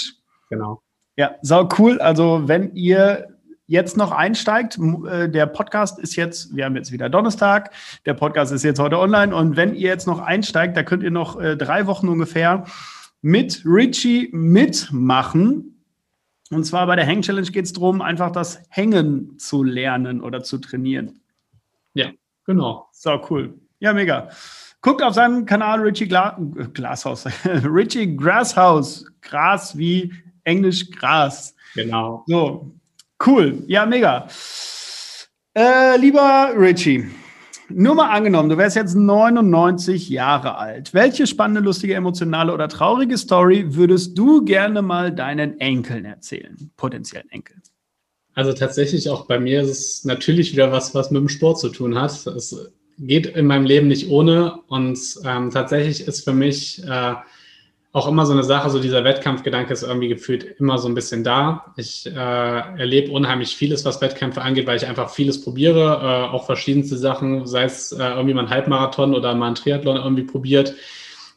Genau. 0.50 0.82
Ja, 1.16 1.36
sau 1.40 1.66
cool. 1.78 2.02
Also 2.02 2.42
wenn 2.44 2.74
ihr 2.74 3.28
jetzt 3.66 3.96
noch 3.96 4.12
einsteigt, 4.12 4.78
äh, 5.10 5.26
der 5.30 5.46
Podcast 5.46 5.98
ist 5.98 6.16
jetzt, 6.16 6.54
wir 6.54 6.66
haben 6.66 6.76
jetzt 6.76 6.92
wieder 6.92 7.08
Donnerstag, 7.08 7.70
der 8.04 8.12
Podcast 8.12 8.52
ist 8.52 8.62
jetzt 8.62 8.78
heute 8.78 8.98
online 8.98 9.34
und 9.34 9.56
wenn 9.56 9.74
ihr 9.74 9.88
jetzt 9.88 10.06
noch 10.06 10.20
einsteigt, 10.20 10.76
da 10.76 10.82
könnt 10.82 11.02
ihr 11.02 11.10
noch 11.10 11.40
äh, 11.40 11.56
drei 11.56 11.86
Wochen 11.86 12.08
ungefähr 12.08 12.64
mit 13.22 13.62
Richie 13.64 14.28
mitmachen. 14.32 15.82
Und 16.50 16.64
zwar 16.64 16.86
bei 16.86 16.96
der 16.96 17.06
Hang 17.06 17.22
Challenge 17.22 17.50
geht 17.50 17.64
es 17.64 17.72
darum, 17.72 18.00
einfach 18.00 18.30
das 18.30 18.60
Hängen 18.68 19.38
zu 19.38 19.64
lernen 19.64 20.20
oder 20.20 20.42
zu 20.42 20.58
trainieren. 20.58 21.20
Ja, 21.94 22.10
genau. 22.44 22.88
So 22.92 23.20
cool. 23.30 23.54
Ja, 23.80 23.92
mega. 23.92 24.30
Guckt 24.80 25.02
auf 25.02 25.14
seinem 25.14 25.44
Kanal 25.46 25.80
Richie 25.80 26.06
Gla 26.06 26.38
Glashaus, 26.72 27.26
Richie 27.44 28.16
Grasshaus. 28.16 29.04
Gras 29.20 29.76
wie 29.76 30.12
Englisch 30.44 30.90
Gras. 30.92 31.56
Genau. 31.74 32.22
So, 32.26 32.72
cool. 33.26 33.64
Ja, 33.66 33.84
mega. 33.84 34.28
Äh, 35.54 35.96
lieber 35.96 36.52
Richie, 36.56 37.06
nur 37.68 37.94
mal 37.94 38.10
angenommen, 38.10 38.48
du 38.48 38.56
wärst 38.56 38.76
jetzt 38.76 38.94
99 38.94 40.08
Jahre 40.08 40.56
alt. 40.56 40.94
Welche 40.94 41.26
spannende, 41.26 41.60
lustige, 41.60 41.94
emotionale 41.94 42.52
oder 42.52 42.68
traurige 42.68 43.18
Story 43.18 43.74
würdest 43.74 44.16
du 44.16 44.44
gerne 44.44 44.82
mal 44.82 45.12
deinen 45.12 45.60
Enkeln 45.60 46.04
erzählen, 46.04 46.70
potenziellen 46.76 47.28
Enkeln? 47.30 47.62
Also 48.34 48.52
tatsächlich 48.52 49.08
auch 49.08 49.26
bei 49.26 49.40
mir 49.40 49.62
ist 49.62 49.70
es 49.70 50.04
natürlich 50.04 50.52
wieder 50.52 50.70
was, 50.70 50.94
was 50.94 51.10
mit 51.10 51.20
dem 51.20 51.28
Sport 51.28 51.58
zu 51.58 51.70
tun 51.70 51.98
hat. 51.98 52.26
Es 52.26 52.54
geht 52.98 53.26
in 53.26 53.46
meinem 53.46 53.64
Leben 53.64 53.88
nicht 53.88 54.10
ohne 54.10 54.60
und 54.68 54.98
ähm, 55.24 55.50
tatsächlich 55.50 56.06
ist 56.06 56.24
für 56.24 56.32
mich 56.32 56.82
äh, 56.84 57.14
auch 57.96 58.06
immer 58.06 58.26
so 58.26 58.34
eine 58.34 58.44
Sache, 58.44 58.68
so 58.68 58.78
dieser 58.78 59.04
Wettkampfgedanke 59.04 59.72
ist 59.72 59.82
irgendwie 59.82 60.08
gefühlt 60.08 60.44
immer 60.60 60.76
so 60.76 60.86
ein 60.86 60.94
bisschen 60.94 61.24
da. 61.24 61.72
Ich 61.76 62.04
äh, 62.04 62.10
erlebe 62.10 63.10
unheimlich 63.10 63.56
vieles, 63.56 63.86
was 63.86 64.02
Wettkämpfe 64.02 64.42
angeht, 64.42 64.66
weil 64.66 64.76
ich 64.76 64.86
einfach 64.86 65.08
vieles 65.08 65.42
probiere, 65.42 66.02
äh, 66.02 66.34
auch 66.34 66.44
verschiedenste 66.44 66.98
Sachen, 66.98 67.46
sei 67.46 67.64
es 67.64 67.92
äh, 67.92 68.04
irgendwie 68.04 68.34
mal 68.34 68.42
ein 68.42 68.50
Halbmarathon 68.50 69.14
oder 69.14 69.34
mal 69.34 69.48
ein 69.48 69.54
Triathlon 69.54 69.96
irgendwie 69.96 70.24
probiert. 70.24 70.74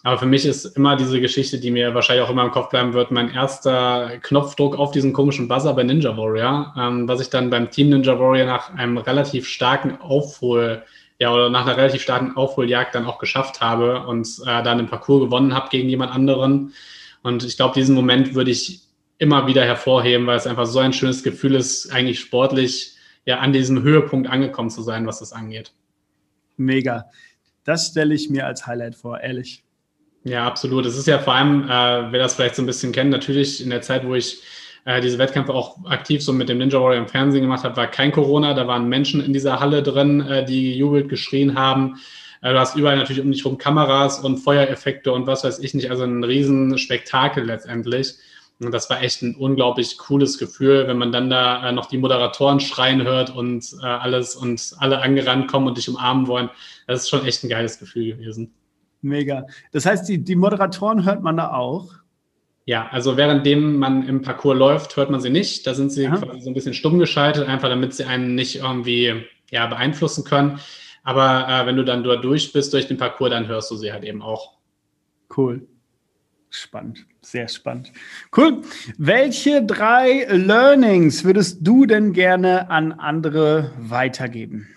Aber 0.04 0.18
für 0.18 0.26
mich 0.26 0.46
ist 0.46 0.66
immer 0.76 0.98
diese 0.98 1.22
Geschichte, 1.22 1.62
die 1.62 1.72
mir 1.72 1.96
wahrscheinlich 1.96 2.26
auch 2.26 2.30
immer 2.30 2.44
im 2.44 2.52
Kopf 2.52 2.72
bleiben 2.72 2.92
wird, 2.92 3.10
mein 3.10 3.34
erster 3.34 4.18
Knopfdruck 4.22 4.78
auf 4.78 4.92
diesen 4.92 5.14
komischen 5.14 5.48
Buzzer 5.48 5.74
bei 5.74 5.84
Ninja 5.84 6.18
Warrior, 6.18 6.74
ähm, 6.78 7.08
was 7.08 7.22
ich 7.22 7.30
dann 7.30 7.50
beim 7.50 7.72
Team 7.72 7.88
Ninja 7.88 8.20
Warrior 8.20 8.48
nach 8.48 8.74
einem 8.74 8.98
relativ 8.98 9.48
starken 9.48 10.02
Aufhol 10.02 10.84
ja, 11.20 11.34
oder 11.34 11.50
nach 11.50 11.66
einer 11.66 11.78
relativ 11.78 12.02
starken 12.02 12.36
Aufholjagd 12.36 12.96
dann 12.96 13.06
auch 13.06 13.20
geschafft 13.20 13.60
habe 13.62 14.06
und 14.08 14.28
äh, 14.46 14.64
dann 14.64 14.80
im 14.80 14.88
Parcours 14.88 15.26
gewonnen 15.26 15.54
habe 15.54 15.70
gegen 15.70 15.90
jemand 15.90 16.14
anderen. 16.14 16.74
Und 17.22 17.44
ich 17.44 17.58
glaube, 17.58 17.74
diesen 17.74 17.94
Moment 17.94 18.34
würde 18.36 18.52
ich 18.52 18.82
immer 19.18 19.46
wieder 19.46 19.66
hervorheben, 19.66 20.26
weil 20.28 20.38
es 20.38 20.48
einfach 20.48 20.66
so 20.66 20.80
ein 20.80 20.94
schönes 20.94 21.24
Gefühl 21.24 21.56
ist, 21.56 21.92
eigentlich 21.92 22.22
sportlich 22.22 22.96
ja 23.26 23.40
an 23.40 23.52
diesem 23.52 23.84
Höhepunkt 23.84 24.30
angekommen 24.30 24.70
zu 24.70 24.82
sein, 24.82 25.06
was 25.06 25.20
das 25.20 25.34
angeht. 25.34 25.74
Mega. 26.56 27.10
Das 27.66 27.88
stelle 27.88 28.16
ich 28.16 28.30
mir 28.30 28.48
als 28.48 28.66
Highlight 28.66 28.96
vor, 28.96 29.20
ehrlich. 29.20 29.64
Ja, 30.24 30.48
absolut. 30.48 30.86
Es 30.86 30.98
ist 30.98 31.08
ja 31.08 31.20
vor 31.20 31.34
allem, 31.34 31.64
äh, 31.64 32.12
wer 32.12 32.20
das 32.20 32.36
vielleicht 32.36 32.56
so 32.56 32.64
ein 32.64 32.66
bisschen 32.66 32.94
kennt, 32.94 33.10
natürlich 33.10 33.62
in 33.62 33.70
der 33.70 33.82
Zeit, 33.82 34.06
wo 34.06 34.16
ich 34.16 34.42
äh, 34.86 35.02
diese 35.02 35.18
Wettkämpfe 35.18 35.54
auch 35.54 35.86
aktiv 35.86 36.24
so 36.24 36.34
mit 36.34 36.50
dem 36.50 36.58
Ninja 36.58 36.80
Warrior 36.80 37.02
im 37.02 37.08
Fernsehen 37.08 37.42
gemacht 37.42 37.64
habe, 37.64 37.78
war 37.78 37.88
kein 37.88 38.12
Corona. 38.12 38.54
Da 38.54 38.68
waren 38.68 38.90
Menschen 38.90 39.24
in 39.24 39.34
dieser 39.34 39.60
Halle 39.60 39.84
drin, 39.84 40.22
äh, 40.22 40.46
die 40.46 40.78
jubelt 40.78 41.10
geschrien 41.10 41.58
haben. 41.58 42.00
Äh, 42.42 42.54
du 42.54 42.60
hast 42.60 42.76
überall 42.76 42.98
natürlich 42.98 43.22
um 43.22 43.32
dich 43.32 43.44
herum 43.44 43.58
Kameras 43.58 44.20
und 44.20 44.38
Feuereffekte 44.38 45.12
und 45.12 45.28
was 45.28 45.44
weiß 45.44 45.60
ich 45.60 45.74
nicht. 45.74 45.90
Also 45.92 46.04
ein 46.04 46.24
Riesenspektakel 46.24 47.46
letztendlich. 47.46 48.16
Und 48.62 48.74
das 48.74 48.90
war 48.90 49.02
echt 49.02 49.22
ein 49.22 49.36
unglaublich 49.36 49.98
cooles 49.98 50.38
Gefühl, 50.38 50.86
wenn 50.88 50.98
man 50.98 51.14
dann 51.14 51.30
da 51.30 51.70
äh, 51.70 51.72
noch 51.72 51.86
die 51.86 51.98
Moderatoren 51.98 52.60
schreien 52.60 53.04
hört 53.04 53.34
und 53.34 53.66
äh, 53.82 53.86
alles 53.86 54.36
und 54.36 54.74
alle 54.80 55.02
angerannt 55.02 55.50
kommen 55.50 55.68
und 55.68 55.78
dich 55.78 55.88
umarmen 55.88 56.28
wollen. 56.28 56.50
Das 56.86 57.04
ist 57.04 57.10
schon 57.10 57.26
echt 57.26 57.44
ein 57.44 57.50
geiles 57.50 57.80
Gefühl 57.80 58.08
gewesen. 58.08 58.54
Mega. 59.02 59.46
Das 59.72 59.86
heißt, 59.86 60.10
die, 60.10 60.22
die 60.22 60.36
Moderatoren 60.36 61.06
hört 61.06 61.24
man 61.24 61.38
da 61.38 61.54
auch? 61.54 61.94
Ja, 62.70 62.88
also 62.92 63.18
währenddem 63.18 63.78
man 63.78 64.08
im 64.08 64.22
Parcours 64.22 64.56
läuft, 64.56 64.96
hört 64.96 65.10
man 65.10 65.20
sie 65.20 65.32
nicht. 65.32 65.66
Da 65.66 65.74
sind 65.74 65.92
sie 65.92 66.06
Aha. 66.06 66.18
quasi 66.18 66.42
so 66.42 66.52
ein 66.52 66.54
bisschen 66.54 66.76
stumm 66.76 67.00
geschaltet, 67.00 67.48
einfach 67.48 67.68
damit 67.68 67.96
sie 67.96 68.04
einen 68.04 68.36
nicht 68.36 68.58
irgendwie 68.58 69.26
ja, 69.50 69.66
beeinflussen 69.66 70.24
können. 70.24 70.60
Aber 71.02 71.48
äh, 71.50 71.66
wenn 71.66 71.78
du 71.78 71.84
dann 71.84 72.04
dort 72.04 72.24
durch 72.24 72.54
bist, 72.54 72.72
durch 72.72 72.88
den 72.88 72.98
Parcours, 72.98 73.32
dann 73.32 73.48
hörst 73.48 73.72
du 73.72 73.76
sie 73.76 73.92
halt 73.92 74.04
eben 74.04 74.22
auch. 74.22 74.60
Cool. 75.36 75.68
Spannend, 76.52 77.08
sehr 77.22 77.48
spannend. 77.48 77.92
Cool. 78.38 78.62
Welche 79.00 79.66
drei 79.66 80.28
Learnings 80.30 81.24
würdest 81.24 81.66
du 81.66 81.88
denn 81.88 82.14
gerne 82.14 82.70
an 82.70 82.92
andere 82.92 83.72
weitergeben? 83.80 84.68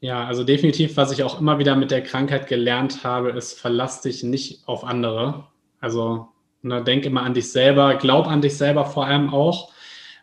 Ja, 0.00 0.24
also 0.24 0.42
definitiv, 0.42 0.96
was 0.96 1.12
ich 1.12 1.22
auch 1.22 1.38
immer 1.38 1.58
wieder 1.58 1.76
mit 1.76 1.90
der 1.90 2.02
Krankheit 2.02 2.46
gelernt 2.46 3.04
habe, 3.04 3.32
ist, 3.32 3.60
verlass 3.60 4.00
dich 4.00 4.22
nicht 4.22 4.66
auf 4.66 4.84
andere. 4.84 5.48
Also 5.80 6.30
ne, 6.62 6.82
denk 6.82 7.04
immer 7.04 7.22
an 7.22 7.34
dich 7.34 7.50
selber, 7.50 7.94
glaub 7.96 8.26
an 8.26 8.42
dich 8.42 8.56
selber 8.56 8.84
vor 8.84 9.06
allem 9.06 9.32
auch 9.32 9.72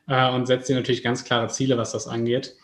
äh, 0.08 0.32
und 0.32 0.46
setz 0.48 0.68
dir 0.68 0.76
natürlich 0.76 1.04
ganz 1.04 1.24
klare 1.24 1.48
Ziele, 1.48 1.78
was 1.78 1.92
das 1.92 2.08
angeht. 2.08 2.56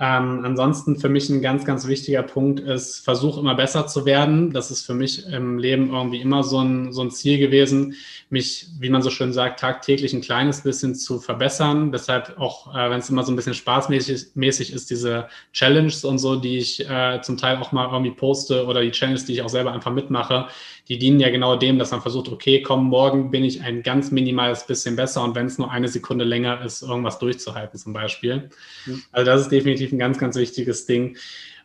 Ähm, 0.00 0.44
ansonsten 0.44 0.96
für 0.96 1.08
mich 1.08 1.28
ein 1.28 1.42
ganz, 1.42 1.64
ganz 1.64 1.88
wichtiger 1.88 2.22
Punkt 2.22 2.60
ist, 2.60 3.00
versuch 3.04 3.36
immer 3.36 3.56
besser 3.56 3.88
zu 3.88 4.04
werden. 4.06 4.52
Das 4.52 4.70
ist 4.70 4.86
für 4.86 4.94
mich 4.94 5.26
im 5.26 5.58
Leben 5.58 5.90
irgendwie 5.92 6.20
immer 6.20 6.44
so 6.44 6.60
ein, 6.60 6.92
so 6.92 7.02
ein 7.02 7.10
Ziel 7.10 7.38
gewesen, 7.38 7.94
mich, 8.30 8.68
wie 8.78 8.90
man 8.90 9.02
so 9.02 9.10
schön 9.10 9.32
sagt, 9.32 9.58
tagtäglich 9.58 10.12
ein 10.12 10.20
kleines 10.20 10.62
bisschen 10.62 10.94
zu 10.94 11.18
verbessern. 11.18 11.90
Deshalb 11.90 12.38
auch, 12.38 12.72
äh, 12.76 12.90
wenn 12.90 13.00
es 13.00 13.10
immer 13.10 13.24
so 13.24 13.32
ein 13.32 13.36
bisschen 13.36 13.54
spaßmäßig 13.54 14.36
mäßig 14.36 14.72
ist, 14.72 14.88
diese 14.90 15.26
Challenges 15.52 16.04
und 16.04 16.18
so, 16.18 16.36
die 16.36 16.58
ich 16.58 16.88
äh, 16.88 17.20
zum 17.22 17.36
Teil 17.36 17.56
auch 17.56 17.72
mal 17.72 17.90
irgendwie 17.90 18.12
poste 18.12 18.66
oder 18.66 18.82
die 18.82 18.92
Challenges, 18.92 19.24
die 19.24 19.32
ich 19.32 19.42
auch 19.42 19.48
selber 19.48 19.72
einfach 19.72 19.92
mitmache, 19.92 20.46
die 20.88 20.98
dienen 20.98 21.20
ja 21.20 21.30
genau 21.30 21.56
dem, 21.56 21.78
dass 21.78 21.90
man 21.90 22.00
versucht, 22.00 22.28
okay, 22.28 22.62
komm, 22.62 22.86
morgen 22.86 23.30
bin 23.30 23.44
ich 23.44 23.62
ein 23.62 23.82
ganz 23.82 24.10
minimales 24.10 24.66
bisschen 24.66 24.96
besser 24.96 25.22
und 25.22 25.34
wenn 25.34 25.46
es 25.46 25.58
nur 25.58 25.70
eine 25.70 25.88
Sekunde 25.88 26.24
länger 26.24 26.64
ist, 26.64 26.82
irgendwas 26.82 27.18
durchzuhalten 27.18 27.78
zum 27.78 27.92
Beispiel. 27.92 28.50
Mhm. 28.86 29.02
Also 29.12 29.30
das 29.30 29.40
ist 29.42 29.52
definitiv 29.52 29.92
ein 29.92 29.98
ganz, 29.98 30.18
ganz 30.18 30.36
wichtiges 30.36 30.86
Ding. 30.86 31.16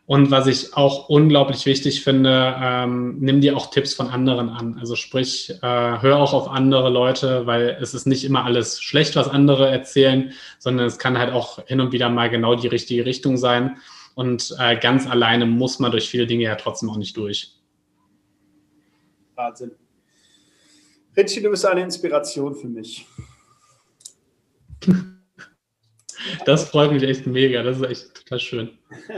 Und 0.05 0.31
was 0.31 0.47
ich 0.47 0.73
auch 0.73 1.07
unglaublich 1.07 1.65
wichtig 1.65 2.03
finde, 2.03 2.55
ähm, 2.61 3.19
nimm 3.19 3.39
dir 3.39 3.55
auch 3.55 3.69
Tipps 3.69 3.93
von 3.93 4.09
anderen 4.09 4.49
an. 4.49 4.77
Also 4.77 4.97
sprich, 4.97 5.49
äh, 5.61 5.61
hör 5.61 6.17
auch 6.17 6.33
auf 6.33 6.49
andere 6.49 6.89
Leute, 6.89 7.47
weil 7.47 7.77
es 7.79 7.93
ist 7.93 8.05
nicht 8.05 8.25
immer 8.25 8.43
alles 8.43 8.81
schlecht, 8.81 9.15
was 9.15 9.29
andere 9.29 9.69
erzählen, 9.69 10.33
sondern 10.59 10.87
es 10.87 10.99
kann 10.99 11.17
halt 11.17 11.31
auch 11.31 11.65
hin 11.67 11.79
und 11.79 11.93
wieder 11.93 12.09
mal 12.09 12.29
genau 12.29 12.55
die 12.55 12.67
richtige 12.67 13.05
Richtung 13.05 13.37
sein. 13.37 13.77
Und 14.13 14.53
äh, 14.59 14.75
ganz 14.75 15.07
alleine 15.07 15.45
muss 15.45 15.79
man 15.79 15.91
durch 15.91 16.09
viele 16.09 16.27
Dinge 16.27 16.43
ja 16.43 16.55
trotzdem 16.55 16.89
auch 16.89 16.97
nicht 16.97 17.15
durch. 17.15 17.53
Wahnsinn. 19.35 19.71
Richie, 21.15 21.41
du 21.41 21.49
bist 21.49 21.65
eine 21.65 21.81
Inspiration 21.81 22.55
für 22.55 22.67
mich. 22.67 23.05
Das 26.45 26.69
freut 26.69 26.91
mich 26.91 27.03
echt 27.03 27.27
mega. 27.27 27.63
Das 27.63 27.77
ist 27.77 27.83
echt 27.83 28.15
total 28.15 28.39
schön. 28.39 28.69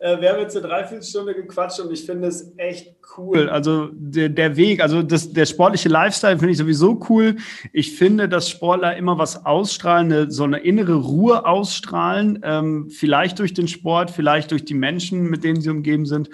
Äh, 0.00 0.20
wir 0.20 0.30
haben 0.30 0.40
jetzt 0.40 0.54
eine 0.56 0.66
Dreiviertelstunde 0.66 1.34
gequatscht 1.34 1.80
und 1.80 1.90
ich 1.90 2.04
finde 2.04 2.28
es 2.28 2.52
echt 2.58 2.96
cool. 3.16 3.48
Also 3.48 3.88
der, 3.92 4.28
der 4.28 4.56
Weg, 4.56 4.82
also 4.82 5.02
das, 5.02 5.32
der 5.32 5.46
sportliche 5.46 5.88
Lifestyle 5.88 6.36
finde 6.36 6.50
ich 6.50 6.58
sowieso 6.58 7.00
cool. 7.08 7.36
Ich 7.72 7.96
finde, 7.96 8.28
dass 8.28 8.50
Sportler 8.50 8.96
immer 8.96 9.16
was 9.16 9.46
ausstrahlen, 9.46 10.12
eine, 10.12 10.30
so 10.30 10.44
eine 10.44 10.58
innere 10.58 10.96
Ruhe 10.96 11.46
ausstrahlen. 11.46 12.40
Ähm, 12.42 12.90
vielleicht 12.90 13.38
durch 13.38 13.54
den 13.54 13.68
Sport, 13.68 14.10
vielleicht 14.10 14.50
durch 14.50 14.66
die 14.66 14.74
Menschen, 14.74 15.30
mit 15.30 15.42
denen 15.42 15.62
sie 15.62 15.70
umgeben 15.70 16.04
sind. 16.04 16.28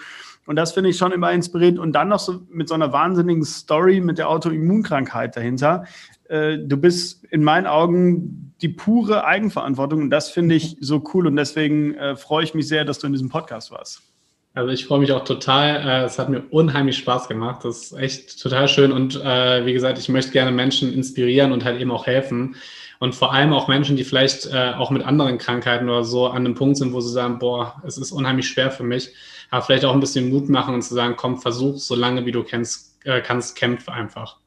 Und 0.51 0.57
das 0.57 0.73
finde 0.73 0.91
ich 0.91 0.97
schon 0.97 1.13
immer 1.13 1.31
inspirierend. 1.31 1.79
Und 1.79 1.93
dann 1.93 2.09
noch 2.09 2.19
so 2.19 2.41
mit 2.51 2.67
so 2.67 2.75
einer 2.75 2.93
wahnsinnigen 2.93 3.45
Story 3.45 4.01
mit 4.01 4.19
der 4.19 4.29
Autoimmunkrankheit 4.29 5.37
dahinter. 5.37 5.85
Äh, 6.29 6.59
du 6.59 6.77
bist 6.77 7.23
in 7.31 7.45
meinen 7.45 7.69
Augen 7.69 8.53
die 8.61 8.69
pure 8.69 9.25
Eigenverantwortung. 9.25 10.03
Und 10.03 10.11
das 10.11 10.29
finde 10.29 10.57
ich 10.57 10.77
so 10.81 11.05
cool. 11.15 11.29
Und 11.29 11.37
deswegen 11.37 11.95
äh, 11.95 12.17
freue 12.17 12.43
ich 12.43 12.53
mich 12.53 12.67
sehr, 12.67 12.85
dass 12.85 12.99
du 12.99 13.07
in 13.07 13.13
diesem 13.13 13.29
Podcast 13.29 13.71
warst. 13.71 14.03
Also 14.55 14.73
ich 14.73 14.87
freue 14.87 14.99
mich 14.99 15.13
auch 15.13 15.23
total. 15.23 15.87
Äh, 15.87 16.05
es 16.07 16.19
hat 16.19 16.29
mir 16.29 16.43
unheimlich 16.51 16.99
Spaß 16.99 17.29
gemacht. 17.29 17.65
Das 17.65 17.85
ist 17.85 17.93
echt 17.93 18.43
total 18.43 18.67
schön. 18.67 18.91
Und 18.91 19.15
wie 19.15 19.73
gesagt, 19.73 20.01
ich 20.01 20.09
möchte 20.09 20.33
gerne 20.33 20.51
Menschen 20.51 20.93
inspirieren 20.93 21.53
und 21.53 21.65
halt 21.65 21.81
eben 21.81 21.93
auch 21.93 22.09
helfen. 22.09 22.57
Und 22.99 23.15
vor 23.15 23.33
allem 23.33 23.53
auch 23.53 23.69
Menschen, 23.69 23.97
die 23.97 24.03
vielleicht 24.03 24.53
auch 24.53 24.91
mit 24.91 25.05
anderen 25.05 25.39
Krankheiten 25.39 25.89
oder 25.89 26.03
so 26.03 26.27
an 26.27 26.39
einem 26.39 26.57
Punkt 26.57 26.77
sind, 26.77 26.93
wo 26.93 27.01
sie 27.01 27.13
sagen, 27.13 27.39
boah, 27.39 27.81
es 27.87 27.99
ist 27.99 28.11
unheimlich 28.11 28.49
schwer 28.49 28.73
für 28.73 28.83
mich 28.83 29.13
aber 29.51 29.65
vielleicht 29.65 29.85
auch 29.85 29.95
ein 29.95 30.01
bisschen 30.01 30.31
Mut 30.31 30.49
machen 30.49 30.75
und 30.75 30.83
zu 30.83 30.95
sagen, 30.95 31.15
komm, 31.17 31.39
versuch 31.39 31.79
so 31.79 31.95
lange 31.95 32.25
wie 32.27 32.33
du 32.33 32.43
kennst, 32.43 32.99
äh, 33.05 33.21
kannst, 33.21 33.57
kämpf 33.57 33.89
einfach. 33.89 34.39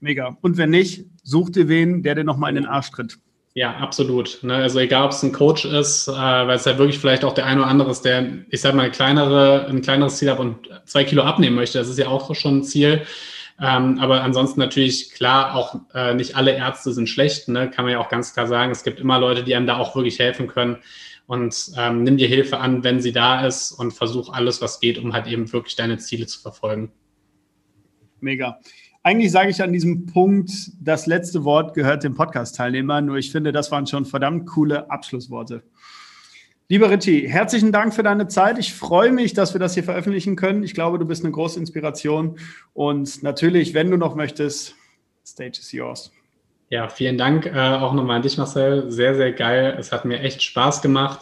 Mega. 0.00 0.36
Und 0.42 0.56
wenn 0.56 0.70
nicht, 0.70 1.06
such 1.22 1.50
dir 1.50 1.68
wen, 1.68 2.02
der 2.02 2.14
dir 2.14 2.24
nochmal 2.24 2.50
in 2.50 2.56
den 2.56 2.66
Arsch 2.66 2.90
tritt. 2.90 3.18
Ja, 3.54 3.76
absolut. 3.76 4.40
Ne? 4.42 4.54
Also 4.54 4.80
egal, 4.80 5.04
ob 5.04 5.12
es 5.12 5.22
ein 5.22 5.32
Coach 5.32 5.64
ist, 5.64 6.08
äh, 6.08 6.12
weil 6.12 6.56
es 6.56 6.64
ja 6.64 6.76
wirklich 6.76 6.98
vielleicht 6.98 7.24
auch 7.24 7.34
der 7.34 7.46
eine 7.46 7.60
oder 7.60 7.70
andere 7.70 7.90
ist, 7.92 8.02
der, 8.02 8.26
ich 8.50 8.60
sag 8.60 8.74
mal, 8.74 8.90
kleinere, 8.90 9.66
ein 9.68 9.80
kleineres 9.80 10.16
Ziel 10.16 10.30
hat 10.30 10.40
und 10.40 10.68
zwei 10.86 11.04
Kilo 11.04 11.22
abnehmen 11.22 11.54
möchte. 11.54 11.78
Das 11.78 11.88
ist 11.88 11.98
ja 11.98 12.08
auch 12.08 12.34
schon 12.34 12.58
ein 12.58 12.64
Ziel. 12.64 13.02
Ähm, 13.62 14.00
aber 14.00 14.22
ansonsten 14.22 14.58
natürlich 14.58 15.12
klar, 15.12 15.54
auch 15.54 15.76
äh, 15.94 16.14
nicht 16.14 16.34
alle 16.34 16.56
Ärzte 16.56 16.92
sind 16.92 17.08
schlecht, 17.08 17.48
ne? 17.48 17.70
kann 17.70 17.84
man 17.84 17.92
ja 17.92 18.00
auch 18.00 18.08
ganz 18.08 18.34
klar 18.34 18.48
sagen. 18.48 18.72
Es 18.72 18.82
gibt 18.82 18.98
immer 18.98 19.20
Leute, 19.20 19.44
die 19.44 19.54
einem 19.54 19.68
da 19.68 19.76
auch 19.76 19.94
wirklich 19.94 20.18
helfen 20.18 20.48
können 20.48 20.78
und 21.26 21.72
ähm, 21.76 22.02
nimm 22.02 22.16
dir 22.16 22.28
Hilfe 22.28 22.58
an, 22.58 22.84
wenn 22.84 23.00
sie 23.00 23.12
da 23.12 23.46
ist 23.46 23.72
und 23.72 23.92
versuch 23.92 24.32
alles, 24.32 24.60
was 24.60 24.80
geht, 24.80 24.98
um 24.98 25.12
halt 25.12 25.26
eben 25.26 25.50
wirklich 25.52 25.76
deine 25.76 25.98
Ziele 25.98 26.26
zu 26.26 26.40
verfolgen. 26.40 26.92
Mega. 28.20 28.58
Eigentlich 29.02 29.32
sage 29.32 29.50
ich 29.50 29.62
an 29.62 29.72
diesem 29.72 30.06
Punkt, 30.06 30.50
das 30.80 31.06
letzte 31.06 31.44
Wort 31.44 31.74
gehört 31.74 32.04
dem 32.04 32.14
Podcast-Teilnehmer, 32.14 33.02
nur 33.02 33.16
ich 33.16 33.30
finde, 33.30 33.52
das 33.52 33.70
waren 33.70 33.86
schon 33.86 34.06
verdammt 34.06 34.46
coole 34.46 34.90
Abschlussworte. 34.90 35.62
Lieber 36.70 36.90
Richie, 36.90 37.28
herzlichen 37.28 37.72
Dank 37.72 37.94
für 37.94 38.02
deine 38.02 38.28
Zeit. 38.28 38.58
Ich 38.58 38.72
freue 38.72 39.12
mich, 39.12 39.34
dass 39.34 39.54
wir 39.54 39.58
das 39.58 39.74
hier 39.74 39.84
veröffentlichen 39.84 40.34
können. 40.34 40.62
Ich 40.62 40.72
glaube, 40.72 40.98
du 40.98 41.04
bist 41.04 41.22
eine 41.22 41.32
große 41.32 41.60
Inspiration. 41.60 42.38
Und 42.72 43.22
natürlich, 43.22 43.74
wenn 43.74 43.90
du 43.90 43.98
noch 43.98 44.14
möchtest, 44.14 44.74
stage 45.26 45.58
is 45.58 45.72
yours. 45.72 46.10
Ja, 46.70 46.88
vielen 46.88 47.18
Dank 47.18 47.46
äh, 47.46 47.58
auch 47.58 47.92
nochmal 47.92 48.16
an 48.16 48.22
dich, 48.22 48.38
Marcel. 48.38 48.90
Sehr, 48.90 49.14
sehr 49.14 49.32
geil. 49.32 49.76
Es 49.78 49.92
hat 49.92 50.04
mir 50.04 50.20
echt 50.20 50.42
Spaß 50.42 50.82
gemacht. 50.82 51.20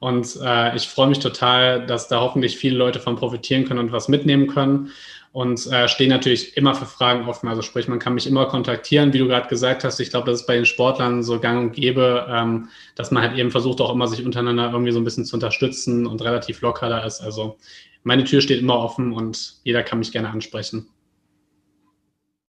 Und 0.00 0.38
äh, 0.42 0.74
ich 0.76 0.88
freue 0.88 1.08
mich 1.08 1.18
total, 1.20 1.86
dass 1.86 2.08
da 2.08 2.20
hoffentlich 2.20 2.56
viele 2.56 2.76
Leute 2.76 3.00
von 3.00 3.16
profitieren 3.16 3.66
können 3.66 3.80
und 3.80 3.92
was 3.92 4.08
mitnehmen 4.08 4.46
können. 4.46 4.90
Und 5.32 5.64
äh, 5.70 5.86
stehe 5.88 6.10
natürlich 6.10 6.56
immer 6.56 6.74
für 6.74 6.86
Fragen 6.86 7.28
offen. 7.28 7.48
Also 7.48 7.62
sprich, 7.62 7.86
man 7.86 8.00
kann 8.00 8.14
mich 8.14 8.26
immer 8.26 8.46
kontaktieren, 8.46 9.12
wie 9.12 9.18
du 9.18 9.28
gerade 9.28 9.48
gesagt 9.48 9.84
hast. 9.84 10.00
Ich 10.00 10.10
glaube, 10.10 10.28
das 10.28 10.40
ist 10.40 10.46
bei 10.46 10.56
den 10.56 10.66
Sportlern 10.66 11.22
so 11.22 11.38
gang 11.38 11.68
und 11.68 11.72
gäbe, 11.72 12.26
ähm, 12.28 12.68
dass 12.96 13.12
man 13.12 13.22
halt 13.22 13.38
eben 13.38 13.52
versucht, 13.52 13.80
auch 13.80 13.92
immer 13.92 14.08
sich 14.08 14.24
untereinander 14.24 14.70
irgendwie 14.72 14.92
so 14.92 14.98
ein 14.98 15.04
bisschen 15.04 15.24
zu 15.24 15.36
unterstützen 15.36 16.06
und 16.06 16.22
relativ 16.22 16.62
locker 16.62 16.88
da 16.88 17.04
ist. 17.04 17.20
Also 17.20 17.58
meine 18.02 18.24
Tür 18.24 18.40
steht 18.40 18.60
immer 18.60 18.78
offen 18.78 19.12
und 19.12 19.54
jeder 19.62 19.82
kann 19.84 20.00
mich 20.00 20.10
gerne 20.10 20.30
ansprechen. 20.30 20.88